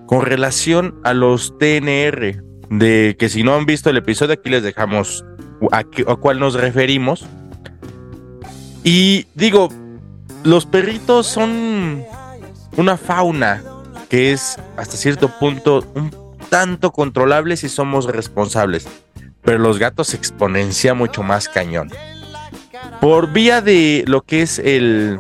con 0.07 0.23
relación 0.23 1.01
a 1.05 1.15
los 1.15 1.57
TNR, 1.59 2.43
de 2.69 3.17
que 3.19 3.29
si 3.31 3.43
no 3.43 3.55
han 3.55 3.65
visto 3.65 3.89
el 3.89 3.97
episodio, 3.97 4.35
aquí 4.35 4.51
les 4.51 4.63
dejamos 4.63 5.25
a, 5.73 5.79
a 5.79 6.17
cuál 6.17 6.39
nos 6.39 6.53
referimos. 6.55 7.25
Y 8.83 9.27
digo, 9.35 9.71
los 10.43 10.67
perritos 10.67 11.27
son 11.27 12.05
una 12.77 12.99
fauna 12.99 13.63
que 14.15 14.31
es 14.31 14.59
hasta 14.77 14.97
cierto 14.97 15.29
punto 15.41 15.85
un 15.97 16.15
tanto 16.49 16.93
controlable 16.93 17.57
si 17.57 17.69
somos 17.69 18.07
responsables, 18.07 18.87
pero 19.43 19.59
los 19.59 19.81
gatos 19.81 20.07
se 20.07 20.17
exponencia 20.17 20.95
mucho 20.95 21.25
más 21.25 21.49
cañón. 21.49 21.91
Por 23.01 23.33
vía 23.33 23.61
de 23.61 24.05
lo 24.07 24.23
que 24.23 24.43
es 24.43 24.61
el 24.61 25.19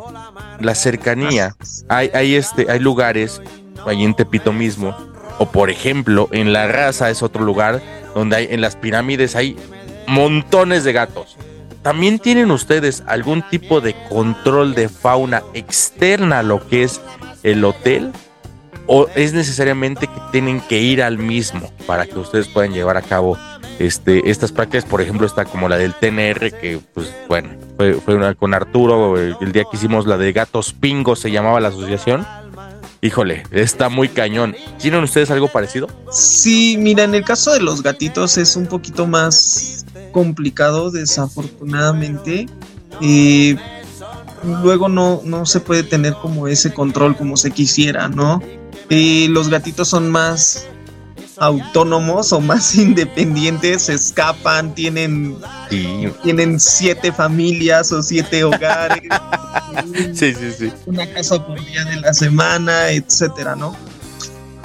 la 0.61 0.77
cercanía, 0.77 1.57
hay, 1.89 2.09
hay, 2.15 2.37
este, 2.37 2.71
hay 2.71 2.79
lugares, 2.79 3.43
ahí 3.85 4.05
en 4.05 4.15
Tepito 4.15 4.53
mismo, 4.53 4.97
o 5.39 5.47
por 5.51 5.71
ejemplo, 5.71 6.29
en 6.31 6.53
La 6.53 6.69
Raza 6.69 7.11
es 7.11 7.21
otro 7.25 7.43
lugar 7.43 7.83
donde 8.15 8.37
hay, 8.37 8.49
en 8.49 8.61
las 8.61 8.77
pirámides 8.77 9.35
hay 9.35 9.57
montones 10.07 10.85
de 10.85 10.93
gatos. 10.93 11.37
¿También 11.83 12.21
tienen 12.21 12.53
ustedes 12.53 13.03
algún 13.09 13.43
tipo 13.51 13.81
de 13.81 13.97
control 14.09 14.77
de 14.77 14.89
fauna 14.89 15.43
externa 15.53 16.39
a 16.39 16.43
lo 16.45 16.65
que 16.69 16.85
es 16.85 17.01
el 17.43 17.65
hotel? 17.65 18.13
O 18.87 19.09
es 19.15 19.33
necesariamente 19.33 20.07
que 20.07 20.21
tienen 20.33 20.61
que 20.61 20.81
ir 20.81 21.03
al 21.03 21.19
mismo 21.19 21.71
para 21.87 22.07
que 22.07 22.19
ustedes 22.19 22.49
puedan 22.49 22.73
llevar 22.73 22.97
a 22.97 23.03
cabo 23.03 23.39
este, 23.79 24.31
estas 24.31 24.53
prácticas, 24.53 24.85
por 24.85 25.01
ejemplo, 25.01 25.27
está 25.27 25.45
como 25.45 25.69
la 25.69 25.77
del 25.77 25.95
TNR, 25.95 26.53
que 26.53 26.81
pues 26.93 27.13
bueno, 27.29 27.51
fue, 27.77 28.15
una 28.15 28.35
con 28.35 28.55
Arturo, 28.55 29.19
el 29.19 29.53
día 29.53 29.65
que 29.71 29.77
hicimos 29.77 30.07
la 30.07 30.17
de 30.17 30.33
Gatos 30.33 30.73
Pingos, 30.73 31.21
se 31.21 31.31
llamaba 31.31 31.61
la 31.61 31.69
asociación. 31.69 32.27
Híjole, 33.01 33.43
está 33.51 33.91
muy 33.91 34.09
cañón. 34.09 34.57
¿Tienen 34.79 35.03
ustedes 35.03 35.31
algo 35.31 35.49
parecido? 35.49 35.89
Sí, 36.11 36.77
mira, 36.79 37.05
en 37.05 37.15
el 37.15 37.25
caso 37.25 37.53
de 37.53 37.61
los 37.61 37.83
gatitos 37.83 38.39
es 38.39 38.57
un 38.57 38.67
poquito 38.67 39.07
más 39.07 39.85
complicado, 40.13 40.91
desafortunadamente. 40.91 42.47
Eh, 43.03 43.57
luego 44.63 44.89
no, 44.89 45.21
no 45.25 45.45
se 45.45 45.61
puede 45.61 45.83
tener 45.83 46.15
como 46.15 46.49
ese 46.49 46.73
control 46.73 47.17
como 47.17 47.37
se 47.37 47.51
quisiera, 47.51 48.09
¿no? 48.09 48.41
Y 48.89 49.29
los 49.29 49.49
gatitos 49.49 49.89
son 49.89 50.11
más 50.11 50.67
autónomos 51.39 52.33
o 52.33 52.41
más 52.41 52.75
independientes, 52.77 53.89
escapan, 53.89 54.75
tienen, 54.75 55.37
tienen 56.23 56.61
siete 56.61 57.13
familias 57.13 57.93
o 57.93 58.03
siete 58.03 58.45
hogares, 58.45 59.03
sí, 60.13 60.35
sí, 60.35 60.53
sí. 60.59 60.73
una 60.87 61.11
casa 61.13 61.45
por 61.45 61.65
día 61.65 61.85
de 61.85 61.97
la 61.97 62.15
semana, 62.15 62.91
etcétera, 62.91 63.57
¿no? 63.57 63.77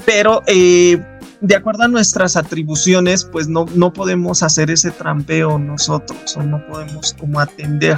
Pero 0.06 0.44
eh, 0.48 1.02
de 1.42 1.56
acuerdo 1.56 1.84
a 1.84 1.88
nuestras 1.88 2.36
atribuciones, 2.36 3.26
pues 3.26 3.48
no, 3.48 3.66
no 3.76 3.94
podemos 3.94 4.44
hacer 4.44 4.72
ese 4.72 4.92
trampeo 4.92 5.58
nosotros, 5.58 6.36
o 6.36 6.44
no 6.44 6.66
podemos 6.68 7.14
como 7.14 7.40
atender 7.40 7.98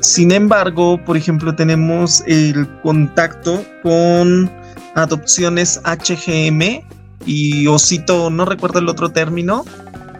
Sin 0.00 0.32
embargo, 0.32 1.02
por 1.04 1.16
ejemplo, 1.16 1.54
tenemos 1.54 2.22
el 2.26 2.68
contacto 2.82 3.64
con 3.82 4.50
adopciones 4.94 5.80
HGM 5.84 6.82
y 7.26 7.66
Osito, 7.66 8.30
no 8.30 8.44
recuerdo 8.44 8.78
el 8.78 8.88
otro 8.88 9.10
término. 9.10 9.64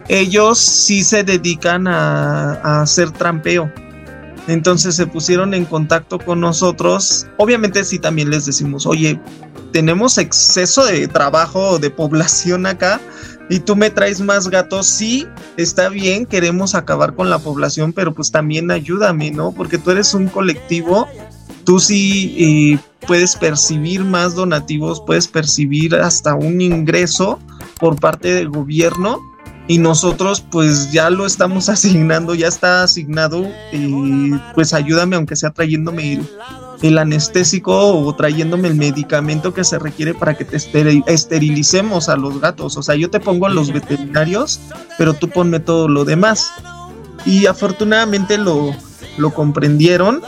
Ellos 0.07 0.59
sí 0.59 1.03
se 1.03 1.23
dedican 1.23 1.87
a, 1.87 2.81
hacer 2.81 3.11
trampeo. 3.11 3.71
Entonces 4.47 4.95
se 4.95 5.07
pusieron 5.07 5.53
en 5.53 5.65
contacto 5.65 6.19
con 6.19 6.39
nosotros. 6.39 7.27
Obviamente 7.37 7.83
sí 7.83 7.99
también 7.99 8.29
les 8.29 8.45
decimos, 8.45 8.85
oye, 8.85 9.19
tenemos 9.71 10.17
exceso 10.17 10.85
de 10.85 11.07
trabajo, 11.07 11.79
de 11.79 11.89
población 11.89 12.65
acá, 12.65 12.99
y 13.49 13.59
tú 13.59 13.75
me 13.75 13.89
traes 13.89 14.21
más 14.21 14.47
gatos, 14.47 14.87
sí, 14.87 15.27
está 15.57 15.89
bien, 15.89 16.25
queremos 16.25 16.73
acabar 16.73 17.15
con 17.15 17.29
la 17.29 17.37
población, 17.39 17.91
pero 17.91 18.13
pues 18.13 18.31
también 18.31 18.71
ayúdame, 18.71 19.31
¿no? 19.31 19.51
Porque 19.51 19.77
tú 19.77 19.91
eres 19.91 20.13
un 20.13 20.27
colectivo, 20.27 21.07
tú 21.63 21.79
sí 21.79 22.35
eh, 22.37 22.79
puedes 23.07 23.35
percibir 23.35 24.03
más 24.03 24.35
donativos, 24.35 25.01
puedes 25.05 25.27
percibir 25.27 25.95
hasta 25.95 26.35
un 26.35 26.61
ingreso 26.61 27.39
por 27.79 27.99
parte 27.99 28.33
del 28.33 28.49
gobierno 28.49 29.19
y 29.67 29.77
nosotros 29.77 30.41
pues 30.41 30.91
ya 30.91 31.09
lo 31.09 31.25
estamos 31.25 31.69
asignando, 31.69 32.35
ya 32.35 32.47
está 32.47 32.83
asignado, 32.83 33.47
y 33.71 34.31
pues 34.53 34.73
ayúdame 34.73 35.15
aunque 35.15 35.35
sea 35.35 35.51
trayéndome 35.51 36.13
el, 36.13 36.29
el 36.81 36.97
anestésico 36.97 37.73
o 37.73 38.15
trayéndome 38.15 38.67
el 38.67 38.75
medicamento 38.75 39.53
que 39.53 39.63
se 39.63 39.79
requiere 39.79 40.13
para 40.13 40.35
que 40.35 40.45
te 40.45 40.57
esterilicemos 41.07 42.09
a 42.09 42.17
los 42.17 42.39
gatos. 42.41 42.77
O 42.77 42.83
sea, 42.83 42.95
yo 42.95 43.09
te 43.09 43.19
pongo 43.19 43.45
a 43.45 43.49
los 43.49 43.71
veterinarios, 43.71 44.59
pero 44.97 45.13
tú 45.13 45.29
ponme 45.29 45.59
todo 45.59 45.87
lo 45.87 46.05
demás. 46.05 46.51
Y 47.25 47.45
afortunadamente 47.45 48.37
lo, 48.37 48.75
lo 49.17 49.33
comprendieron. 49.33 50.21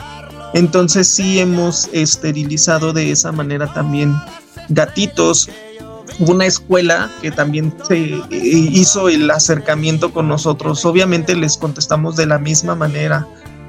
Entonces 0.54 1.08
sí 1.08 1.38
hemos 1.38 1.88
esterilizado 1.92 2.92
de 2.92 3.10
esa 3.10 3.32
manera 3.32 3.72
también 3.72 4.14
gatitos. 4.68 5.50
Hubo 6.18 6.32
una 6.32 6.46
escuela 6.46 7.10
que 7.20 7.30
también 7.30 7.74
se 7.86 8.14
eh, 8.14 8.22
hizo 8.30 9.08
el 9.08 9.30
acercamiento 9.30 10.12
con 10.12 10.28
nosotros. 10.28 10.84
Obviamente 10.84 11.34
les 11.34 11.56
contestamos 11.58 12.16
de 12.16 12.26
la 12.26 12.38
misma 12.38 12.74
manera 12.74 13.26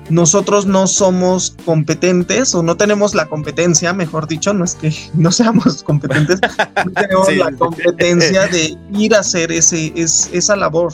nosotros 0.09 0.65
no 0.65 0.87
somos 0.87 1.55
competentes 1.65 2.53
o 2.53 2.61
no 2.61 2.77
tenemos 2.77 3.15
la 3.15 3.25
competencia, 3.25 3.93
mejor 3.93 4.27
dicho, 4.27 4.53
no 4.53 4.63
es 4.63 4.75
que 4.75 4.93
no 5.13 5.31
seamos 5.31 5.83
competentes, 5.83 6.39
no 6.85 6.91
tenemos 6.95 7.35
la 7.35 7.51
competencia 7.51 8.47
de 8.47 8.77
ir 8.93 9.15
a 9.15 9.19
hacer 9.19 9.51
ese, 9.51 9.93
esa 9.95 10.55
labor, 10.55 10.93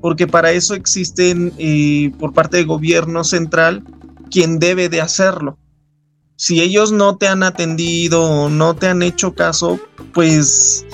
porque 0.00 0.26
para 0.26 0.52
eso 0.52 0.74
existen 0.74 1.52
eh, 1.58 2.12
por 2.18 2.32
parte 2.32 2.58
del 2.58 2.66
gobierno 2.66 3.24
central 3.24 3.82
quien 4.30 4.58
debe 4.58 4.88
de 4.88 5.00
hacerlo. 5.00 5.58
Si 6.36 6.60
ellos 6.60 6.92
no 6.92 7.16
te 7.16 7.28
han 7.28 7.42
atendido 7.42 8.22
o 8.22 8.48
no 8.50 8.76
te 8.76 8.88
han 8.88 9.02
hecho 9.02 9.34
caso, 9.34 9.80
pues 10.12 10.84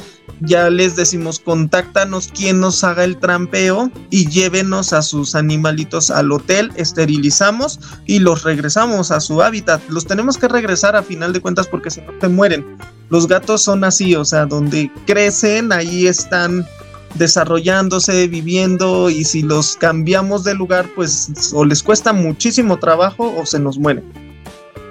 ya 0.45 0.71
les 0.71 0.97
decimos, 0.97 1.39
contáctanos 1.39 2.29
quien 2.29 2.61
nos 2.61 2.83
haga 2.83 3.05
el 3.05 3.19
trampeo 3.19 3.91
y 4.11 4.29
llévenos 4.29 4.93
a 4.93 5.03
sus 5.03 5.35
animalitos 5.35 6.11
al 6.11 6.33
hotel, 6.33 6.73
esterilizamos 6.77 7.79
y 8.07 8.19
los 8.19 8.43
regresamos 8.43 9.11
a 9.11 9.21
su 9.21 9.43
hábitat. 9.43 9.81
Los 9.89 10.07
tenemos 10.07 10.39
que 10.39 10.49
regresar 10.49 10.97
a 10.97 11.03
final 11.03 11.33
de 11.33 11.41
cuentas 11.41 11.69
porque 11.69 11.91
si 11.91 12.01
no 12.01 12.13
te 12.19 12.29
mueren. 12.29 12.77
Los 13.09 13.29
gatos 13.29 13.63
son 13.63 13.85
así, 13.85 14.17
o 14.17 14.25
sea, 14.25 14.47
donde 14.47 14.91
crecen, 15.07 15.71
ahí 15.73 16.07
están 16.07 16.67
desarrollándose, 17.15 18.29
viviendo 18.29 19.11
y 19.11 19.25
si 19.25 19.43
los 19.43 19.77
cambiamos 19.77 20.45
de 20.45 20.55
lugar, 20.55 20.87
pues 20.95 21.53
o 21.55 21.65
les 21.65 21.83
cuesta 21.83 22.13
muchísimo 22.13 22.79
trabajo 22.79 23.35
o 23.37 23.47
se 23.47 23.59
nos 23.59 23.79
mueren. 23.79 24.05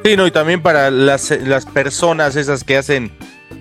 Sí, 0.03 0.15
no, 0.15 0.25
y 0.25 0.31
también 0.31 0.61
para 0.61 0.89
las, 0.89 1.29
las 1.31 1.65
personas 1.65 2.35
esas 2.35 2.63
que 2.63 2.77
hacen 2.77 3.11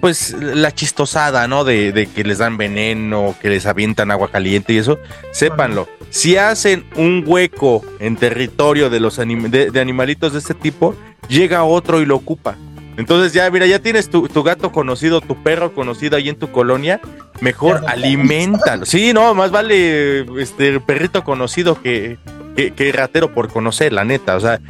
pues 0.00 0.32
la 0.32 0.72
chistosada, 0.72 1.46
¿no? 1.46 1.64
De, 1.64 2.08
que 2.14 2.24
les 2.24 2.38
dan 2.38 2.56
veneno, 2.56 3.34
que 3.40 3.50
les 3.50 3.66
avientan 3.66 4.10
agua 4.10 4.30
caliente 4.30 4.72
y 4.72 4.78
eso, 4.78 4.98
sépanlo. 5.32 5.88
Si 6.10 6.36
hacen 6.36 6.84
un 6.96 7.22
hueco 7.26 7.84
en 8.00 8.16
territorio 8.16 8.90
de 8.90 9.00
los 9.00 9.16
de, 9.16 9.70
animalitos 9.80 10.32
de 10.32 10.38
este 10.38 10.54
tipo, 10.54 10.96
llega 11.28 11.64
otro 11.64 12.00
y 12.00 12.06
lo 12.06 12.16
ocupa. 12.16 12.56
Entonces 12.96 13.32
ya, 13.32 13.50
mira, 13.50 13.66
ya 13.66 13.78
tienes 13.78 14.10
tu, 14.10 14.28
gato 14.42 14.72
conocido, 14.72 15.20
tu 15.20 15.42
perro 15.42 15.72
conocido 15.72 16.16
ahí 16.16 16.28
en 16.28 16.36
tu 16.36 16.50
colonia, 16.50 17.00
mejor 17.40 17.82
alimentalo. 17.86 18.84
Sí, 18.84 19.12
no, 19.12 19.34
más 19.34 19.50
vale 19.50 20.26
este 20.40 20.80
perrito 20.80 21.24
conocido 21.24 21.80
que, 21.80 22.18
que, 22.56 22.72
que 22.72 22.92
ratero 22.92 23.32
por 23.32 23.48
conocer, 23.48 23.92
la 23.92 24.04
neta. 24.04 24.36
O 24.36 24.40
sea, 24.40 24.60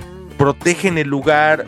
protegen 0.40 0.96
el 0.96 1.06
lugar, 1.06 1.66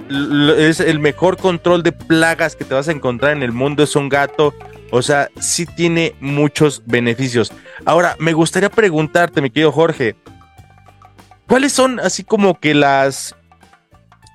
es 0.56 0.80
el 0.80 0.98
mejor 0.98 1.36
control 1.36 1.82
de 1.82 1.92
plagas 1.92 2.56
que 2.56 2.64
te 2.64 2.72
vas 2.72 2.88
a 2.88 2.92
encontrar 2.92 3.36
en 3.36 3.42
el 3.42 3.52
mundo, 3.52 3.82
es 3.82 3.96
un 3.96 4.08
gato, 4.08 4.54
o 4.90 5.02
sea, 5.02 5.28
sí 5.38 5.66
tiene 5.66 6.14
muchos 6.20 6.82
beneficios. 6.86 7.52
Ahora, 7.84 8.16
me 8.18 8.32
gustaría 8.32 8.70
preguntarte, 8.70 9.42
mi 9.42 9.50
querido 9.50 9.72
Jorge, 9.72 10.16
¿cuáles 11.46 11.74
son 11.74 12.00
así 12.00 12.24
como 12.24 12.58
que 12.60 12.72
las 12.72 13.36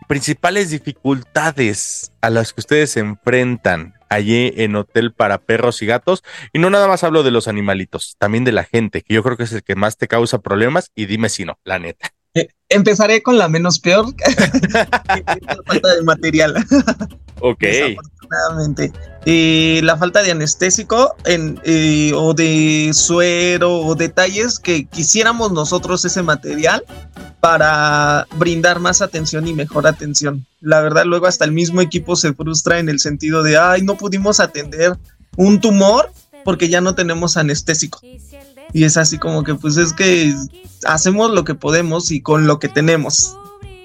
principales 0.07 0.69
dificultades 0.69 2.11
a 2.21 2.29
las 2.29 2.53
que 2.53 2.61
ustedes 2.61 2.91
se 2.91 3.01
enfrentan 3.01 3.93
allí 4.09 4.53
en 4.55 4.75
Hotel 4.75 5.13
para 5.13 5.37
Perros 5.39 5.81
y 5.81 5.85
Gatos? 5.85 6.23
Y 6.53 6.59
no 6.59 6.69
nada 6.69 6.87
más 6.87 7.03
hablo 7.03 7.23
de 7.23 7.31
los 7.31 7.47
animalitos, 7.47 8.15
también 8.17 8.43
de 8.43 8.51
la 8.51 8.63
gente, 8.63 9.01
que 9.01 9.13
yo 9.13 9.23
creo 9.23 9.37
que 9.37 9.43
es 9.43 9.51
el 9.51 9.63
que 9.63 9.75
más 9.75 9.97
te 9.97 10.07
causa 10.07 10.39
problemas, 10.39 10.91
y 10.95 11.05
dime 11.05 11.29
si 11.29 11.45
no, 11.45 11.59
la 11.63 11.79
neta. 11.79 12.13
Eh, 12.33 12.49
empezaré 12.69 13.23
con 13.23 13.37
la 13.37 13.49
menos 13.49 13.79
peor, 13.79 14.07
la 14.73 15.57
falta 15.65 15.95
de 15.95 16.03
material. 16.03 16.55
Ok. 17.39 17.63
Desafortunadamente. 18.29 18.91
Eh, 19.25 19.81
la 19.83 19.97
falta 19.97 20.23
de 20.23 20.31
anestésico 20.31 21.15
eh, 21.25 22.11
o 22.15 22.33
de 22.33 22.91
suero 22.93 23.79
o 23.79 23.95
detalles 23.95 24.59
que 24.59 24.85
quisiéramos 24.85 25.51
nosotros 25.51 26.05
ese 26.05 26.23
material 26.23 26.83
para 27.41 28.25
brindar 28.37 28.79
más 28.79 29.01
atención 29.01 29.47
y 29.47 29.53
mejor 29.53 29.85
atención. 29.85 30.45
La 30.61 30.81
verdad, 30.81 31.05
luego 31.05 31.27
hasta 31.27 31.45
el 31.45 31.51
mismo 31.51 31.81
equipo 31.81 32.15
se 32.15 32.33
frustra 32.33 32.79
en 32.79 32.89
el 32.89 32.99
sentido 32.99 33.43
de, 33.43 33.57
ay, 33.57 33.81
no 33.81 33.95
pudimos 33.97 34.39
atender 34.39 34.97
un 35.35 35.59
tumor 35.59 36.11
porque 36.45 36.69
ya 36.69 36.81
no 36.81 36.95
tenemos 36.95 37.35
anestésico. 37.37 37.99
Y 38.73 38.83
es 38.83 38.97
así 38.97 39.17
como 39.17 39.43
que 39.43 39.55
pues 39.55 39.77
es 39.77 39.93
que 39.93 40.33
hacemos 40.85 41.31
lo 41.31 41.43
que 41.43 41.55
podemos 41.55 42.11
y 42.11 42.21
con 42.21 42.47
lo 42.47 42.59
que 42.59 42.69
tenemos. 42.69 43.35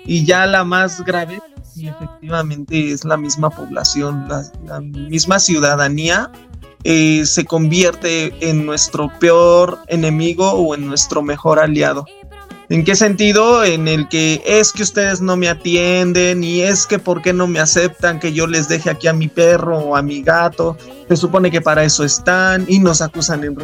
Y 0.04 0.24
ya 0.24 0.46
la 0.46 0.64
más 0.64 1.04
grave, 1.04 1.40
y 1.76 1.88
efectivamente 1.88 2.92
es 2.92 3.04
la 3.04 3.16
misma 3.16 3.50
población, 3.50 4.26
la, 4.64 4.80
misma 4.80 5.38
ciudadanía 5.38 6.30
eh, 6.84 7.24
se 7.24 7.44
convierte 7.44 8.34
en 8.40 8.66
nuestro 8.66 9.10
peor 9.20 9.78
enemigo 9.86 10.50
o 10.50 10.74
en 10.74 10.86
nuestro 10.86 11.22
mejor 11.22 11.60
aliado. 11.60 12.04
¿En 12.68 12.84
qué 12.84 12.96
sentido? 12.96 13.64
En 13.64 13.86
el 13.86 14.08
que 14.08 14.42
es 14.46 14.72
que 14.72 14.82
ustedes 14.82 15.20
no 15.20 15.36
me 15.36 15.48
atienden 15.48 16.42
y 16.42 16.62
es 16.62 16.86
que 16.86 16.98
por 16.98 17.20
qué 17.20 17.34
no 17.34 17.46
me 17.46 17.60
aceptan 17.60 18.18
que 18.18 18.32
yo 18.32 18.46
les 18.46 18.66
deje 18.66 18.88
aquí 18.88 19.08
a 19.08 19.12
mi 19.12 19.28
perro 19.28 19.78
o 19.78 19.94
a 19.94 20.00
mi 20.00 20.22
gato. 20.22 20.78
Se 21.06 21.16
supone 21.16 21.50
que 21.50 21.60
para 21.60 21.84
eso 21.84 22.02
están 22.02 22.64
y 22.68 22.78
nos 22.78 23.02
acusan 23.02 23.44
en 23.44 23.56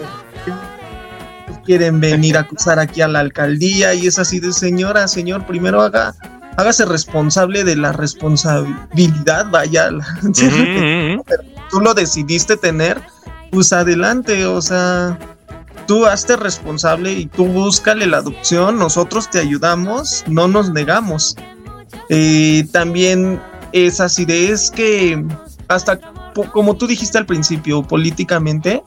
quieren 1.69 2.01
venir 2.01 2.39
a 2.39 2.41
acusar 2.41 2.79
aquí 2.79 3.03
a 3.03 3.09
la 3.09 3.21
alcaldía 3.21 3.93
y 3.93 4.07
es 4.07 4.19
así 4.19 4.41
de 4.41 4.55
señora, 4.55 5.07
señor, 5.07 5.45
primero 5.45 5.83
haga, 5.83 6.15
hágase 6.57 6.87
responsable 6.87 7.63
de 7.63 7.77
la 7.77 7.93
responsabilidad, 7.93 9.51
vaya, 9.51 9.91
pero 11.27 11.43
tú 11.71 11.81
lo 11.81 11.93
decidiste 11.93 12.57
tener, 12.57 13.03
pues 13.51 13.75
adelante, 13.75 14.47
o 14.47 14.63
sea, 14.63 15.19
tú 15.87 16.07
hazte 16.07 16.37
responsable 16.37 17.13
y 17.13 17.27
tú 17.27 17.45
búscale 17.45 18.07
la 18.07 18.17
adopción, 18.17 18.79
nosotros 18.79 19.29
te 19.29 19.39
ayudamos, 19.39 20.25
no 20.27 20.49
nos 20.49 20.71
negamos. 20.71 21.37
Eh, 22.09 22.67
también 22.73 23.43
es 23.73 24.01
así 24.01 24.25
de 24.25 24.53
es 24.53 24.71
que 24.71 25.23
hasta 25.69 26.01
como 26.47 26.77
tú 26.77 26.87
dijiste 26.87 27.19
al 27.19 27.27
principio, 27.27 27.83
políticamente, 27.83 28.83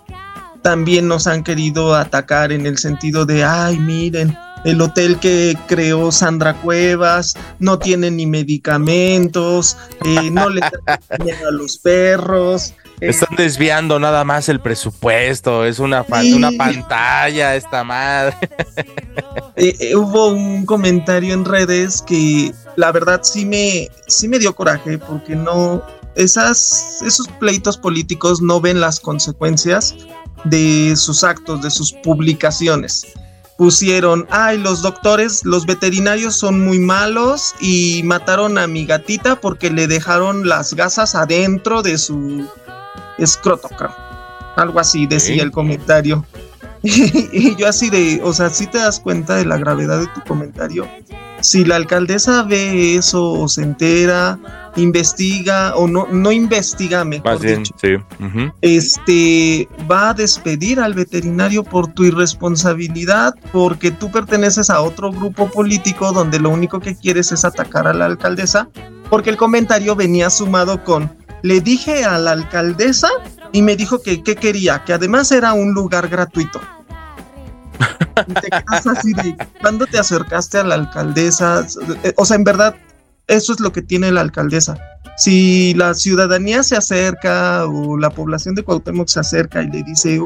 también 0.61 1.07
nos 1.07 1.27
han 1.27 1.43
querido 1.43 1.95
atacar 1.95 2.51
en 2.51 2.65
el 2.65 2.77
sentido 2.77 3.25
de, 3.25 3.43
ay, 3.43 3.77
miren, 3.77 4.37
el 4.63 4.79
hotel 4.81 5.17
que 5.19 5.57
creó 5.67 6.11
Sandra 6.11 6.53
Cuevas 6.53 7.35
no 7.59 7.79
tiene 7.79 8.11
ni 8.11 8.25
medicamentos, 8.25 9.77
eh, 10.05 10.29
no 10.29 10.49
le 10.49 10.61
dan 10.85 10.99
a 11.47 11.51
los 11.51 11.77
perros. 11.77 12.73
Eh. 12.99 13.09
Están 13.09 13.35
desviando 13.35 13.99
nada 13.99 14.23
más 14.23 14.49
el 14.49 14.59
presupuesto, 14.59 15.65
es 15.65 15.79
una, 15.79 16.05
una 16.07 16.51
pantalla 16.51 17.55
esta 17.55 17.83
madre. 17.83 18.35
Eh, 19.55 19.95
hubo 19.95 20.27
un 20.27 20.65
comentario 20.65 21.33
en 21.33 21.45
redes 21.45 22.03
que 22.03 22.53
la 22.75 22.91
verdad 22.91 23.21
sí 23.23 23.45
me, 23.45 23.89
sí 24.07 24.27
me 24.27 24.39
dio 24.39 24.55
coraje 24.55 24.97
porque 24.97 25.35
no, 25.35 25.83
esas, 26.15 27.01
esos 27.05 27.27
pleitos 27.39 27.77
políticos 27.77 28.41
no 28.41 28.59
ven 28.61 28.79
las 28.79 28.99
consecuencias 28.99 29.95
de 30.43 30.95
sus 30.95 31.23
actos, 31.23 31.61
de 31.61 31.71
sus 31.71 31.93
publicaciones. 31.93 33.07
pusieron, 33.57 34.25
ay, 34.31 34.57
los 34.57 34.81
doctores, 34.81 35.45
los 35.45 35.67
veterinarios 35.67 36.35
son 36.35 36.65
muy 36.65 36.79
malos 36.79 37.53
y 37.59 38.01
mataron 38.03 38.57
a 38.57 38.65
mi 38.65 38.87
gatita 38.87 39.39
porque 39.39 39.69
le 39.69 39.85
dejaron 39.85 40.49
las 40.49 40.73
gasas 40.73 41.13
adentro 41.13 41.83
de 41.83 41.99
su 41.99 42.49
escroto, 43.19 43.69
Algo 44.55 44.79
así 44.79 45.05
decía 45.05 45.43
el 45.43 45.51
comentario. 45.51 46.25
y 46.81 47.55
yo 47.55 47.67
así 47.67 47.91
de, 47.91 48.19
o 48.23 48.33
sea, 48.33 48.49
si 48.49 48.65
te 48.65 48.79
das 48.79 48.99
cuenta 48.99 49.35
de 49.35 49.45
la 49.45 49.57
gravedad 49.57 49.99
de 49.99 50.07
tu 50.07 50.21
comentario. 50.21 50.87
Si 51.41 51.65
la 51.65 51.75
alcaldesa 51.75 52.43
ve 52.43 52.95
eso 52.95 53.31
o 53.31 53.47
se 53.47 53.63
entera, 53.63 54.39
investiga 54.75 55.75
o 55.75 55.87
no, 55.87 56.07
no 56.11 56.31
investiga, 56.31 57.03
mejor 57.03 57.39
dicho, 57.39 57.73
este 58.61 59.67
va 59.89 60.09
a 60.09 60.13
despedir 60.13 60.79
al 60.79 60.93
veterinario 60.93 61.63
por 61.63 61.87
tu 61.87 62.03
irresponsabilidad, 62.03 63.35
porque 63.51 63.91
tú 63.91 64.11
perteneces 64.11 64.69
a 64.69 64.81
otro 64.81 65.11
grupo 65.11 65.49
político 65.49 66.11
donde 66.11 66.39
lo 66.39 66.49
único 66.49 66.79
que 66.79 66.95
quieres 66.95 67.31
es 67.31 67.43
atacar 67.43 67.87
a 67.87 67.93
la 67.93 68.05
alcaldesa, 68.05 68.69
porque 69.09 69.29
el 69.29 69.37
comentario 69.37 69.95
venía 69.95 70.29
sumado 70.29 70.83
con 70.83 71.09
le 71.41 71.59
dije 71.59 72.05
a 72.05 72.17
la 72.17 72.31
alcaldesa 72.31 73.09
y 73.51 73.61
me 73.61 73.75
dijo 73.75 74.01
que 74.01 74.23
qué 74.23 74.35
quería, 74.35 74.83
que 74.85 74.93
además 74.93 75.31
era 75.31 75.53
un 75.53 75.73
lugar 75.73 76.07
gratuito. 76.07 76.61
Te 78.41 79.13
de, 79.23 79.35
¿cuándo 79.61 79.85
te 79.85 79.97
acercaste 79.97 80.59
a 80.59 80.63
la 80.63 80.75
alcaldesa? 80.75 81.65
O 82.15 82.25
sea, 82.25 82.35
en 82.35 82.43
verdad, 82.43 82.75
eso 83.27 83.53
es 83.53 83.59
lo 83.59 83.71
que 83.71 83.81
tiene 83.81 84.11
la 84.11 84.21
alcaldesa. 84.21 84.77
Si 85.17 85.73
la 85.75 85.93
ciudadanía 85.93 86.63
se 86.63 86.75
acerca 86.75 87.65
o 87.65 87.97
la 87.97 88.09
población 88.09 88.55
de 88.55 88.63
Cuauhtémoc 88.63 89.07
se 89.07 89.19
acerca 89.19 89.61
y 89.61 89.69
le 89.69 89.83
dice, 89.83 90.19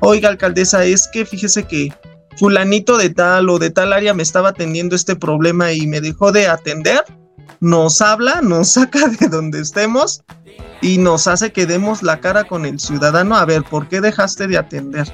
oiga 0.00 0.28
alcaldesa, 0.28 0.84
es 0.84 1.08
que 1.12 1.24
fíjese 1.26 1.64
que 1.64 1.92
fulanito 2.36 2.96
de 2.96 3.10
tal 3.10 3.50
o 3.50 3.58
de 3.58 3.70
tal 3.70 3.92
área 3.92 4.14
me 4.14 4.22
estaba 4.22 4.50
atendiendo 4.50 4.96
este 4.96 5.16
problema 5.16 5.72
y 5.72 5.86
me 5.86 6.00
dejó 6.00 6.32
de 6.32 6.46
atender, 6.46 7.04
nos 7.60 8.00
habla, 8.00 8.40
nos 8.42 8.70
saca 8.70 9.08
de 9.20 9.28
donde 9.28 9.60
estemos 9.60 10.22
y 10.80 10.98
nos 10.98 11.26
hace 11.26 11.52
que 11.52 11.66
demos 11.66 12.02
la 12.02 12.20
cara 12.20 12.44
con 12.44 12.66
el 12.66 12.80
ciudadano. 12.80 13.36
A 13.36 13.44
ver, 13.44 13.62
¿por 13.62 13.88
qué 13.88 14.00
dejaste 14.00 14.48
de 14.48 14.58
atender? 14.58 15.08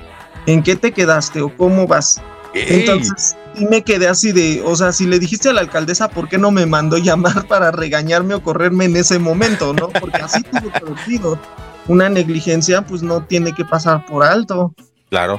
¿En 0.49 0.62
qué 0.62 0.76
te 0.76 0.92
quedaste 0.92 1.42
o 1.42 1.55
cómo 1.55 1.86
vas? 1.86 2.22
Entonces, 2.55 3.36
y 3.55 3.66
me 3.66 3.82
quedé 3.82 4.09
así 4.09 4.32
de, 4.32 4.62
o 4.64 4.74
sea, 4.76 4.92
si 4.92 5.07
le 5.07 5.18
dijiste 5.18 5.51
a 5.51 5.53
la 5.53 5.61
alcaldesa, 5.61 6.09
¿por 6.09 6.26
qué 6.26 6.38
no 6.38 6.51
me 6.51 6.64
mandó 6.64 6.96
llamar 6.99 7.46
para 7.46 7.70
regañarme 7.70 8.32
o 8.32 8.42
correrme 8.42 8.86
en 8.86 8.96
ese 8.96 9.18
momento, 9.18 9.74
no? 9.74 9.90
Porque 9.90 10.22
así 10.22 10.42
tuvo 10.44 10.72
que 10.72 11.38
Una 11.86 12.09
negligencia, 12.09 12.80
pues 12.80 13.03
no 13.03 13.24
tiene 13.24 13.53
que 13.53 13.66
pasar 13.66 14.07
por 14.07 14.24
alto. 14.24 14.74
Claro. 15.11 15.38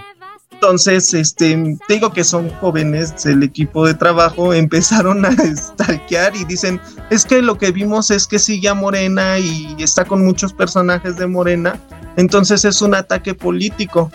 Entonces, 0.51 1.11
este, 1.15 1.57
te 1.87 1.93
digo 1.95 2.13
que 2.13 2.23
son 2.23 2.51
jóvenes 2.59 3.23
del 3.23 3.41
equipo 3.41 3.87
de 3.87 3.95
trabajo, 3.95 4.53
empezaron 4.53 5.25
a 5.25 5.31
stalkear 5.31 6.35
y 6.35 6.45
dicen, 6.45 6.79
es 7.09 7.25
que 7.25 7.41
lo 7.41 7.57
que 7.57 7.71
vimos 7.71 8.11
es 8.11 8.27
que 8.27 8.37
sigue 8.37 8.69
a 8.69 8.75
Morena 8.75 9.39
y 9.39 9.75
está 9.79 10.05
con 10.05 10.23
muchos 10.23 10.53
personajes 10.53 11.17
de 11.17 11.25
Morena, 11.25 11.79
entonces 12.15 12.63
es 12.63 12.83
un 12.83 12.93
ataque 12.93 13.33
político. 13.33 14.11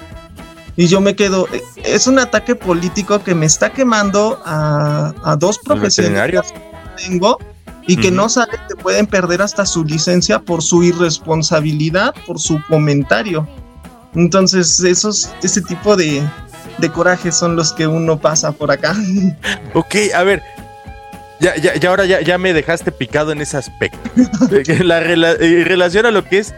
Y 0.76 0.88
yo 0.88 1.00
me 1.00 1.14
quedo, 1.14 1.46
es 1.84 2.06
un 2.06 2.18
ataque 2.18 2.56
político 2.56 3.22
que 3.22 3.34
me 3.34 3.46
está 3.46 3.70
quemando 3.70 4.42
a, 4.44 5.36
dos 5.38 5.58
profesionales 5.58 6.52
que 6.52 7.04
tengo 7.04 7.38
y 7.86 7.96
que 7.96 8.10
no 8.10 8.28
saben 8.28 8.58
que 8.68 8.74
pueden 8.76 9.06
perder 9.06 9.42
hasta 9.42 9.66
su 9.66 9.84
licencia 9.84 10.40
por 10.40 10.62
su 10.62 10.82
irresponsabilidad, 10.82 12.14
por 12.26 12.40
su 12.40 12.60
comentario. 12.68 13.46
Entonces, 14.14 14.80
esos, 14.80 15.30
ese 15.42 15.60
tipo 15.60 15.96
de, 15.96 16.22
de 16.78 16.90
corajes 16.90 17.36
son 17.36 17.56
los 17.56 17.72
que 17.72 17.86
uno 17.86 18.18
pasa 18.18 18.52
por 18.52 18.70
acá. 18.70 18.94
Ok, 19.74 19.94
a 20.14 20.22
ver. 20.22 20.42
Ya, 21.40 21.56
ya, 21.56 21.74
ya 21.74 21.90
ahora 21.90 22.06
ya, 22.06 22.20
ya 22.20 22.38
me 22.38 22.52
dejaste 22.52 22.92
picado 22.92 23.32
en 23.32 23.40
ese 23.40 23.56
aspecto. 23.56 23.98
La, 24.84 24.98
en 25.02 25.64
relación 25.64 26.06
a 26.06 26.10
lo 26.10 26.24
que 26.24 26.38
es 26.38 26.54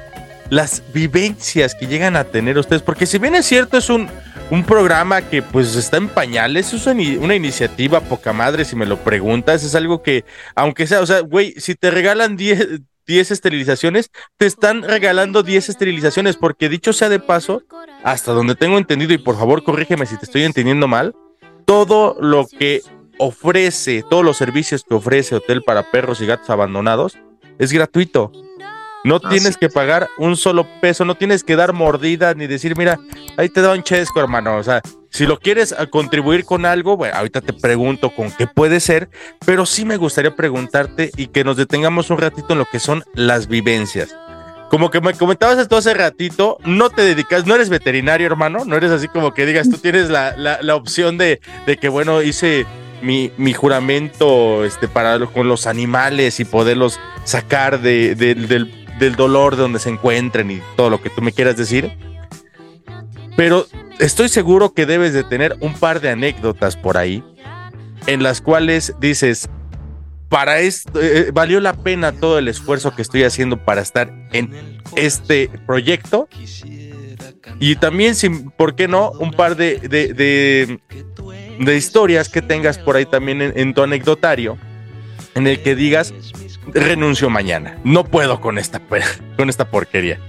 las 0.51 0.83
vivencias 0.93 1.75
que 1.75 1.87
llegan 1.87 2.17
a 2.17 2.25
tener 2.25 2.59
ustedes, 2.59 2.83
porque 2.83 3.07
si 3.07 3.19
bien 3.19 3.35
es 3.35 3.47
cierto, 3.47 3.77
es 3.77 3.91
un, 3.91 4.09
un 4.51 4.65
programa 4.65 5.23
que 5.23 5.43
pues 5.43 5.75
está 5.77 5.97
en 5.97 6.09
pañales, 6.09 6.73
es 6.73 6.87
una, 6.87 7.35
iniciativa 7.35 8.01
poca 8.01 8.33
madre, 8.33 8.65
si 8.65 8.77
me 8.77 8.87
lo 8.87 8.99
preguntas, 8.99 9.65
es 9.65 9.75
algo 9.75 10.03
que, 10.03 10.25
aunque 10.55 10.87
sea, 10.87 11.01
o 11.01 11.07
sea, 11.07 11.21
güey, 11.21 11.55
si 11.59 11.75
te 11.75 11.91
regalan 11.91 12.37
10 12.37 12.81
10 13.07 13.31
esterilizaciones, 13.31 14.11
te 14.37 14.47
están 14.47 14.83
regalando 14.83 15.45
10 15.45 15.69
esterilizaciones, 15.69 16.37
porque 16.37 16.69
dicho 16.69 16.93
sea 16.93 17.09
de 17.09 17.21
paso, 17.21 17.63
hasta 18.03 18.33
donde 18.33 18.57
tengo 18.57 18.79
entendido, 18.79 19.15
y 19.15 19.19
por 19.19 19.37
favor 19.37 19.63
corrígeme 19.63 20.07
si 20.07 20.17
te 20.17 20.25
estoy 20.25 20.43
entendiendo 20.43 20.89
mal, 20.89 21.15
todo 21.67 22.17
lo 22.21 22.49
que 22.49 22.83
ofrece, 23.19 24.05
todos 24.09 24.25
los 24.25 24.37
servicios 24.37 24.85
que 24.85 24.95
ofrece 24.95 25.37
Hotel 25.37 25.63
para 25.63 25.91
Perros 25.91 26.21
y 26.21 26.27
Gatos 26.27 26.51
Abandonados, 26.51 27.17
es 27.59 27.73
gratuito. 27.73 28.33
No 29.07 29.21
tienes 29.21 29.57
que 29.57 29.69
pagar 29.69 30.09
un 30.19 30.37
solo 30.37 30.67
peso, 30.81 31.05
no 31.05 31.15
tienes 31.15 31.45
que 31.45 31.55
dar 31.55 31.73
mordida 31.73 32.35
ni 32.35 32.49
decir, 32.49 32.77
mira, 32.77 32.99
ahí 33.37 33.49
te 33.49 33.61
da 33.61 33.73
un 33.73 33.85
chesco, 33.85 34.19
hermano. 34.19 34.57
O 34.57 34.65
sea, 34.65 34.83
si 35.11 35.27
lo 35.27 35.39
quieres 35.39 35.73
ah, 35.79 35.87
contribuir 35.87 36.45
con 36.45 36.67
algo, 36.67 36.97
bueno, 36.97 37.17
ahorita 37.17 37.41
te 37.41 37.53
pregunto 37.53 38.11
con 38.11 38.33
qué 38.33 38.49
puede 38.49 38.81
ser, 38.81 39.09
pero 39.45 39.65
sí 39.65 39.85
me 39.85 39.97
gustaría 39.97 40.35
preguntarte 40.35 41.13
y 41.17 41.29
que 41.29 41.45
nos 41.45 41.57
detengamos 41.57 42.11
un 42.11 42.19
ratito 42.19 42.55
en 42.55 42.59
lo 42.59 42.65
que 42.65 42.81
son 42.81 43.05
las 43.15 43.47
vivencias. 43.47 44.13
Como 44.71 44.91
que 44.91 45.01
me 45.01 45.15
comentabas 45.15 45.59
esto 45.59 45.77
hace 45.77 45.95
ratito, 45.95 46.59
no 46.65 46.91
te 46.91 47.03
dedicas, 47.03 47.47
no 47.47 47.55
eres 47.55 47.69
veterinario, 47.69 48.27
hermano, 48.27 48.65
no 48.65 48.77
eres 48.77 48.91
así 48.91 49.07
como 49.07 49.33
que 49.33 49.47
digas, 49.47 49.71
tú 49.71 49.79
tienes 49.79 50.11
la, 50.11 50.35
la, 50.37 50.75
opción 50.75 51.17
de, 51.17 51.41
de, 51.65 51.77
que, 51.77 51.89
bueno, 51.89 52.23
hice 52.23 52.67
mi, 53.03 53.31
mi 53.37 53.53
juramento 53.53 54.65
este, 54.65 54.89
para 54.89 55.25
con 55.27 55.47
los 55.47 55.69
animales 55.69 56.41
y 56.41 56.45
poderlos 56.45 56.99
sacar 57.23 57.81
de, 57.81 58.17
del 58.17 58.86
del 58.99 59.17
dolor 59.17 59.57
de 59.57 59.63
donde 59.63 59.79
se 59.79 59.91
encuentren 59.91 60.51
y 60.51 60.61
todo 60.77 60.91
lo 60.91 61.01
que 61.03 61.11
tú 61.11 61.23
me 61.23 61.33
quieras 61.33 61.57
decir. 61.57 61.97
Pero 63.37 63.67
estoy 63.99 64.29
seguro 64.29 64.73
que 64.73 64.87
debes 64.87 65.13
de 65.13 65.25
tener 65.25 65.57
un 65.61 65.75
par 65.75 66.01
de 66.01 66.11
anécdotas 66.11 66.77
por 66.77 66.97
ahí 66.97 67.23
en 68.07 68.23
las 68.23 68.41
cuales 68.41 68.95
dices, 69.01 69.49
para 70.29 70.61
esto, 70.61 71.01
eh, 71.01 71.31
valió 71.33 71.61
la 71.61 71.75
pena 71.75 72.13
todo 72.13 72.39
el 72.39 72.49
esfuerzo 72.49 72.95
que 72.95 73.03
estoy 73.03 73.25
haciendo 73.25 73.65
para 73.65 73.81
estar 73.81 74.13
en 74.33 74.81
este 74.97 75.51
proyecto. 75.67 76.29
Y 77.59 77.77
también, 77.77 78.15
sin, 78.15 78.51
¿por 78.51 78.75
qué 78.75 78.89
no? 78.89 79.13
Un 79.13 79.31
par 79.31 79.57
de, 79.57 79.79
de, 79.79 80.79
de, 81.59 81.77
historias 81.77 82.29
que 82.29 82.43
tengas 82.43 82.79
por 82.79 82.97
ahí 82.97 83.07
también 83.07 83.41
en 83.41 83.73
tu 83.73 83.83
anecdotario, 83.83 84.59
en 85.35 85.47
el 85.47 85.63
que 85.63 85.75
digas, 85.75 86.13
renuncio 86.73 87.31
mañana. 87.31 87.79
No 87.85 88.05
puedo 88.05 88.41
con 88.41 88.59
esta, 88.59 88.81
con 89.37 89.49
esta 89.49 89.71
porquería. 89.71 90.21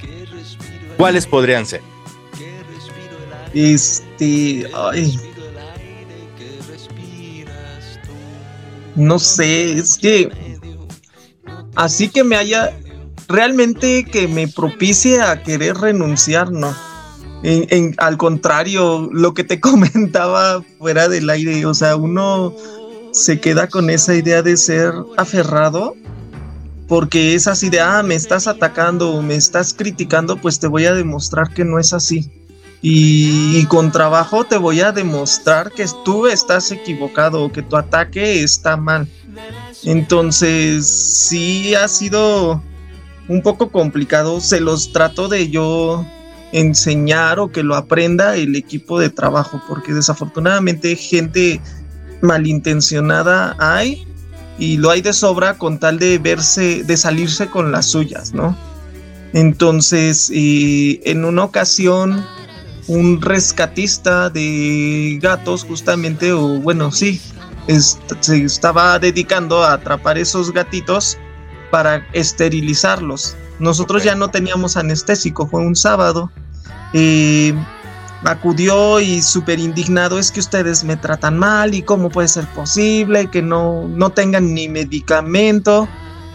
¿Cuáles 0.98 1.28
podrían 1.28 1.66
ser? 1.66 1.82
Este. 3.54 4.70
Ay. 4.74 5.20
No 8.96 9.20
sé, 9.20 9.74
es 9.74 9.98
que. 9.98 10.30
Así 11.76 12.10
que 12.10 12.24
me 12.24 12.36
haya. 12.36 12.74
Realmente 13.30 14.06
que 14.06 14.28
me 14.28 14.48
propicie 14.48 15.22
a 15.22 15.44
querer 15.44 15.76
renunciar, 15.76 16.50
no. 16.50 16.74
al 17.98 18.18
contrario, 18.18 19.10
lo 19.12 19.34
que 19.34 19.44
te 19.44 19.60
comentaba 19.62 20.64
fuera 20.80 21.10
del 21.10 21.30
aire, 21.30 21.66
o 21.66 21.74
sea, 21.74 21.98
uno 21.98 22.56
se 23.12 23.42
queda 23.42 23.68
con 23.68 23.90
esa 23.90 24.16
idea 24.16 24.42
de 24.42 24.56
ser 24.56 24.94
aferrado 25.18 25.96
porque 26.88 27.36
es 27.36 27.48
así 27.48 27.70
de, 27.70 27.82
ah, 27.82 28.02
me 28.04 28.16
estás 28.16 28.48
atacando 28.48 29.22
me 29.22 29.36
estás 29.36 29.74
criticando, 29.74 30.38
pues 30.38 30.60
te 30.60 30.68
voy 30.68 30.86
a 30.86 30.94
demostrar 30.94 31.54
que 31.54 31.66
no 31.66 31.80
es 31.80 31.94
así. 31.94 32.32
Y, 32.82 33.66
con 33.66 33.92
trabajo 33.92 34.44
te 34.44 34.56
voy 34.58 34.82
a 34.82 34.92
demostrar 34.92 35.72
que 35.72 35.86
tú 36.06 36.28
estás 36.28 36.72
equivocado 36.72 37.44
o 37.44 37.52
que 37.52 37.64
tu 37.64 37.76
ataque 37.76 38.44
está 38.44 38.78
mal. 38.78 39.08
Entonces, 39.84 40.88
sí 40.88 41.74
ha 41.76 41.88
sido 41.88 42.62
un 43.28 43.42
poco 43.42 43.72
complicado. 43.72 44.40
Se 44.42 44.60
los 44.60 44.94
trato 44.94 45.28
de 45.28 45.50
yo 45.50 46.06
enseñar 46.52 47.40
o 47.40 47.52
que 47.52 47.64
lo 47.64 47.76
aprenda 47.76 48.36
el 48.38 48.56
equipo 48.56 49.00
de 49.00 49.10
trabajo, 49.10 49.62
porque 49.68 49.94
desafortunadamente 49.94 50.96
gente 50.96 51.60
malintencionada 52.22 53.56
hay 53.60 54.08
y 54.60 54.78
lo 54.78 54.90
hay 54.90 55.02
de 55.02 55.14
sobra 55.14 55.58
con 55.58 55.78
tal 55.78 56.00
de 56.00 56.18
verse, 56.18 56.84
de 56.84 56.98
salirse 56.98 57.48
con 57.48 57.72
las 57.72 57.86
suyas, 57.86 58.34
¿no? 58.34 58.58
Entonces, 59.34 60.32
en 60.34 61.26
una 61.26 61.44
ocasión, 61.44 62.26
un 62.88 63.22
rescatista 63.22 64.30
de 64.30 65.20
gatos, 65.22 65.64
justamente, 65.64 66.32
o 66.32 66.60
bueno, 66.60 66.92
sí, 66.92 67.22
se 68.22 68.44
estaba 68.44 68.98
dedicando 68.98 69.64
a 69.64 69.74
atrapar 69.74 70.18
esos 70.18 70.54
gatitos 70.54 71.18
para 71.70 72.08
esterilizarlos. 72.14 73.36
Nosotros 73.60 74.04
ya 74.04 74.16
no 74.16 74.30
teníamos 74.30 74.78
anestésico, 74.78 75.48
fue 75.48 75.62
un 75.62 75.76
sábado. 75.76 76.32
Acudió 78.24 79.00
y 79.00 79.22
súper 79.22 79.60
indignado, 79.60 80.20
es 80.20 80.32
que 80.32 80.40
ustedes 80.40 80.84
me 80.84 80.98
tratan 80.98 81.38
mal 81.38 81.74
y 81.74 81.82
cómo 81.82 82.10
puede 82.10 82.28
ser 82.28 82.46
posible 82.48 83.30
que 83.30 83.42
no, 83.42 83.88
no 83.88 84.10
tengan 84.10 84.54
ni 84.54 84.68
medicamento. 84.68 85.88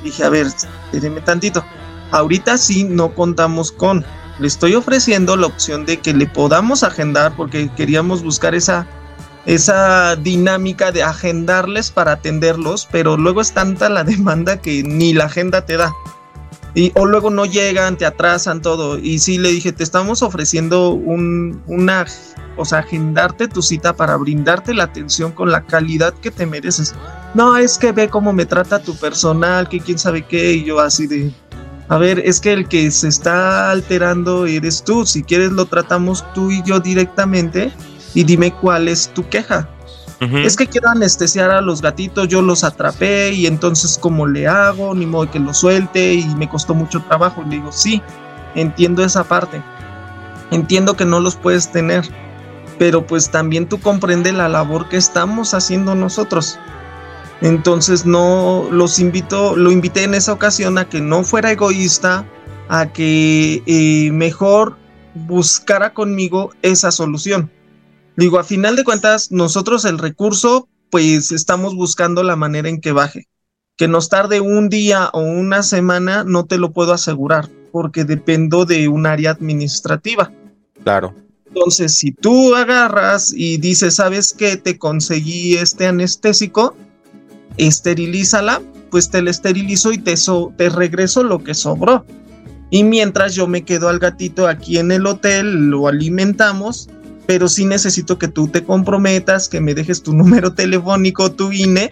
Dije, 0.03 0.25
a 0.25 0.29
ver, 0.29 0.47
espérenme 0.47 1.21
tantito. 1.21 1.65
Ahorita 2.11 2.59
sí 2.59 2.85
no 2.85 3.15
contamos 3.15 3.73
con. 3.73 4.05
Le 4.39 4.49
estoy 4.49 4.75
ofreciendo 4.75 5.37
la 5.37 5.47
opción 5.47 5.85
de 5.87 5.99
que 5.99 6.15
le 6.15 6.27
podamos 6.27 6.83
agendar 6.83 7.35
porque 7.37 7.71
queríamos 7.77 8.23
buscar 8.23 8.55
esa, 8.55 8.87
esa 9.47 10.17
dinámica 10.17 10.93
de 10.93 11.03
agendarles 11.03 11.91
para 11.91 12.13
atenderlos, 12.13 12.89
pero 12.91 13.17
luego 13.17 13.41
es 13.41 13.53
tanta 13.53 13.89
la 13.89 14.05
demanda 14.05 14.61
que 14.61 14.83
ni 14.83 15.13
la 15.13 15.25
agenda 15.25 15.65
te 15.65 15.77
da. 15.77 15.93
Y, 16.75 16.91
o 16.95 17.07
luego 17.07 17.31
no 17.31 17.45
llegan, 17.45 17.97
te 17.97 18.07
atrasan 18.07 18.63
todo. 18.63 18.99
Y 18.99 19.19
sí 19.19 19.39
le 19.39 19.51
dije, 19.51 19.73
te 19.73 19.83
estamos 19.83 20.23
ofreciendo 20.23 20.91
un, 20.91 21.63
una, 21.67 22.07
o 22.57 22.65
sea, 22.65 22.79
agendarte 22.79 23.49
tu 23.49 23.63
cita 23.63 23.95
para 23.95 24.17
brindarte 24.17 24.73
la 24.73 24.85
atención 24.85 25.33
con 25.33 25.51
la 25.51 25.67
calidad 25.67 26.15
que 26.15 26.31
te 26.31 26.47
mereces. 26.47 26.95
No, 27.35 27.57
es 27.57 27.79
que 27.79 27.93
ve 27.93 28.09
cómo 28.09 28.33
me 28.33 28.47
trata 28.47 28.83
tu 28.83 28.97
personal, 28.97 29.69
que 29.69 29.81
quién 29.81 29.99
sabe 29.99 30.27
qué, 30.27 30.55
y 30.55 30.65
yo 30.65 30.81
así 30.81 31.07
de, 31.07 31.33
a 31.89 31.99
ver, 31.99 32.21
es 32.21 32.41
que 32.41 32.53
el 32.53 32.69
que 32.69 32.91
se 32.91 33.09
está 33.09 33.71
alterando 33.71 34.47
eres 34.47 34.83
tú. 34.83 35.05
Si 35.05 35.23
quieres 35.23 35.53
lo 35.53 35.67
tratamos 35.67 36.25
tú 36.33 36.51
y 36.51 36.63
yo 36.63 36.81
directamente 36.81 37.71
y 38.15 38.25
dime 38.25 38.51
cuál 38.51 38.89
es 38.89 39.09
tu 39.09 39.29
queja. 39.29 39.69
Es 40.31 40.57
que 40.57 40.69
quiero 40.69 40.89
anestesiar 40.89 41.51
a 41.51 41.61
los 41.61 41.83
gatitos, 41.83 42.29
yo 42.29 42.43
los 42.43 42.63
atrapé 42.63 43.33
y 43.33 43.47
entonces 43.47 43.99
cómo 44.01 44.27
le 44.27 44.47
hago, 44.47 44.95
ni 44.95 45.05
modo 45.05 45.29
que 45.29 45.41
lo 45.41 45.53
suelte 45.53 46.15
y 46.15 46.25
me 46.37 46.49
costó 46.49 46.75
mucho 46.75 47.03
trabajo. 47.03 47.43
Y 47.45 47.51
le 47.51 47.57
digo, 47.57 47.73
sí, 47.73 48.01
entiendo 48.55 49.05
esa 49.05 49.25
parte. 49.25 49.61
Entiendo 50.53 50.97
que 50.97 51.05
no 51.05 51.19
los 51.19 51.35
puedes 51.35 51.73
tener, 51.73 52.05
pero 52.79 53.05
pues 53.05 53.31
también 53.31 53.69
tú 53.69 53.81
comprendes 53.81 54.35
la 54.35 54.49
labor 54.49 54.89
que 54.89 54.97
estamos 54.97 55.55
haciendo 55.55 55.95
nosotros. 55.95 56.59
Entonces 57.41 58.07
no 58.07 58.69
los 58.71 59.01
invito, 59.01 59.57
lo 59.57 59.73
invité 59.73 60.05
en 60.05 60.15
esa 60.15 60.33
ocasión 60.33 60.79
a 60.79 60.89
que 60.89 61.01
no 61.01 61.25
fuera 61.25 61.51
egoísta, 61.51 62.25
a 62.69 62.87
que 62.93 63.63
eh, 63.67 64.13
mejor 64.13 64.77
buscara 65.15 65.93
conmigo 65.93 66.53
esa 66.63 66.93
solución. 66.93 67.51
Digo, 68.17 68.39
a 68.39 68.45
final 68.45 68.77
de 68.77 68.85
cuentas, 68.85 69.33
nosotros 69.33 69.85
el 69.85 69.99
recurso, 69.99 70.69
pues 70.91 71.33
estamos 71.33 71.75
buscando 71.75 72.23
la 72.23 72.37
manera 72.37 72.69
en 72.69 72.81
que 72.81 72.93
baje. 72.93 73.29
Que 73.77 73.89
nos 73.89 74.09
tarde 74.09 74.41
un 74.41 74.69
día 74.69 75.09
o 75.13 75.21
una 75.21 75.63
semana, 75.63 76.25
no 76.25 76.45
te 76.45 76.59
lo 76.59 76.73
puedo 76.73 76.93
asegurar, 76.93 77.49
porque 77.73 78.05
dependo 78.05 78.67
de 78.67 78.89
un 78.89 79.07
área 79.07 79.31
administrativa. 79.31 80.31
Claro. 80.83 81.15
Entonces, 81.47 81.95
si 81.95 82.13
tú 82.13 82.55
agarras 82.55 83.33
y 83.35 83.59
dices, 83.59 83.97
¿sabes 83.97 84.35
qué? 84.37 84.57
Te 84.57 84.79
conseguí 84.79 85.55
este 85.55 85.87
anestésico, 85.87 86.77
esterilízala, 87.57 88.63
pues 88.91 89.11
te 89.11 89.23
la 89.23 89.31
esterilizo 89.31 89.93
y 89.93 89.99
te, 89.99 90.15
te 90.57 90.69
regreso 90.69 91.23
lo 91.25 91.43
que 91.43 91.55
sobró. 91.55 92.05
Y 92.71 92.85
mientras 92.85 93.35
yo 93.35 93.47
me 93.47 93.65
quedo 93.65 93.89
al 93.89 93.99
gatito 93.99 94.49
aquí 94.49 94.79
en 94.79 94.93
el 94.93 95.07
hotel, 95.07 95.71
lo 95.71 95.89
alimentamos, 95.89 96.89
pero 97.27 97.49
sí 97.49 97.65
necesito 97.65 98.19
que 98.19 98.29
tú 98.29 98.49
te 98.49 98.65
comprometas, 98.65 99.49
que 99.49 99.61
me 99.61 99.75
dejes 99.75 100.03
tu 100.03 100.13
número 100.15 100.55
telefónico, 100.55 101.33
tu 101.33 101.53
INE, 101.53 101.89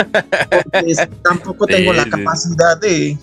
porque 0.64 0.94
tampoco 1.22 1.66
tengo 1.66 1.92
la 1.92 2.06
capacidad 2.06 2.78
de, 2.80 3.18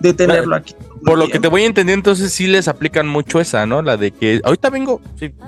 de 0.00 0.12
tenerlo 0.12 0.56
aquí. 0.56 0.74
Por 1.04 1.18
lo 1.18 1.28
que 1.28 1.38
te 1.38 1.48
voy 1.48 1.62
a 1.62 1.66
entender, 1.66 1.94
entonces 1.94 2.32
sí 2.32 2.46
les 2.46 2.68
aplican 2.68 3.06
mucho 3.06 3.40
esa, 3.40 3.66
¿no? 3.66 3.82
La 3.82 3.96
de 3.96 4.10
que 4.10 4.40
ahorita 4.42 4.70
vengo, 4.70 5.00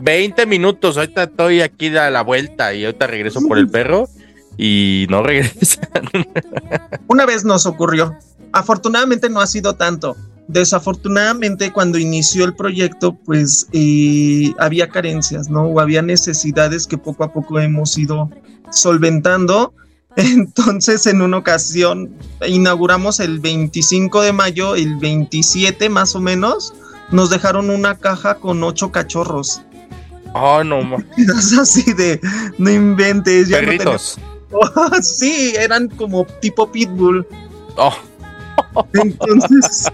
20 0.03 0.47
minutos, 0.47 0.97
ahorita 0.97 1.25
estoy 1.25 1.63
aquí 1.63 1.97
a 1.97 2.11
la 2.11 2.23
vuelta 2.23 2.75
y 2.75 2.85
ahorita 2.85 3.07
regreso 3.07 3.41
por 3.41 3.59
el 3.59 3.69
perro 3.69 4.09
y 4.57 5.07
no 5.11 5.23
regresan. 5.25 5.89
Una 7.09 7.27
vez 7.27 7.45
nos 7.45 7.67
ocurrió. 7.67 8.17
Afortunadamente 8.53 9.29
no 9.29 9.41
ha 9.41 9.47
sido 9.47 9.75
tanto. 9.75 10.17
Desafortunadamente 10.49 11.73
cuando 11.73 11.99
inició 11.99 12.45
el 12.45 12.55
proyecto 12.55 13.15
pues 13.15 13.69
eh, 13.73 14.53
había 14.59 14.89
carencias, 14.89 15.49
¿no? 15.49 15.65
O 15.65 15.81
había 15.81 16.03
necesidades 16.03 16.87
que 16.87 16.99
poco 16.99 17.25
a 17.25 17.33
poco 17.33 17.61
hemos 17.61 17.97
ido 17.97 18.31
solventando. 18.71 19.75
Entonces 20.17 21.07
en 21.07 21.23
una 21.23 21.37
ocasión 21.37 22.15
inauguramos 22.47 23.21
el 23.21 23.41
25 23.41 24.23
de 24.23 24.33
mayo, 24.33 24.75
el 24.75 24.97
27 24.97 25.89
más 25.91 26.17
o 26.17 26.21
menos, 26.21 26.73
nos 27.11 27.31
dejaron 27.31 27.71
una 27.71 27.99
caja 27.99 28.37
con 28.37 28.63
ocho 28.65 28.91
cachorros. 28.91 29.63
Oh, 30.35 30.63
no. 30.65 30.81
así 31.61 31.93
de, 31.93 32.21
no 32.59 32.71
inventes. 32.71 33.49
Ya 33.49 33.61
Perritos. 33.61 34.19
sí, 35.03 35.55
eran 35.59 35.89
como 35.89 36.25
tipo 36.41 36.71
pitbull. 36.71 37.27
Oh. 37.77 37.95
Entonces, 38.93 39.91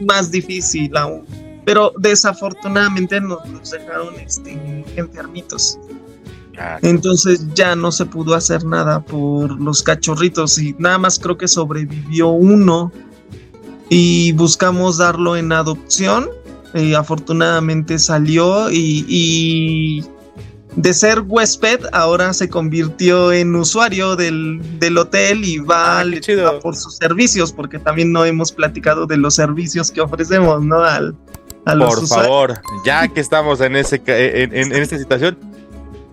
más 0.00 0.30
difícil 0.30 0.96
aún. 0.96 1.24
Pero 1.64 1.92
desafortunadamente 1.98 3.20
nos, 3.20 3.40
dejaron 3.70 4.14
este, 4.20 4.84
enfermitos. 4.96 5.78
Ah, 6.58 6.78
Entonces 6.82 7.46
ya 7.54 7.76
no 7.76 7.92
se 7.92 8.06
pudo 8.06 8.34
hacer 8.34 8.64
nada 8.64 9.00
por 9.00 9.60
los 9.60 9.82
cachorritos 9.82 10.58
y 10.58 10.74
nada 10.78 10.98
más 10.98 11.18
creo 11.18 11.38
que 11.38 11.46
sobrevivió 11.46 12.28
uno 12.28 12.90
y 13.88 14.32
buscamos 14.32 14.98
darlo 14.98 15.36
en 15.36 15.52
adopción. 15.52 16.28
Y 16.74 16.94
afortunadamente 16.94 17.98
salió 17.98 18.70
y 18.70 20.04
de 20.78 20.94
ser 20.94 21.22
huésped, 21.26 21.80
ahora 21.92 22.32
se 22.32 22.48
convirtió 22.48 23.32
en 23.32 23.56
usuario 23.56 24.14
del, 24.14 24.60
hotel 24.96 25.44
y 25.44 25.58
va, 25.58 26.00
ah, 26.00 26.04
por 26.62 26.76
sus 26.76 26.96
servicios, 26.96 27.52
porque 27.52 27.80
también 27.80 28.12
no 28.12 28.24
hemos 28.24 28.52
platicado 28.52 29.06
de 29.06 29.16
los 29.16 29.34
servicios 29.34 29.90
que 29.90 30.00
ofrecemos, 30.00 30.62
¿no? 30.62 30.84
Al, 30.84 31.16
a 31.64 31.74
los 31.74 31.96
por 31.96 32.06
favor, 32.06 32.62
ya 32.84 33.08
que 33.08 33.20
estamos 33.20 33.60
en, 33.60 33.74
ese, 33.74 34.00
en, 34.06 34.72
esta 34.72 34.96
situación, 34.96 35.36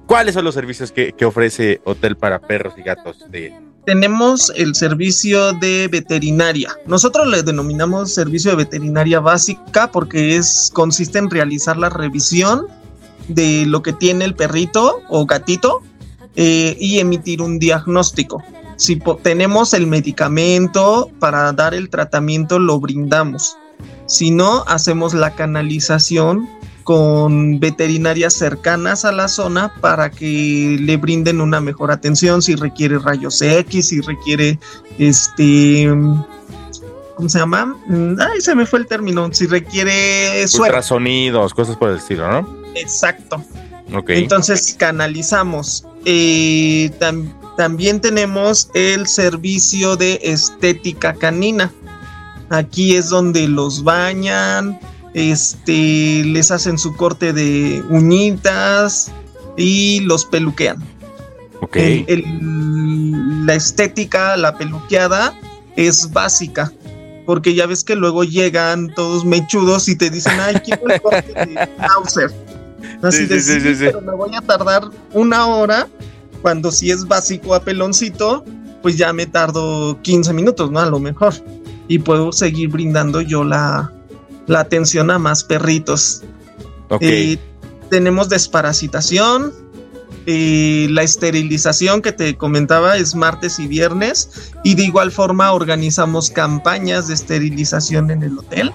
¿cuáles 0.07 0.34
son 0.34 0.43
los 0.43 0.55
servicios 0.55 0.91
que, 0.91 1.13
ofrece 1.26 1.80
Hotel 1.84 2.18
para 2.18 2.39
Perros 2.39 2.74
y 2.78 2.82
Gatos? 2.82 3.24
Tenemos 3.86 4.51
el 4.55 4.74
servicio 4.74 5.53
de 5.53 5.88
veterinaria. 5.91 6.76
Nosotros 6.88 7.28
le 7.28 7.43
denominamos 7.43 8.16
servicio 8.16 8.49
de 8.49 8.57
veterinaria 8.57 9.20
básica 9.20 9.91
porque 9.91 10.38
es 10.38 10.72
consiste 10.74 11.20
en 11.20 11.30
realizar 11.30 11.78
la 11.78 11.89
revisión 11.89 12.66
de 13.28 13.65
lo 13.65 13.82
que 13.82 13.93
tiene 13.93 14.26
el 14.26 14.36
perrito 14.36 15.01
o 15.09 15.26
gatito 15.26 15.82
eh, 16.36 16.76
y 16.80 16.99
emitir 16.99 17.41
un 17.41 17.59
diagnóstico. 17.59 18.43
Si 18.78 18.99
tenemos 19.23 19.73
el 19.73 19.88
medicamento 19.88 21.09
para 21.19 21.51
dar 21.53 21.73
el 21.73 21.89
tratamiento, 21.89 22.59
lo 22.59 22.80
brindamos. 22.80 23.57
Si 24.05 24.32
no, 24.32 24.63
hacemos 24.67 25.13
la 25.13 25.34
canalización 25.34 26.49
con 26.84 27.59
veterinarias 27.59 28.34
cercanas 28.34 29.05
a 29.05 29.11
la 29.11 29.28
zona 29.28 29.73
para 29.82 30.11
que 30.11 30.78
le 30.80 30.97
brinden 30.97 31.41
una 31.41 31.59
mejor 31.59 31.89
atención 31.89 32.43
si 32.43 32.55
requiere 32.55 32.99
rayos 32.99 33.41
X, 33.41 33.88
si 33.88 34.01
requiere 34.01 34.59
este 34.99 35.89
¿cómo 37.15 37.30
se 37.30 37.39
llama? 37.39 37.76
Mm, 37.88 38.19
ay, 38.19 38.39
se 38.39 38.53
me 38.53 38.67
fue 38.67 38.80
el 38.80 38.88
término, 38.88 39.30
si 39.34 39.47
requiere 39.47 40.47
suero. 40.47 40.82
sonidos 40.84 41.53
cosas 41.53 41.76
por 41.76 41.89
el 41.89 41.97
estilo, 41.97 42.30
¿no? 42.30 42.64
Exacto. 42.76 43.43
Entonces 44.07 44.76
canalizamos. 44.78 45.86
Eh, 46.05 46.91
también 47.57 48.01
tenemos 48.01 48.69
el 48.73 49.07
servicio 49.07 49.95
de 49.95 50.19
estética 50.23 51.13
canina. 51.13 51.71
Aquí 52.49 52.95
es 52.95 53.09
donde 53.09 53.47
los 53.47 53.84
bañan, 53.84 54.80
este, 55.13 56.23
les 56.26 56.51
hacen 56.51 56.78
su 56.78 56.95
corte 56.95 57.34
de 57.34 57.84
uñitas 57.89 59.11
y 59.57 60.01
los 60.01 60.26
peluquean. 60.26 60.84
Ok. 61.61 61.78
la 61.78 63.55
estética, 63.55 64.38
la 64.38 64.57
peluqueada 64.57 65.34
es 65.76 66.11
básica 66.11 66.71
porque 67.26 67.55
ya 67.55 67.65
ves 67.65 67.84
que 67.84 67.95
luego 67.95 68.23
llegan 68.23 68.93
todos 68.93 69.26
mechudos 69.26 69.88
y 69.88 69.95
te 69.95 70.09
dicen, 70.09 70.39
ay, 70.39 70.61
quiero 70.63 70.88
el 70.88 71.01
corte 71.01 71.34
de 71.34 71.69
Así 73.01 73.25
de, 73.25 73.41
sí, 73.41 73.59
pero 73.79 74.01
me 74.01 74.13
voy 74.13 74.36
a 74.36 74.41
tardar 74.41 74.89
una 75.13 75.47
hora, 75.47 75.88
cuando 76.41 76.71
si 76.71 76.91
es 76.91 77.05
básico 77.05 77.53
a 77.53 77.61
peloncito, 77.61 78.43
pues 78.81 78.97
ya 78.97 79.13
me 79.13 79.25
tardo 79.25 80.01
15 80.01 80.33
minutos, 80.33 80.71
¿no? 80.71 80.79
A 80.79 80.86
lo 80.86 80.99
mejor. 80.99 81.33
Y 81.88 81.99
puedo 81.99 82.31
seguir 82.31 82.69
brindando 82.69 83.21
yo 83.21 83.43
la, 83.43 83.91
la 84.47 84.59
atención 84.59 85.11
a 85.11 85.19
más 85.19 85.43
perritos. 85.43 86.23
Ok. 86.89 87.01
Eh, 87.01 87.39
tenemos 87.89 88.29
desparasitación, 88.29 89.53
eh, 90.27 90.88
la 90.89 91.03
esterilización 91.03 92.01
que 92.01 92.11
te 92.11 92.36
comentaba 92.36 92.97
es 92.97 93.13
martes 93.13 93.59
y 93.59 93.67
viernes 93.67 94.51
y 94.63 94.73
de 94.73 94.83
igual 94.83 95.11
forma 95.11 95.51
organizamos 95.51 96.31
campañas 96.31 97.07
de 97.07 97.13
esterilización 97.13 98.09
en 98.09 98.23
el 98.23 98.39
hotel 98.39 98.71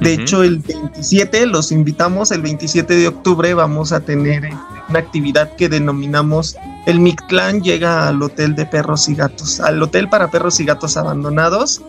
De 0.00 0.14
hecho, 0.14 0.42
el 0.42 0.58
27 0.58 1.46
los 1.46 1.72
invitamos, 1.72 2.30
el 2.30 2.42
27 2.42 2.94
de 2.94 3.08
octubre 3.08 3.54
vamos 3.54 3.92
a 3.92 4.00
tener 4.00 4.44
eh, 4.44 4.56
una 4.88 4.98
actividad 5.00 5.56
que 5.56 5.68
denominamos 5.68 6.56
el 6.88 7.00
Mictlán 7.00 7.60
llega 7.60 8.08
al 8.08 8.22
hotel 8.22 8.54
de 8.54 8.64
perros 8.64 9.10
y 9.10 9.14
gatos, 9.14 9.60
al 9.60 9.82
hotel 9.82 10.08
para 10.08 10.30
perros 10.30 10.58
y 10.58 10.64
gatos 10.64 10.96
abandonados, 10.96 11.82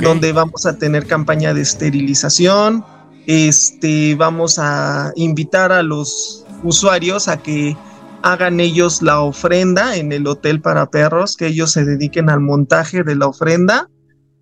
donde 0.00 0.32
vamos 0.32 0.64
a 0.64 0.78
tener 0.78 1.06
campaña 1.06 1.52
de 1.52 1.60
esterilización, 1.60 2.82
este, 3.26 4.14
vamos 4.14 4.58
a 4.58 5.12
invitar 5.14 5.72
a 5.72 5.82
los 5.82 6.46
usuarios 6.62 7.28
a 7.28 7.36
que 7.42 7.76
hagan 8.22 8.58
ellos 8.60 9.02
la 9.02 9.20
ofrenda 9.20 9.96
en 9.96 10.10
el 10.10 10.26
hotel 10.26 10.62
para 10.62 10.90
perros, 10.90 11.36
que 11.36 11.48
ellos 11.48 11.72
se 11.72 11.84
dediquen 11.84 12.30
al 12.30 12.40
montaje 12.40 13.02
de 13.02 13.14
la 13.14 13.26
ofrenda 13.26 13.90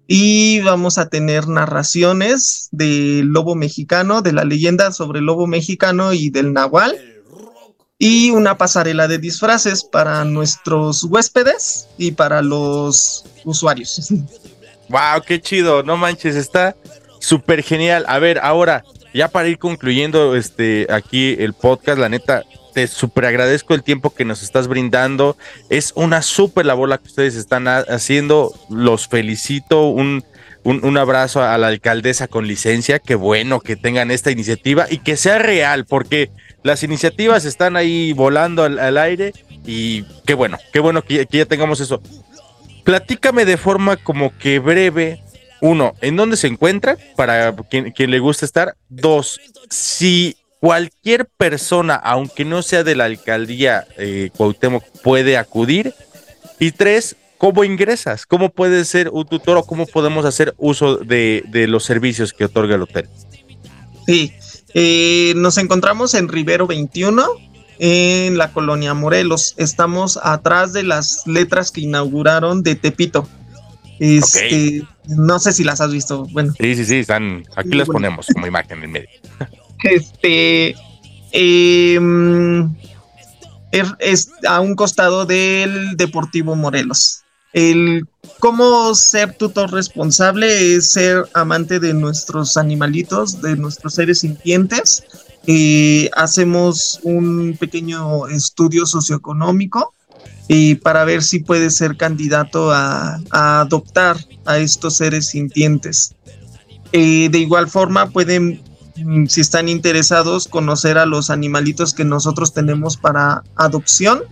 y 0.06 0.60
vamos 0.60 0.98
a 0.98 1.08
tener 1.08 1.48
narraciones 1.48 2.68
del 2.72 3.26
lobo 3.26 3.54
mexicano, 3.54 4.22
de 4.22 4.32
la 4.32 4.44
leyenda 4.44 4.92
sobre 4.92 5.20
el 5.20 5.26
lobo 5.26 5.46
mexicano 5.46 6.12
y 6.12 6.30
del 6.30 6.52
nahual 6.52 6.98
y 7.98 8.30
una 8.30 8.58
pasarela 8.58 9.08
de 9.08 9.18
disfraces 9.18 9.84
para 9.84 10.24
nuestros 10.24 11.04
huéspedes 11.04 11.88
y 11.96 12.12
para 12.12 12.42
los 12.42 13.24
usuarios. 13.44 14.12
Wow, 14.90 15.22
qué 15.26 15.40
chido, 15.40 15.82
no 15.82 15.96
manches, 15.96 16.36
está 16.36 16.76
súper 17.18 17.62
genial. 17.62 18.04
A 18.06 18.18
ver, 18.18 18.38
ahora, 18.40 18.84
ya 19.14 19.28
para 19.28 19.48
ir 19.48 19.58
concluyendo 19.58 20.36
este 20.36 20.86
aquí 20.90 21.34
el 21.38 21.54
podcast, 21.54 21.98
la 21.98 22.10
neta, 22.10 22.42
te 22.74 22.86
súper 22.88 23.24
agradezco 23.24 23.72
el 23.72 23.82
tiempo 23.82 24.10
que 24.10 24.24
nos 24.24 24.42
estás 24.42 24.68
brindando. 24.68 25.36
Es 25.70 25.92
una 25.94 26.20
súper 26.20 26.66
labor 26.66 26.88
la 26.88 26.98
que 26.98 27.06
ustedes 27.06 27.36
están 27.36 27.68
haciendo. 27.68 28.52
Los 28.68 29.08
felicito. 29.08 29.86
Un, 29.88 30.24
un, 30.64 30.96
abrazo 30.96 31.42
a 31.42 31.56
la 31.56 31.68
alcaldesa 31.68 32.26
con 32.26 32.46
licencia. 32.46 32.98
Qué 32.98 33.14
bueno 33.14 33.60
que 33.60 33.76
tengan 33.76 34.10
esta 34.10 34.30
iniciativa 34.30 34.86
y 34.90 34.98
que 34.98 35.16
sea 35.16 35.38
real, 35.38 35.84
porque 35.84 36.30
las 36.62 36.82
iniciativas 36.82 37.44
están 37.44 37.76
ahí 37.76 38.12
volando 38.12 38.64
al, 38.64 38.98
aire 38.98 39.32
y 39.66 40.04
qué 40.26 40.34
bueno, 40.34 40.58
qué 40.72 40.80
bueno 40.80 41.02
que, 41.02 41.26
ya 41.30 41.46
tengamos 41.46 41.80
eso. 41.80 42.02
Platícame 42.82 43.44
de 43.44 43.56
forma 43.56 43.96
como 43.96 44.36
que 44.36 44.58
breve. 44.58 45.20
Uno, 45.60 45.94
¿en 46.02 46.16
dónde 46.16 46.36
se 46.36 46.46
encuentra? 46.46 46.98
Para 47.16 47.54
quien, 47.70 47.92
quien 47.92 48.10
le 48.10 48.18
guste 48.18 48.44
estar. 48.44 48.74
Dos, 48.88 49.40
si 49.70 50.36
cualquier 50.64 51.26
persona, 51.26 51.94
aunque 51.94 52.46
no 52.46 52.62
sea 52.62 52.84
de 52.84 52.96
la 52.96 53.04
alcaldía 53.04 53.86
eh, 53.98 54.30
Cuauhtémoc, 54.34 54.82
puede 55.02 55.36
acudir. 55.36 55.92
Y 56.58 56.72
tres, 56.72 57.16
¿cómo 57.36 57.64
ingresas? 57.64 58.24
¿Cómo 58.24 58.48
puedes 58.48 58.88
ser 58.88 59.10
un 59.10 59.26
tutor 59.26 59.58
o 59.58 59.64
cómo 59.64 59.84
podemos 59.84 60.24
hacer 60.24 60.54
uso 60.56 60.96
de, 60.96 61.44
los 61.68 61.84
servicios 61.84 62.32
que 62.32 62.46
otorga 62.46 62.76
el 62.76 62.82
hotel? 62.82 63.10
Sí, 64.06 64.32
eh, 64.72 65.34
nos 65.36 65.58
encontramos 65.58 66.14
en 66.14 66.28
Rivero 66.28 66.66
21, 66.66 67.26
en 67.78 68.38
la 68.38 68.50
colonia 68.50 68.94
Morelos. 68.94 69.52
Estamos 69.58 70.18
atrás 70.22 70.72
de 70.72 70.84
las 70.84 71.26
letras 71.26 71.70
que 71.70 71.82
inauguraron 71.82 72.62
de 72.62 72.74
Tepito. 72.74 73.28
Este, 73.98 74.82
No 75.08 75.38
sé 75.40 75.52
si 75.52 75.62
las 75.62 75.82
has 75.82 75.92
visto. 75.92 76.24
Bueno. 76.32 76.54
Sí, 76.58 76.74
sí, 76.74 76.86
sí, 76.86 76.96
están. 77.00 77.44
Aquí 77.54 77.72
las 77.72 77.86
ponemos 77.86 78.28
como 78.32 78.46
imagen 78.46 78.82
en 78.82 78.92
medio. 78.92 79.08
Este. 79.84 80.74
Em, 81.32 82.74
er, 83.72 83.86
es 83.98 84.30
a 84.48 84.60
un 84.60 84.74
costado 84.74 85.26
del 85.26 85.96
Deportivo 85.96 86.54
Morelos. 86.54 87.22
El 87.52 88.06
cómo 88.40 88.94
ser 88.94 89.36
tutor 89.36 89.72
responsable 89.72 90.74
es 90.74 90.90
ser 90.90 91.24
amante 91.34 91.78
de 91.78 91.94
nuestros 91.94 92.56
animalitos, 92.56 93.40
de 93.40 93.56
nuestros 93.56 93.94
seres 93.94 94.20
sintientes. 94.20 95.04
Eh, 95.46 96.10
hacemos 96.16 97.00
un 97.02 97.56
pequeño 97.58 98.26
estudio 98.28 98.86
socioeconómico 98.86 99.92
para 100.82 101.04
ver 101.04 101.22
si 101.22 101.38
puede 101.38 101.70
ser 101.70 101.96
candidato 101.96 102.70
a, 102.70 103.18
adoptar 103.30 104.16
a 104.44 104.58
estos 104.58 104.96
seres 104.96 105.28
sintientes. 105.28 106.14
Eh, 106.92 107.28
de 107.30 107.38
igual 107.38 107.68
forma 107.68 108.10
pueden 108.10 108.62
si 109.28 109.40
están 109.40 109.68
interesados, 109.68 110.48
conocer 110.48 110.98
a 110.98 111.06
los 111.06 111.30
animalitos 111.30 111.94
que 111.94 112.04
nosotros 112.04 112.52
tenemos 112.52 112.96
para 112.96 113.42
adopción. 113.56 114.22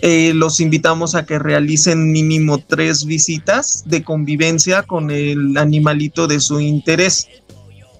Eh, 0.00 0.32
los 0.34 0.60
invitamos 0.60 1.16
a 1.16 1.26
que 1.26 1.40
realicen 1.40 2.12
mínimo 2.12 2.58
tres 2.58 3.04
visitas 3.04 3.82
de 3.84 4.04
convivencia 4.04 4.84
con 4.84 5.10
el 5.10 5.56
animalito 5.56 6.28
de 6.28 6.38
su 6.38 6.60
interés 6.60 7.26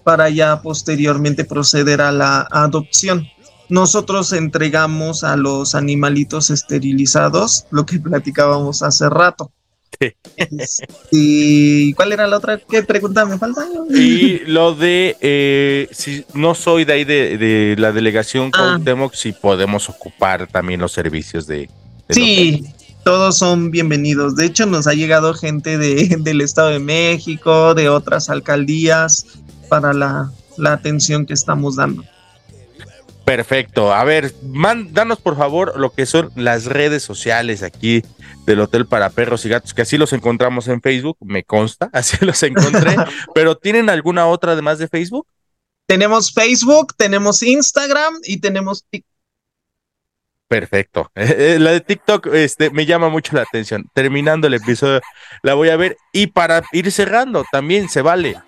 para 0.04 0.30
ya 0.30 0.62
posteriormente 0.62 1.44
proceder 1.44 2.00
a 2.00 2.12
la 2.12 2.46
adopción. 2.50 3.26
Nosotros 3.68 4.32
entregamos 4.32 5.24
a 5.24 5.36
los 5.36 5.74
animalitos 5.74 6.50
esterilizados, 6.50 7.66
lo 7.70 7.84
que 7.84 7.98
platicábamos 7.98 8.82
hace 8.82 9.10
rato. 9.10 9.52
¿Y 11.10 11.92
cuál 11.94 12.12
era 12.12 12.26
la 12.26 12.36
otra? 12.36 12.58
¿Qué 12.58 12.82
pregunta 12.82 13.24
me 13.24 13.38
falta? 13.38 13.66
Y 13.90 14.40
lo 14.46 14.74
de 14.74 15.16
eh, 15.20 15.88
si 15.90 16.24
no 16.34 16.54
soy 16.54 16.84
de 16.84 16.92
ahí 16.92 17.04
de, 17.04 17.74
la 17.78 17.92
delegación 17.92 18.50
ah. 18.54 18.78
si 19.12 19.32
podemos 19.32 19.88
ocupar 19.88 20.46
también 20.46 20.80
los 20.80 20.92
servicios 20.92 21.46
de. 21.46 21.68
Sí, 22.10 22.64
todos 23.04 23.38
son 23.38 23.70
bienvenidos. 23.70 24.36
De 24.36 24.46
hecho, 24.46 24.66
nos 24.66 24.86
ha 24.86 24.94
llegado 24.94 25.34
gente 25.34 25.78
de, 25.78 26.16
del 26.20 26.40
Estado 26.40 26.68
de 26.68 26.78
México, 26.78 27.74
de 27.74 27.88
otras 27.88 28.30
alcaldías, 28.30 29.26
para 29.68 29.92
la, 29.92 30.30
la 30.56 30.72
atención 30.72 31.26
que 31.26 31.34
estamos 31.34 31.76
dando. 31.76 32.04
Perfecto. 33.28 33.92
A 33.92 34.04
ver, 34.04 34.32
danos 34.90 35.20
por 35.20 35.36
favor 35.36 35.78
lo 35.78 35.90
que 35.90 36.06
son 36.06 36.30
las 36.34 36.64
redes 36.64 37.02
sociales 37.02 37.62
aquí 37.62 38.02
del 38.46 38.60
Hotel 38.60 38.86
para 38.86 39.10
Perros 39.10 39.44
y 39.44 39.50
Gatos, 39.50 39.74
que 39.74 39.82
así 39.82 39.98
los 39.98 40.14
encontramos 40.14 40.66
en 40.68 40.80
Facebook, 40.80 41.18
me 41.20 41.44
consta, 41.44 41.90
así 41.92 42.16
los 42.24 42.42
encontré. 42.42 42.96
pero 43.34 43.54
¿tienen 43.54 43.90
alguna 43.90 44.26
otra 44.26 44.52
además 44.52 44.78
de 44.78 44.88
Facebook? 44.88 45.26
Tenemos 45.86 46.32
Facebook, 46.32 46.94
tenemos 46.96 47.42
Instagram 47.42 48.14
y 48.24 48.40
tenemos 48.40 48.86
TikTok. 48.88 49.12
Perfecto. 50.48 51.12
Eh, 51.14 51.56
eh, 51.56 51.58
la 51.58 51.72
de 51.72 51.82
TikTok 51.82 52.28
este, 52.28 52.70
me 52.70 52.86
llama 52.86 53.10
mucho 53.10 53.36
la 53.36 53.42
atención. 53.42 53.90
Terminando 53.92 54.46
el 54.46 54.54
episodio, 54.54 55.02
la 55.42 55.52
voy 55.52 55.68
a 55.68 55.76
ver. 55.76 55.98
Y 56.14 56.28
para 56.28 56.62
ir 56.72 56.90
cerrando, 56.90 57.44
también 57.52 57.90
se 57.90 58.00
vale. 58.00 58.40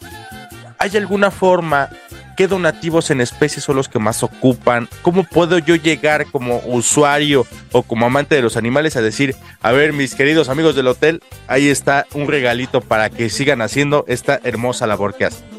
¿Hay 0.78 0.96
alguna 0.96 1.30
forma 1.30 1.90
¿Qué 2.36 2.46
donativos 2.48 3.10
en 3.10 3.20
especie 3.20 3.60
son 3.60 3.76
los 3.76 3.88
que 3.88 3.98
más 3.98 4.22
ocupan? 4.22 4.88
¿Cómo 5.02 5.24
puedo 5.24 5.58
yo 5.58 5.76
llegar 5.76 6.26
como 6.26 6.62
usuario 6.66 7.46
o 7.72 7.82
como 7.82 8.06
amante 8.06 8.34
de 8.34 8.42
los 8.42 8.56
animales 8.56 8.96
a 8.96 9.02
decir, 9.02 9.34
a 9.60 9.72
ver, 9.72 9.92
mis 9.92 10.14
queridos 10.14 10.48
amigos 10.48 10.74
del 10.74 10.86
hotel, 10.86 11.22
ahí 11.48 11.68
está 11.68 12.06
un 12.14 12.28
regalito 12.28 12.80
para 12.80 13.10
que 13.10 13.28
sigan 13.30 13.60
haciendo 13.62 14.04
esta 14.08 14.40
hermosa 14.44 14.86
labor 14.86 15.14
que 15.14 15.26
hacen? 15.26 15.49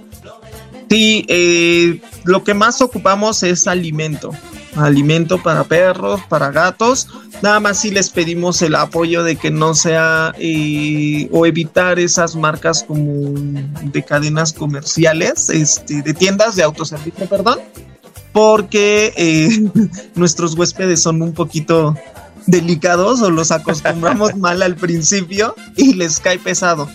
Sí, 0.91 1.23
eh, 1.29 2.01
lo 2.25 2.43
que 2.43 2.53
más 2.53 2.81
ocupamos 2.81 3.43
es 3.43 3.65
alimento 3.65 4.31
alimento 4.75 5.41
para 5.41 5.63
perros, 5.63 6.19
para 6.27 6.51
gatos. 6.51 7.07
Nada 7.41 7.61
más 7.61 7.79
si 7.79 7.91
les 7.91 8.09
pedimos 8.09 8.61
el 8.61 8.75
apoyo 8.75 9.23
de 9.23 9.37
que 9.37 9.51
no 9.51 9.73
sea 9.73 10.33
eh, 10.37 11.29
o 11.31 11.45
evitar 11.45 11.97
esas 11.97 12.35
marcas 12.35 12.83
como 12.83 13.33
de 13.83 14.03
cadenas 14.03 14.51
comerciales, 14.51 15.49
este, 15.49 16.01
de 16.01 16.13
tiendas 16.13 16.57
de 16.57 16.63
autoservicio, 16.63 17.25
perdón, 17.27 17.59
porque 18.33 19.13
eh, 19.15 19.69
nuestros 20.15 20.57
huéspedes 20.57 21.01
son 21.01 21.21
un 21.21 21.33
poquito 21.33 21.95
delicados 22.47 23.21
o 23.21 23.31
los 23.31 23.51
acostumbramos 23.51 24.35
mal 24.37 24.61
al 24.61 24.75
principio 24.75 25.55
y 25.77 25.93
les 25.93 26.19
cae 26.19 26.37
pesado 26.37 26.89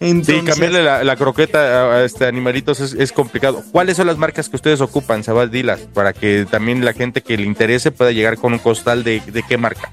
sí, 0.00 0.40
cambiarle 0.44 0.82
la, 0.82 1.16
croqueta 1.16 1.94
a 1.94 2.04
este 2.04 2.26
animalitos 2.26 2.80
es, 2.80 3.12
complicado. 3.12 3.62
¿Cuáles 3.70 3.96
son 3.96 4.06
las 4.06 4.16
marcas 4.16 4.48
que 4.48 4.56
ustedes 4.56 4.80
ocupan, 4.80 5.22
Sabas 5.22 5.50
Dilas, 5.50 5.80
para 5.92 6.12
que 6.12 6.46
también 6.50 6.84
la 6.84 6.94
gente 6.94 7.22
que 7.22 7.36
le 7.36 7.44
interese 7.44 7.90
pueda 7.90 8.10
llegar 8.10 8.38
con 8.38 8.54
un 8.54 8.58
costal 8.58 9.04
de, 9.04 9.22
qué 9.46 9.58
marca? 9.58 9.90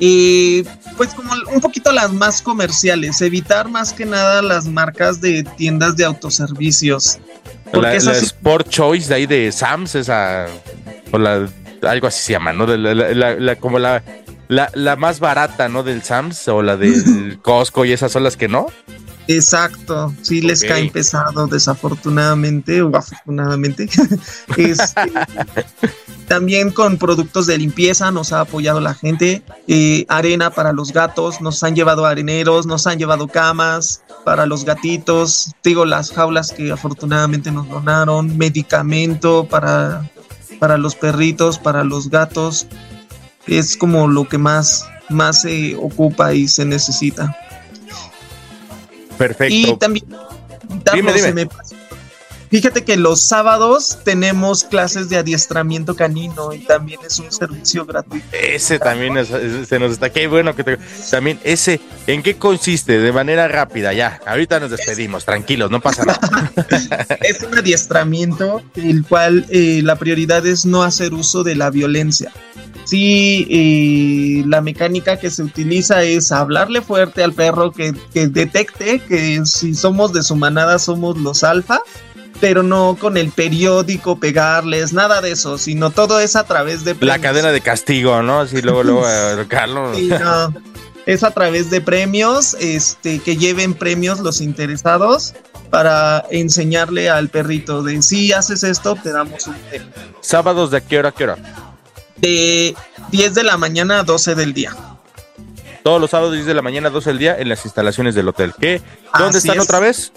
Y 0.00 0.64
pues 0.96 1.14
como 1.14 1.32
un 1.52 1.60
poquito 1.60 1.92
las 1.92 2.12
más 2.12 2.40
comerciales, 2.40 3.20
evitar 3.20 3.68
más 3.68 3.92
que 3.92 4.06
nada 4.06 4.40
las 4.42 4.66
marcas 4.66 5.20
de 5.20 5.44
tiendas 5.44 5.94
de 5.96 6.04
autoservicios. 6.04 7.18
La, 7.72 7.94
Sport 7.94 8.68
Choice 8.70 9.08
de 9.08 9.14
ahí 9.14 9.26
de 9.26 9.52
Sams, 9.52 9.94
esa, 9.94 10.46
o 11.12 11.18
la, 11.18 11.48
algo 11.82 12.06
así 12.06 12.22
se 12.22 12.32
llama, 12.32 12.52
¿no? 12.52 12.66
La, 12.66 13.56
como 13.56 13.78
la 13.78 14.02
la, 14.50 14.68
la 14.74 14.96
más 14.96 15.20
barata, 15.20 15.68
¿no? 15.68 15.84
Del 15.84 16.02
Sams 16.02 16.48
o 16.48 16.60
la 16.60 16.76
del 16.76 17.38
Costco 17.42 17.84
y 17.84 17.92
esas 17.92 18.10
son 18.10 18.24
las 18.24 18.36
que 18.36 18.48
no. 18.48 18.66
Exacto, 19.28 20.12
sí 20.22 20.40
les 20.40 20.64
cae 20.64 20.90
pesado, 20.90 21.46
desafortunadamente 21.46 22.82
o 22.82 22.94
afortunadamente. 22.94 23.88
Este, 24.56 25.12
también 26.26 26.72
con 26.72 26.98
productos 26.98 27.46
de 27.46 27.58
limpieza 27.58 28.10
nos 28.10 28.32
ha 28.32 28.40
apoyado 28.40 28.80
la 28.80 28.94
gente, 28.94 29.44
eh, 29.68 30.04
arena 30.08 30.50
para 30.50 30.72
los 30.72 30.92
gatos, 30.92 31.40
nos 31.40 31.62
han 31.62 31.76
llevado 31.76 32.04
areneros, 32.04 32.66
nos 32.66 32.88
han 32.88 32.98
llevado 32.98 33.28
camas 33.28 34.02
para 34.24 34.46
los 34.46 34.64
gatitos, 34.64 35.52
digo 35.62 35.84
las 35.84 36.10
jaulas 36.10 36.50
que 36.50 36.72
afortunadamente 36.72 37.52
nos 37.52 37.68
donaron, 37.68 38.36
medicamento 38.36 39.46
para, 39.48 40.10
para 40.58 40.76
los 40.76 40.96
perritos, 40.96 41.58
para 41.58 41.84
los 41.84 42.10
gatos, 42.10 42.66
es 43.46 43.76
como 43.76 44.08
lo 44.08 44.28
que 44.28 44.38
más, 44.38 44.86
más 45.08 45.42
se 45.42 45.74
ocupa 45.76 46.34
y 46.34 46.48
se 46.48 46.64
necesita. 46.64 47.36
Perfecto. 49.18 49.54
Y 49.54 49.76
también, 49.76 50.06
fíjate 52.50 52.84
que 52.84 52.96
los 52.96 53.20
sábados 53.20 53.98
tenemos 54.04 54.64
clases 54.64 55.08
de 55.08 55.16
adiestramiento 55.16 55.94
canino 55.94 56.52
y 56.52 56.60
también 56.60 57.00
es 57.06 57.18
un 57.18 57.30
servicio 57.30 57.86
gratuito. 57.86 58.26
Ese 58.32 58.78
también 58.78 59.14
se 59.24 59.78
nos 59.78 59.92
está. 59.92 60.10
Qué 60.10 60.26
bueno 60.26 60.54
que 60.54 60.64
te, 60.64 60.78
también 61.10 61.40
ese. 61.44 61.80
¿En 62.06 62.22
qué 62.22 62.36
consiste? 62.36 62.98
De 62.98 63.12
manera 63.12 63.48
rápida, 63.48 63.92
ya. 63.92 64.20
Ahorita 64.26 64.60
nos 64.60 64.70
despedimos, 64.70 65.24
tranquilos, 65.24 65.70
no 65.70 65.80
pasa 65.80 66.04
nada. 66.04 66.52
es 67.22 67.42
un 67.42 67.56
adiestramiento 67.56 68.62
el 68.74 69.04
cual 69.04 69.46
eh, 69.50 69.80
la 69.82 69.96
prioridad 69.96 70.46
es 70.46 70.66
no 70.66 70.82
hacer 70.82 71.14
uso 71.14 71.44
de 71.44 71.54
la 71.54 71.70
violencia 71.70 72.32
sí, 72.90 74.42
la 74.46 74.60
mecánica 74.60 75.18
que 75.18 75.30
se 75.30 75.42
utiliza 75.42 76.02
es 76.02 76.32
hablarle 76.32 76.82
fuerte 76.82 77.22
al 77.22 77.32
perro 77.32 77.72
que, 77.72 77.92
detecte 78.12 79.00
que 79.00 79.42
si 79.44 79.74
somos 79.74 80.12
de 80.12 80.22
su 80.22 80.36
manada 80.36 80.78
somos 80.78 81.16
los 81.18 81.44
alfa, 81.44 81.80
pero 82.40 82.62
no 82.62 82.96
con 82.98 83.16
el 83.16 83.30
periódico 83.30 84.18
pegarles, 84.18 84.92
nada 84.92 85.20
de 85.20 85.32
eso, 85.32 85.58
sino 85.58 85.90
todo 85.90 86.20
es 86.20 86.36
a 86.36 86.44
través 86.44 86.84
de... 86.84 86.96
La 87.00 87.18
cadena 87.18 87.52
de 87.52 87.60
castigo, 87.60 88.22
¿no? 88.22 88.40
Así 88.40 88.62
luego, 88.62 88.82
luego, 88.82 89.04
eh, 89.06 89.46
Carlos. 89.48 89.96
Es 91.06 91.24
a 91.24 91.30
través 91.30 91.70
de 91.70 91.80
premios, 91.80 92.56
este, 92.60 93.20
que 93.20 93.36
lleven 93.36 93.74
premios 93.74 94.20
los 94.20 94.40
interesados 94.40 95.34
para 95.70 96.24
enseñarle 96.30 97.08
al 97.10 97.28
perrito 97.28 97.82
de 97.82 98.02
si 98.02 98.32
haces 98.32 98.64
esto, 98.64 98.96
te 98.96 99.12
damos 99.12 99.46
un 99.46 99.54
premio. 99.70 99.88
¿Sábados 100.20 100.70
de 100.70 100.82
qué 100.82 100.98
hora 100.98 101.08
a 101.08 101.12
qué 101.12 101.24
hora? 101.24 101.36
de 102.20 102.74
10 103.10 103.34
de 103.34 103.42
la 103.42 103.56
mañana 103.56 104.00
a 104.00 104.02
12 104.04 104.34
del 104.34 104.52
día. 104.52 104.76
Todos 105.82 106.00
los 106.00 106.10
sábados 106.10 106.34
10 106.34 106.46
de 106.46 106.54
la 106.54 106.62
mañana 106.62 106.88
a 106.88 106.90
12 106.90 107.10
del 107.10 107.18
día 107.18 107.36
en 107.38 107.48
las 107.48 107.64
instalaciones 107.64 108.14
del 108.14 108.28
hotel. 108.28 108.52
¿Qué? 108.60 108.82
¿Dónde 109.18 109.38
están 109.38 109.58
otra 109.58 109.80
vez? 109.80 110.12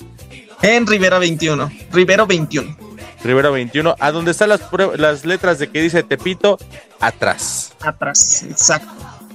En 0.63 0.87
Rivera 0.87 1.19
21. 1.19 1.69
Rivero 1.91 2.25
21. 2.25 2.77
Rivera 3.21 3.49
21. 3.49 3.95
A 3.99 4.11
dónde 4.11 4.31
están 4.31 4.47
las, 4.47 4.61
las 4.95 5.25
letras 5.25 5.59
de 5.59 5.69
que 5.69 5.81
dice 5.81 6.03
Tepito, 6.03 6.57
atrás. 7.01 7.73
Atrás, 7.81 8.43
exacto. 8.43 8.89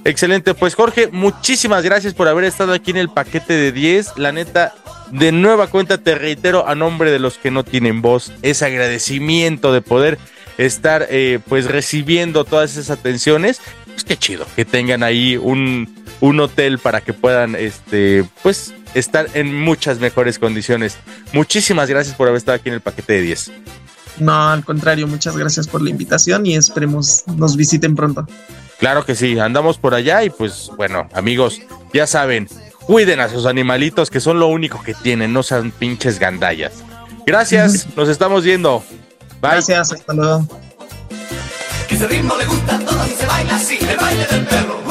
Excelente, 0.05 0.55
pues 0.55 0.73
Jorge, 0.73 1.07
muchísimas 1.11 1.83
gracias 1.83 2.15
por 2.15 2.27
haber 2.27 2.45
estado 2.45 2.73
aquí 2.73 2.89
en 2.89 2.97
el 2.97 3.09
paquete 3.09 3.53
de 3.53 3.71
10. 3.71 4.17
La 4.17 4.31
neta, 4.31 4.73
de 5.11 5.31
nueva 5.31 5.67
cuenta 5.67 5.99
te 5.99 6.15
reitero 6.15 6.67
a 6.67 6.73
nombre 6.73 7.11
de 7.11 7.19
los 7.19 7.37
que 7.37 7.51
no 7.51 7.63
tienen 7.63 8.01
voz, 8.01 8.31
ese 8.41 8.65
agradecimiento 8.65 9.71
de 9.71 9.81
poder 9.81 10.17
estar 10.57 11.05
eh, 11.11 11.39
pues 11.47 11.65
recibiendo 11.65 12.43
todas 12.43 12.71
esas 12.71 12.89
atenciones, 12.89 13.61
pues 13.85 14.03
qué 14.03 14.17
chido 14.17 14.47
que 14.55 14.65
tengan 14.65 15.03
ahí 15.03 15.37
un, 15.37 15.98
un 16.21 16.39
hotel 16.39 16.79
para 16.79 17.01
que 17.01 17.13
puedan 17.13 17.55
este 17.55 18.25
pues 18.43 18.73
estar 18.93 19.27
en 19.33 19.59
muchas 19.59 19.99
mejores 19.99 20.39
condiciones. 20.39 20.97
Muchísimas 21.33 21.89
gracias 21.89 22.15
por 22.15 22.27
haber 22.27 22.37
estado 22.37 22.57
aquí 22.57 22.69
en 22.69 22.75
el 22.75 22.81
paquete 22.81 23.13
de 23.13 23.21
10. 23.21 23.51
No, 24.19 24.49
al 24.49 24.65
contrario, 24.65 25.07
muchas 25.07 25.37
gracias 25.37 25.67
por 25.67 25.81
la 25.81 25.89
invitación 25.89 26.45
y 26.45 26.55
esperemos 26.55 27.23
nos 27.27 27.55
visiten 27.55 27.95
pronto. 27.95 28.27
Claro 28.79 29.05
que 29.05 29.15
sí, 29.15 29.39
andamos 29.39 29.77
por 29.77 29.93
allá 29.93 30.23
y 30.23 30.29
pues 30.29 30.71
bueno, 30.77 31.07
amigos, 31.13 31.59
ya 31.93 32.07
saben, 32.07 32.47
cuiden 32.85 33.19
a 33.19 33.29
sus 33.29 33.45
animalitos 33.45 34.09
que 34.09 34.19
son 34.19 34.39
lo 34.39 34.47
único 34.47 34.81
que 34.83 34.93
tienen, 34.93 35.33
no 35.33 35.43
sean 35.43 35.71
pinches 35.71 36.19
gandallas. 36.19 36.83
Gracias, 37.25 37.87
nos 37.95 38.09
estamos 38.09 38.43
viendo. 38.43 38.83
Gracias, 39.41 39.93
hasta 39.93 40.13
luego. 40.13 40.47
Que 41.87 41.95
ese 41.95 42.07
ritmo 42.07 42.35
le 42.37 42.45
gusta 42.45 42.75
a 42.75 42.79
todos 42.79 43.07
y 43.07 43.11
se 43.11 43.25
baila 43.25 43.55
así, 43.55 43.77
el 43.81 43.97
baile 43.97 44.25
del 44.27 44.45
perro. 44.45 44.88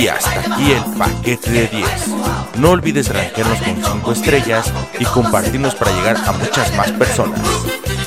Y 0.00 0.08
hasta 0.08 0.40
aquí 0.40 0.72
el 0.72 0.82
paquete 0.96 1.50
de 1.50 1.66
10. 1.66 1.86
No 2.56 2.70
olvides 2.70 3.10
rankearnos 3.10 3.58
con 3.60 3.84
5 3.84 4.12
estrellas 4.12 4.72
y 4.98 5.04
compartirnos 5.04 5.74
para 5.74 5.92
llegar 5.92 6.16
a 6.16 6.32
muchas 6.32 6.74
más 6.74 6.90
personas. 6.92 7.38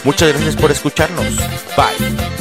Muchas 0.04 0.30
gracias 0.30 0.56
por 0.56 0.72
escucharnos. 0.72 1.28
Bye. 1.78 2.34